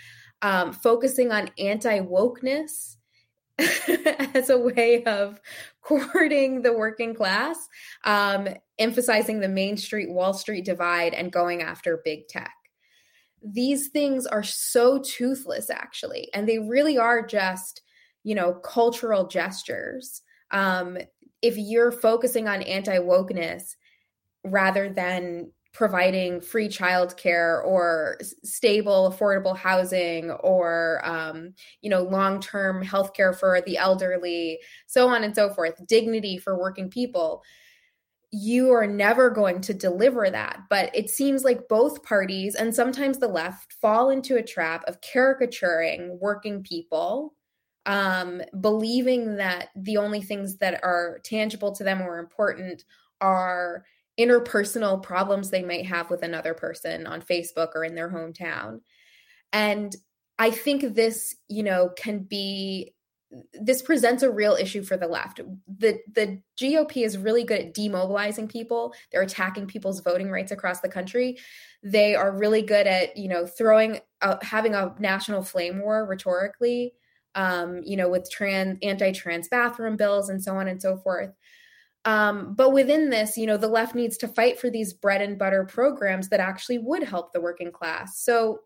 [0.41, 2.97] Um, focusing on anti wokeness
[4.33, 5.39] as a way of
[5.81, 7.57] courting the working class,
[8.03, 8.47] um,
[8.79, 12.53] emphasizing the Main Street Wall Street divide, and going after big tech.
[13.43, 17.81] These things are so toothless, actually, and they really are just,
[18.23, 20.21] you know, cultural gestures.
[20.51, 20.97] Um,
[21.41, 23.75] if you're focusing on anti wokeness
[24.45, 32.83] rather than providing free childcare or stable, affordable housing or, um, you know, long term
[32.83, 37.43] healthcare for the elderly, so on and so forth, dignity for working people.
[38.31, 40.59] You are never going to deliver that.
[40.69, 45.01] But it seems like both parties and sometimes the left fall into a trap of
[45.01, 47.33] caricaturing working people
[47.85, 52.85] um, believing that the only things that are tangible to them or important
[53.19, 53.83] are
[54.19, 58.79] interpersonal problems they might have with another person on Facebook or in their hometown.
[59.51, 59.95] And
[60.37, 62.93] I think this, you know, can be
[63.53, 65.41] this presents a real issue for the left.
[65.79, 68.93] The the GOP is really good at demobilizing people.
[69.11, 71.37] They're attacking people's voting rights across the country.
[71.81, 76.93] They are really good at, you know, throwing a, having a national flame war rhetorically,
[77.35, 81.31] um, you know, with trans anti-trans bathroom bills and so on and so forth.
[82.05, 85.39] Um, but within this, you know, the left needs to fight for these bread and
[85.39, 88.19] butter programs that actually would help the working class.
[88.23, 88.59] So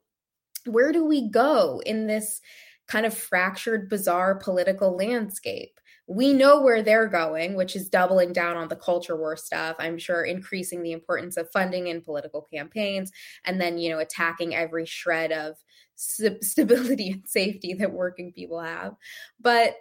[0.66, 2.42] where do we go in this
[2.88, 5.80] kind of fractured, bizarre political landscape?
[6.08, 9.76] We know where they're going, which is doubling down on the culture war stuff.
[9.78, 13.12] I'm sure increasing the importance of funding in political campaigns
[13.44, 15.58] and then, you know, attacking every shred of
[15.96, 18.96] st- stability and safety that working people have.
[19.40, 19.76] But,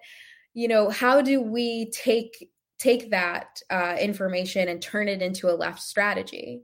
[0.53, 5.55] you know, how do we take take that uh, information and turn it into a
[5.55, 6.62] left strategy?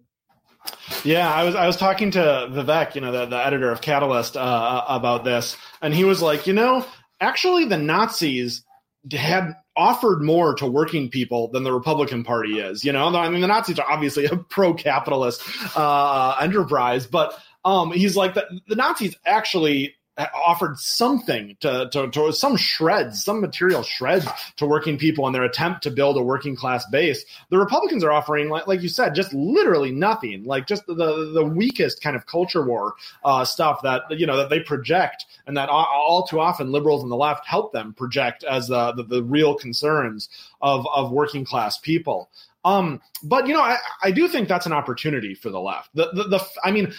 [1.05, 2.21] Yeah, I was I was talking to
[2.51, 6.47] Vivek, you know, the, the editor of Catalyst, uh, about this, and he was like,
[6.47, 6.87] you know,
[7.21, 8.63] actually, the Nazis
[9.11, 12.85] had offered more to working people than the Republican Party is.
[12.85, 15.43] You know, I mean, the Nazis are obviously a pro-capitalist
[15.77, 22.33] uh, enterprise, but um, he's like the, the Nazis actually offered something to, to, to,
[22.33, 24.27] some shreds, some material shreds
[24.57, 27.25] to working people in their attempt to build a working class base.
[27.51, 31.45] The Republicans are offering, like, like you said, just literally nothing, like just the the
[31.45, 32.95] weakest kind of culture war
[33.25, 37.09] uh, stuff that you know that they project, and that all too often liberals on
[37.09, 40.29] the left help them project as the the, the real concerns
[40.61, 42.29] of of working class people.
[42.65, 45.91] Um, but you know, I, I do think that's an opportunity for the left.
[45.95, 46.93] The, the, the I mean,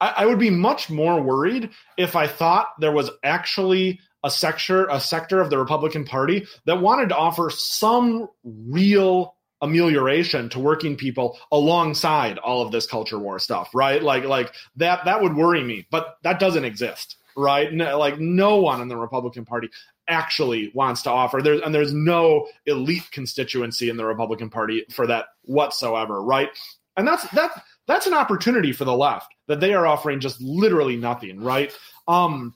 [0.00, 4.86] I, I would be much more worried if I thought there was actually a sector
[4.88, 10.96] a sector of the Republican Party that wanted to offer some real amelioration to working
[10.96, 14.02] people alongside all of this culture war stuff, right?
[14.02, 17.72] Like like that that would worry me, but that doesn't exist, right?
[17.72, 19.70] No, like no one in the Republican Party
[20.08, 25.06] actually wants to offer there's and there's no elite constituency in the Republican Party for
[25.06, 26.48] that whatsoever, right?
[26.96, 30.96] And that's that that's an opportunity for the left that they are offering just literally
[30.96, 31.72] nothing, right?
[32.06, 32.54] Um,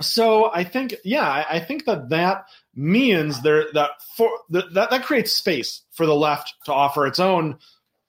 [0.00, 5.04] so I think, yeah, I, I think that that means there that for that that
[5.04, 7.58] creates space for the left to offer its own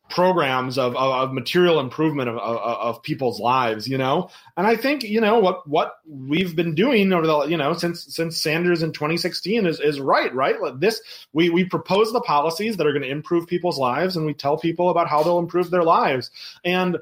[0.10, 4.30] programs of, of, of material improvement of, of, of, people's lives, you know?
[4.56, 8.04] And I think, you know, what, what we've been doing over the, you know, since,
[8.16, 10.56] since Sanders in 2016 is, is right, right?
[10.80, 11.02] This,
[11.34, 14.58] we, we propose the policies that are going to improve people's lives and we tell
[14.58, 16.32] people about how they'll improve their lives.
[16.64, 16.98] And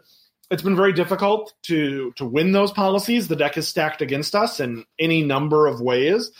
[0.51, 3.27] it's been very difficult to, to win those policies.
[3.27, 6.31] The deck is stacked against us in any number of ways,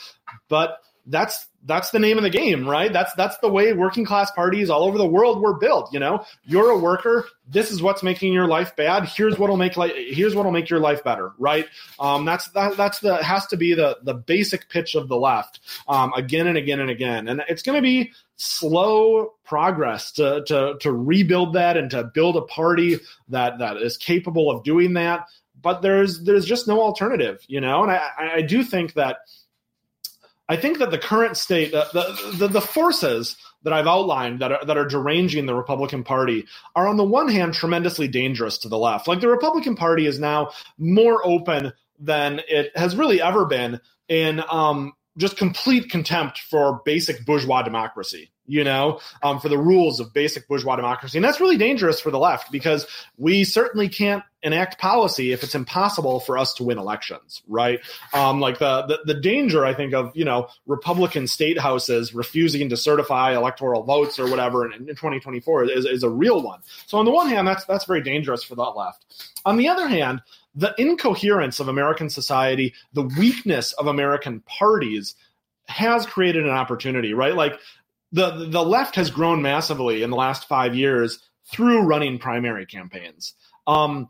[0.48, 2.92] but that's that's the name of the game, right?
[2.94, 5.92] That's that's the way working class parties all over the world were built.
[5.94, 7.26] You know, you're a worker.
[7.48, 9.06] This is what's making your life bad.
[9.06, 11.68] Here's what'll make like here's what'll make your life better, right?
[12.00, 15.60] Um, that's that, that's the has to be the the basic pitch of the left
[15.88, 20.76] um, again and again and again, and it's going to be slow progress to to
[20.82, 23.00] to rebuild that and to build a party
[23.30, 25.28] that that is capable of doing that.
[25.62, 29.18] But there's there's just no alternative, you know, and I I do think that
[30.48, 34.52] I think that the current state, uh, the, the, the forces that I've outlined that
[34.52, 36.46] are that are deranging the Republican Party
[36.76, 39.08] are on the one hand tremendously dangerous to the left.
[39.08, 44.44] Like the Republican Party is now more open than it has really ever been in
[44.52, 50.14] um, just complete contempt for basic bourgeois democracy you know, um, for the rules of
[50.14, 51.18] basic bourgeois democracy.
[51.18, 52.86] And that's really dangerous for the left because
[53.18, 57.80] we certainly can't enact policy if it's impossible for us to win elections, right?
[58.14, 62.70] Um, like the, the, the danger, I think, of, you know, Republican state houses refusing
[62.70, 66.60] to certify electoral votes or whatever in, in 2024 is, is a real one.
[66.86, 69.32] So on the one hand, that's, that's very dangerous for the left.
[69.46, 70.22] On the other hand,
[70.56, 75.16] the incoherence of American society, the weakness of American parties
[75.68, 77.36] has created an opportunity, right?
[77.36, 77.60] Like
[78.12, 81.20] the the left has grown massively in the last five years
[81.52, 83.34] through running primary campaigns.
[83.68, 84.10] Um,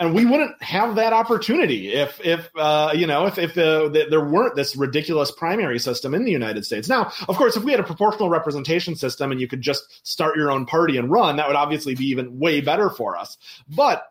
[0.00, 4.06] and we wouldn't have that opportunity if, if uh, you know, if, if uh, the,
[4.08, 6.88] there weren't this ridiculous primary system in the United States.
[6.88, 10.36] Now, of course, if we had a proportional representation system and you could just start
[10.36, 13.36] your own party and run, that would obviously be even way better for us.
[13.68, 14.04] But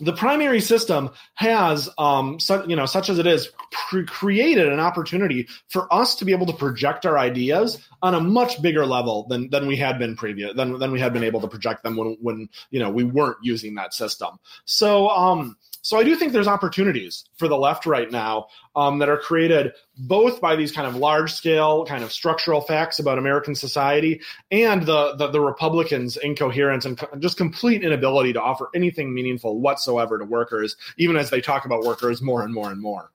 [0.00, 5.48] the primary system has, um, you know, such as it is, pre- created an opportunity
[5.68, 9.50] for us to be able to project our ideas on a much bigger level than
[9.50, 12.16] than we had been previous than than we had been able to project them when
[12.20, 14.38] when you know we weren't using that system.
[14.64, 18.46] So um, so I do think there's opportunities for the left right now
[18.76, 22.98] um, that are created both by these kind of large scale kind of structural facts
[22.98, 28.40] about American society and the, the, the Republicans' incoherence and co- just complete inability to
[28.40, 32.70] offer anything meaningful whatsoever to workers, even as they talk about workers more and more
[32.70, 33.10] and more.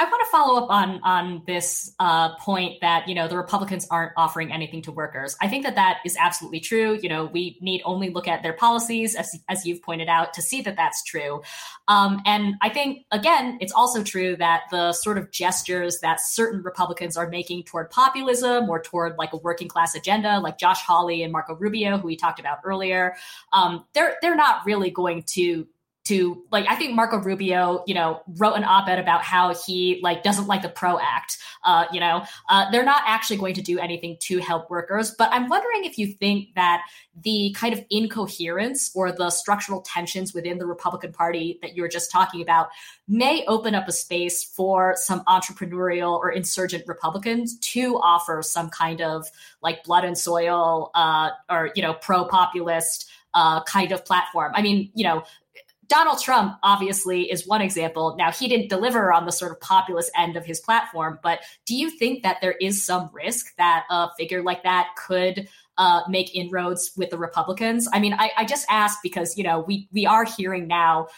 [0.00, 3.86] I want to follow up on on this uh, point that you know the Republicans
[3.90, 5.36] aren't offering anything to workers.
[5.42, 6.98] I think that that is absolutely true.
[7.02, 10.42] You know, we need only look at their policies, as as you've pointed out, to
[10.42, 11.42] see that that's true.
[11.86, 16.62] Um, and I think again, it's also true that the sort of gestures that certain
[16.62, 21.22] Republicans are making toward populism or toward like a working class agenda, like Josh Hawley
[21.22, 23.16] and Marco Rubio, who we talked about earlier,
[23.52, 25.66] um, they're they're not really going to
[26.04, 30.22] to like I think Marco Rubio, you know, wrote an op-ed about how he like
[30.22, 31.38] doesn't like the PRO Act.
[31.64, 35.14] Uh, you know, uh, they're not actually going to do anything to help workers.
[35.16, 36.82] But I'm wondering if you think that
[37.22, 41.88] the kind of incoherence or the structural tensions within the Republican Party that you were
[41.88, 42.68] just talking about
[43.06, 49.02] may open up a space for some entrepreneurial or insurgent Republicans to offer some kind
[49.02, 49.26] of
[49.62, 54.52] like blood and soil uh, or you know pro-populist uh, kind of platform.
[54.54, 55.22] I mean, you know,
[55.90, 58.14] Donald Trump obviously is one example.
[58.16, 61.74] Now, he didn't deliver on the sort of populist end of his platform, but do
[61.74, 66.34] you think that there is some risk that a figure like that could uh, make
[66.34, 67.88] inroads with the Republicans?
[67.92, 71.08] I mean, I, I just ask because you know we we are hearing now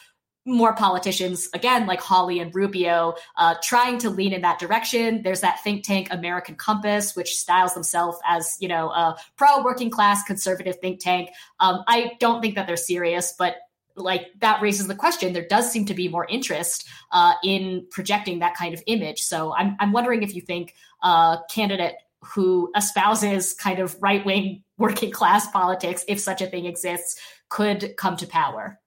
[0.44, 5.22] more politicians, again, like Hawley and Rubio, uh, trying to lean in that direction.
[5.22, 9.88] There's that think tank American Compass, which styles themselves as, you know, a pro working
[9.88, 11.30] class conservative think tank.
[11.60, 13.54] Um, I don't think that they're serious, but
[13.96, 15.32] like that raises the question.
[15.32, 19.20] There does seem to be more interest uh, in projecting that kind of image.
[19.22, 25.10] So i'm, I'm wondering if you think a candidate who espouses kind of right-wing working
[25.10, 28.78] class politics if such a thing exists could come to power.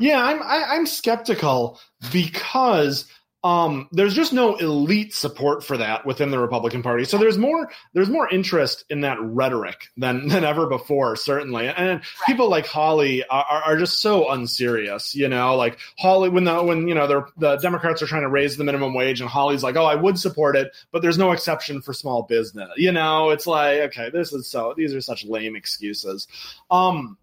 [0.00, 1.78] Yeah i'm I, am i am skeptical
[2.12, 3.06] because
[3.44, 7.04] um, there's just no elite support for that within the Republican Party.
[7.04, 11.68] So there's more there's more interest in that rhetoric than than ever before, certainly.
[11.68, 12.02] And right.
[12.26, 15.56] people like Hawley are, are just so unserious, you know.
[15.56, 18.92] Like Hawley, when the when you know the Democrats are trying to raise the minimum
[18.92, 22.24] wage, and Hawley's like, "Oh, I would support it, but there's no exception for small
[22.24, 26.26] business." You know, it's like, okay, this is so these are such lame excuses.
[26.72, 27.16] Um,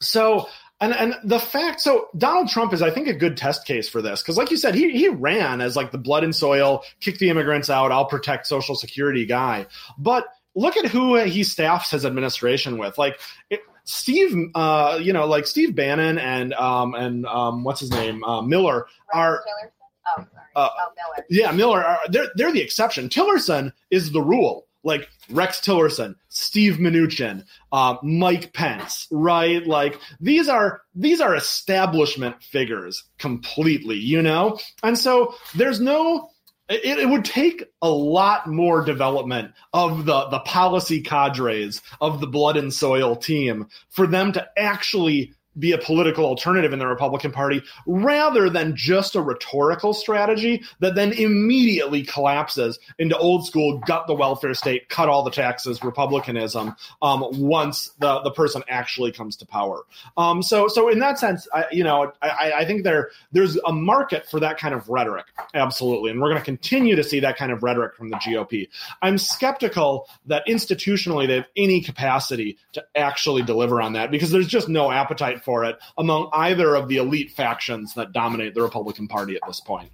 [0.00, 0.48] so
[0.82, 4.02] and and the fact so Donald Trump is I think a good test case for
[4.02, 4.20] this.
[4.20, 7.30] Because like you said he he ran as like the blood and soil kick the
[7.30, 9.66] immigrants out I'll protect social security guy.
[9.96, 12.98] But look at who he staffs his administration with.
[12.98, 17.92] Like it, Steve uh you know like Steve Bannon and um and um what's his
[17.92, 18.24] name?
[18.24, 19.50] Uh, Miller are oh,
[20.16, 20.26] sorry.
[20.56, 21.26] Uh, oh, Miller.
[21.30, 23.08] yeah Miller are, they're they're the exception.
[23.08, 29.66] Tillerson is the rule like Rex Tillerson, Steve Mnuchin, uh, Mike Pence, right?
[29.66, 34.58] Like these are these are establishment figures completely, you know.
[34.82, 36.28] And so there's no.
[36.68, 42.26] It, it would take a lot more development of the the policy cadres of the
[42.26, 47.32] blood and soil team for them to actually be a political alternative in the Republican
[47.32, 54.06] Party rather than just a rhetorical strategy that then immediately collapses into old school gut
[54.06, 59.36] the welfare state, cut all the taxes republicanism um, once the, the person actually comes
[59.36, 59.82] to power.
[60.16, 63.72] Um, so so in that sense, I, you know, I, I think there there's a
[63.72, 67.36] market for that kind of rhetoric, absolutely, and we're going to continue to see that
[67.36, 68.68] kind of rhetoric from the GOP.
[69.00, 74.46] I'm skeptical that institutionally they have any capacity to actually deliver on that because there's
[74.46, 79.08] just no appetite for it among either of the elite factions that dominate the Republican
[79.08, 79.90] Party at this point.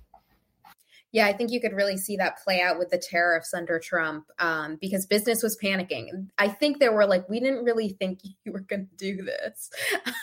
[1.11, 4.27] Yeah, I think you could really see that play out with the tariffs under Trump
[4.39, 6.29] um, because business was panicking.
[6.37, 9.70] I think they were like, we didn't really think you were going to do this.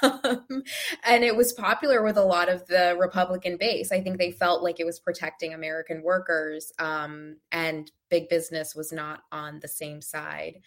[0.03, 0.63] um,
[1.03, 3.91] and it was popular with a lot of the Republican base.
[3.91, 8.91] I think they felt like it was protecting American workers um, and big business was
[8.91, 10.59] not on the same side.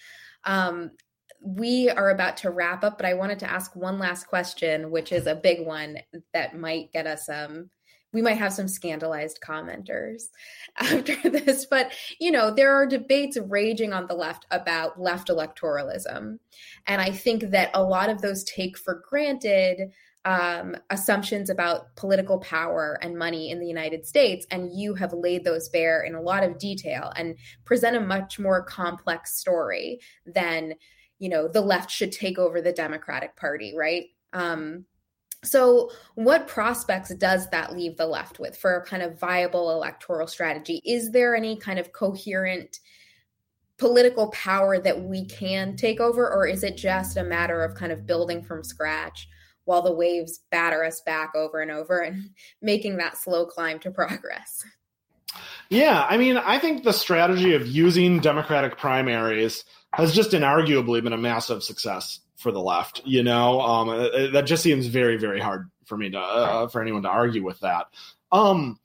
[0.45, 0.91] Um,
[1.41, 5.13] we are about to wrap up, but I wanted to ask one last question, which
[5.13, 5.99] is a big one
[6.33, 7.71] that might get us um
[8.13, 10.29] we might have some scandalized commenters
[10.79, 16.39] after this but you know there are debates raging on the left about left electoralism.
[16.87, 19.93] And i think that a lot of those take for granted
[20.25, 25.43] um, assumptions about political power and money in the United States, and you have laid
[25.43, 30.75] those bare in a lot of detail and present a much more complex story than
[31.19, 34.07] you know the left should take over the democratic party right?
[34.33, 34.85] Um
[35.45, 40.27] so what prospects does that leave the left with for a kind of viable electoral
[40.27, 40.83] strategy?
[40.85, 42.81] Is there any kind of coherent
[43.79, 47.93] political power that we can take over or is it just a matter of kind
[47.93, 49.29] of building from scratch
[49.65, 52.31] while the waves batter us back over and over and
[52.63, 54.65] making that slow climb to progress?
[55.69, 61.13] Yeah, I mean, I think the strategy of using Democratic primaries has just inarguably been
[61.13, 63.03] a massive success for the left.
[63.05, 63.89] You know, um,
[64.33, 67.61] that just seems very, very hard for me to uh, for anyone to argue with
[67.61, 67.87] that.
[68.31, 68.79] Um,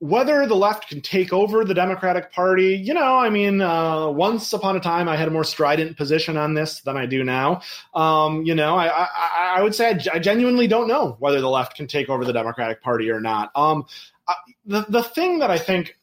[0.00, 4.52] whether the left can take over the Democratic Party, you know, I mean, uh, once
[4.52, 7.62] upon a time, I had a more strident position on this than I do now.
[7.94, 11.50] Um, you know, I, I, I would say I, I, genuinely don't know whether the
[11.50, 13.50] left can take over the Democratic Party or not.
[13.56, 13.86] Um,
[14.28, 14.34] I,
[14.64, 15.96] the the thing that I think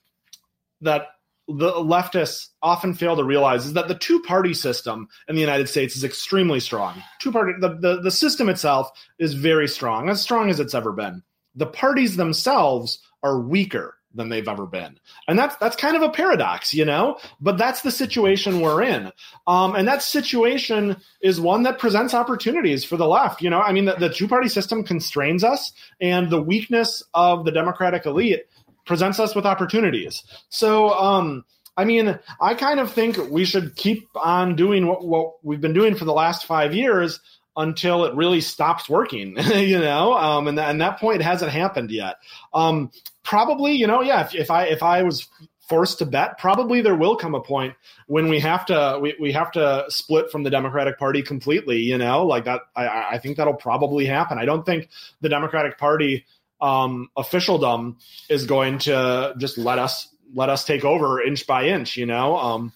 [0.81, 1.07] that
[1.47, 5.69] the leftists often fail to realize is that the two party system in the United
[5.69, 7.01] States is extremely strong.
[7.19, 8.89] Two party the, the, the system itself
[9.19, 11.21] is very strong, as strong as it's ever been.
[11.55, 14.97] The parties themselves are weaker than they've ever been.
[15.27, 17.17] And that's that's kind of a paradox, you know?
[17.39, 19.11] But that's the situation we're in.
[19.45, 23.41] Um, and that situation is one that presents opportunities for the left.
[23.41, 27.45] You know, I mean, the, the two party system constrains us, and the weakness of
[27.45, 28.43] the Democratic elite
[28.85, 30.23] presents us with opportunities.
[30.49, 31.45] So, um,
[31.77, 35.73] I mean, I kind of think we should keep on doing what, what we've been
[35.73, 37.19] doing for the last five years
[37.57, 41.91] until it really stops working, you know, um, and, th- and that point hasn't happened
[41.91, 42.17] yet.
[42.53, 42.91] Um,
[43.23, 45.27] probably, you know, yeah, if, if I if I was
[45.67, 47.73] forced to bet, probably there will come a point
[48.07, 51.97] when we have to we, we have to split from the Democratic Party completely, you
[51.97, 52.61] know, like that.
[52.75, 54.37] I, I think that'll probably happen.
[54.37, 54.89] I don't think
[55.21, 56.25] the Democratic Party
[56.65, 57.97] um, officialdom
[58.27, 62.37] is going to just let us let us take over inch by inch, you know.
[62.37, 62.73] Um,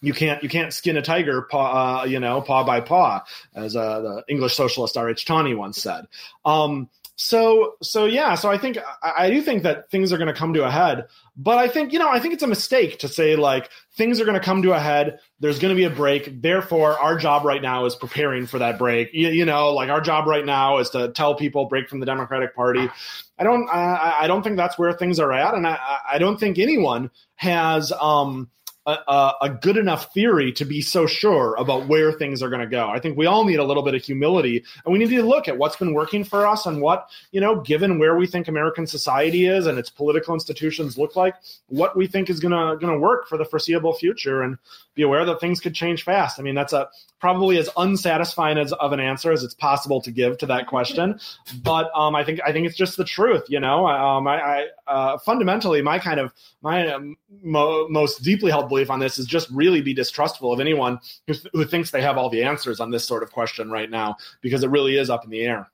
[0.00, 3.24] you can't you can't skin a tiger paw uh, you know paw by paw
[3.54, 6.06] as uh, the english socialist r.h tawney once said
[6.44, 6.88] um,
[7.20, 10.38] so so yeah so i think I, I do think that things are going to
[10.38, 13.08] come to a head but i think you know i think it's a mistake to
[13.08, 15.90] say like things are going to come to a head there's going to be a
[15.90, 19.10] break therefore our job right now is preparing for that break.
[19.12, 22.06] You, you know like our job right now is to tell people break from the
[22.06, 22.88] democratic party.
[23.36, 26.38] I don't i, I don't think that's where things are at and i i don't
[26.38, 28.48] think anyone has um
[28.88, 32.66] a, a, good enough theory to be so sure about where things are going to
[32.66, 32.88] go.
[32.88, 35.48] I think we all need a little bit of humility and we need to look
[35.48, 38.86] at what's been working for us and what, you know, given where we think American
[38.86, 41.34] society is and its political institutions look like,
[41.66, 44.56] what we think is going to going to work for the foreseeable future and
[44.94, 46.40] be aware that things could change fast.
[46.40, 46.88] I mean, that's a
[47.20, 51.18] probably as unsatisfying as of an answer as it's possible to give to that question,
[51.62, 53.86] but um, I think I think it's just the truth, you know.
[53.86, 56.32] Um, I, I uh, fundamentally my kind of
[56.62, 60.60] my um, mo- most deeply held belief on this is just really be distrustful of
[60.60, 63.90] anyone who, who thinks they have all the answers on this sort of question right
[63.90, 65.68] now because it really is up in the air.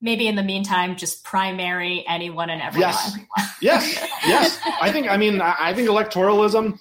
[0.00, 2.90] Maybe in the meantime, just primary anyone and everyone.
[2.90, 3.18] Yes,
[3.60, 4.58] yes, yes.
[4.80, 5.08] I think.
[5.08, 6.80] I mean, I think electoralism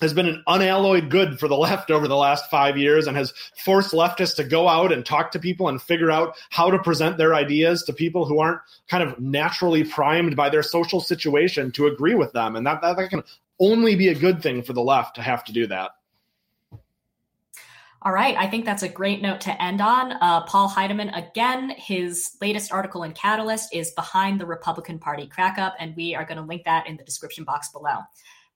[0.00, 3.32] has been an unalloyed good for the left over the last five years and has
[3.64, 7.16] forced leftists to go out and talk to people and figure out how to present
[7.16, 11.86] their ideas to people who aren't kind of naturally primed by their social situation to
[11.86, 12.56] agree with them.
[12.56, 13.22] And that, that, that can
[13.60, 15.90] only be a good thing for the left to have to do that.
[18.00, 18.36] All right.
[18.38, 20.12] I think that's a great note to end on.
[20.12, 25.74] Uh, Paul Heideman, again, his latest article in Catalyst is Behind the Republican Party Crackup,
[25.80, 27.98] and we are going to link that in the description box below.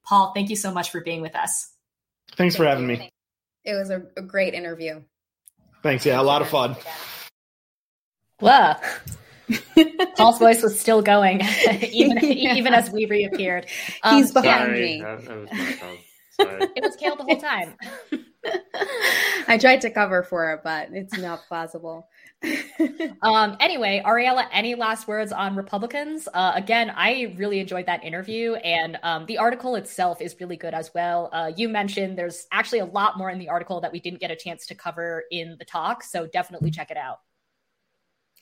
[0.04, 1.72] Paul, thank you so much for being with us.
[2.36, 3.10] Thanks for having me.
[3.64, 5.02] It was a, a great interview.
[5.82, 6.06] Thanks.
[6.06, 6.76] Yeah, a lot of fun.
[8.38, 8.74] Whoa.
[10.16, 11.40] Paul's voice was still going,
[11.92, 12.54] even yeah.
[12.54, 13.66] even as we reappeared.
[14.02, 15.02] Um, He's behind sorry, me.
[15.02, 15.50] That, that was
[16.32, 16.68] sorry.
[16.76, 17.74] it was Kale the whole time.
[19.48, 22.08] I tried to cover for it, but it's not plausible.
[23.22, 26.28] um, anyway, Ariella, any last words on Republicans?
[26.32, 30.74] Uh, again, I really enjoyed that interview, and um, the article itself is really good
[30.74, 31.30] as well.
[31.32, 34.30] Uh, you mentioned there's actually a lot more in the article that we didn't get
[34.30, 37.18] a chance to cover in the talk, so definitely check it out.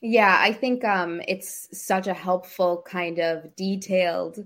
[0.01, 4.39] Yeah, I think um, it's such a helpful kind of detailed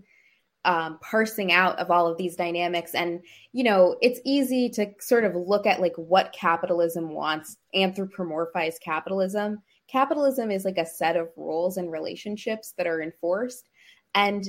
[0.64, 2.94] um, parsing out of all of these dynamics.
[2.94, 3.20] And,
[3.52, 9.62] you know, it's easy to sort of look at like what capitalism wants, anthropomorphize capitalism.
[9.86, 13.68] Capitalism is like a set of rules and relationships that are enforced.
[14.14, 14.44] And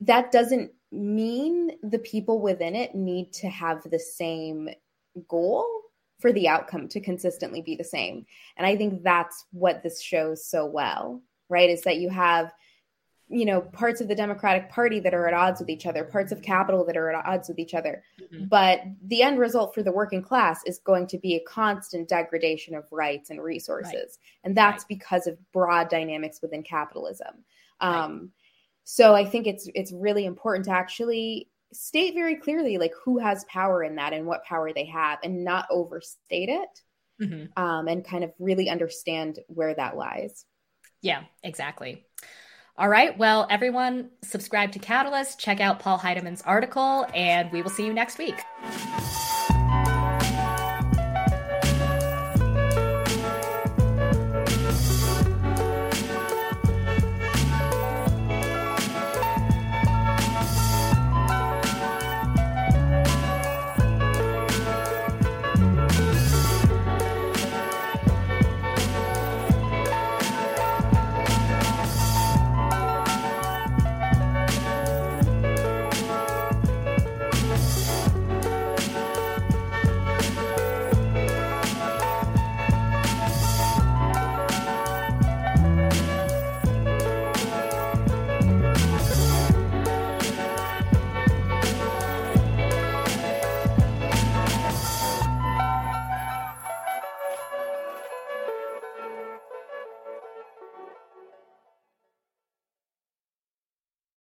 [0.00, 4.68] that doesn't mean the people within it need to have the same
[5.28, 5.79] goal
[6.20, 8.26] for the outcome to consistently be the same.
[8.56, 11.70] And I think that's what this shows so well, right?
[11.70, 12.52] Is that you have
[13.30, 16.32] you know parts of the democratic party that are at odds with each other parts
[16.32, 18.44] of capital that are at odds with each other mm-hmm.
[18.46, 22.74] but the end result for the working class is going to be a constant degradation
[22.74, 24.18] of rights and resources right.
[24.44, 24.88] and that's right.
[24.88, 27.44] because of broad dynamics within capitalism
[27.80, 28.28] um, right.
[28.82, 33.44] so i think it's it's really important to actually state very clearly like who has
[33.44, 36.80] power in that and what power they have and not overstate it
[37.22, 37.62] mm-hmm.
[37.62, 40.44] um, and kind of really understand where that lies
[41.02, 42.04] yeah exactly
[42.80, 43.18] all right.
[43.18, 47.92] Well, everyone, subscribe to Catalyst, check out Paul Heideman's article, and we will see you
[47.92, 48.40] next week.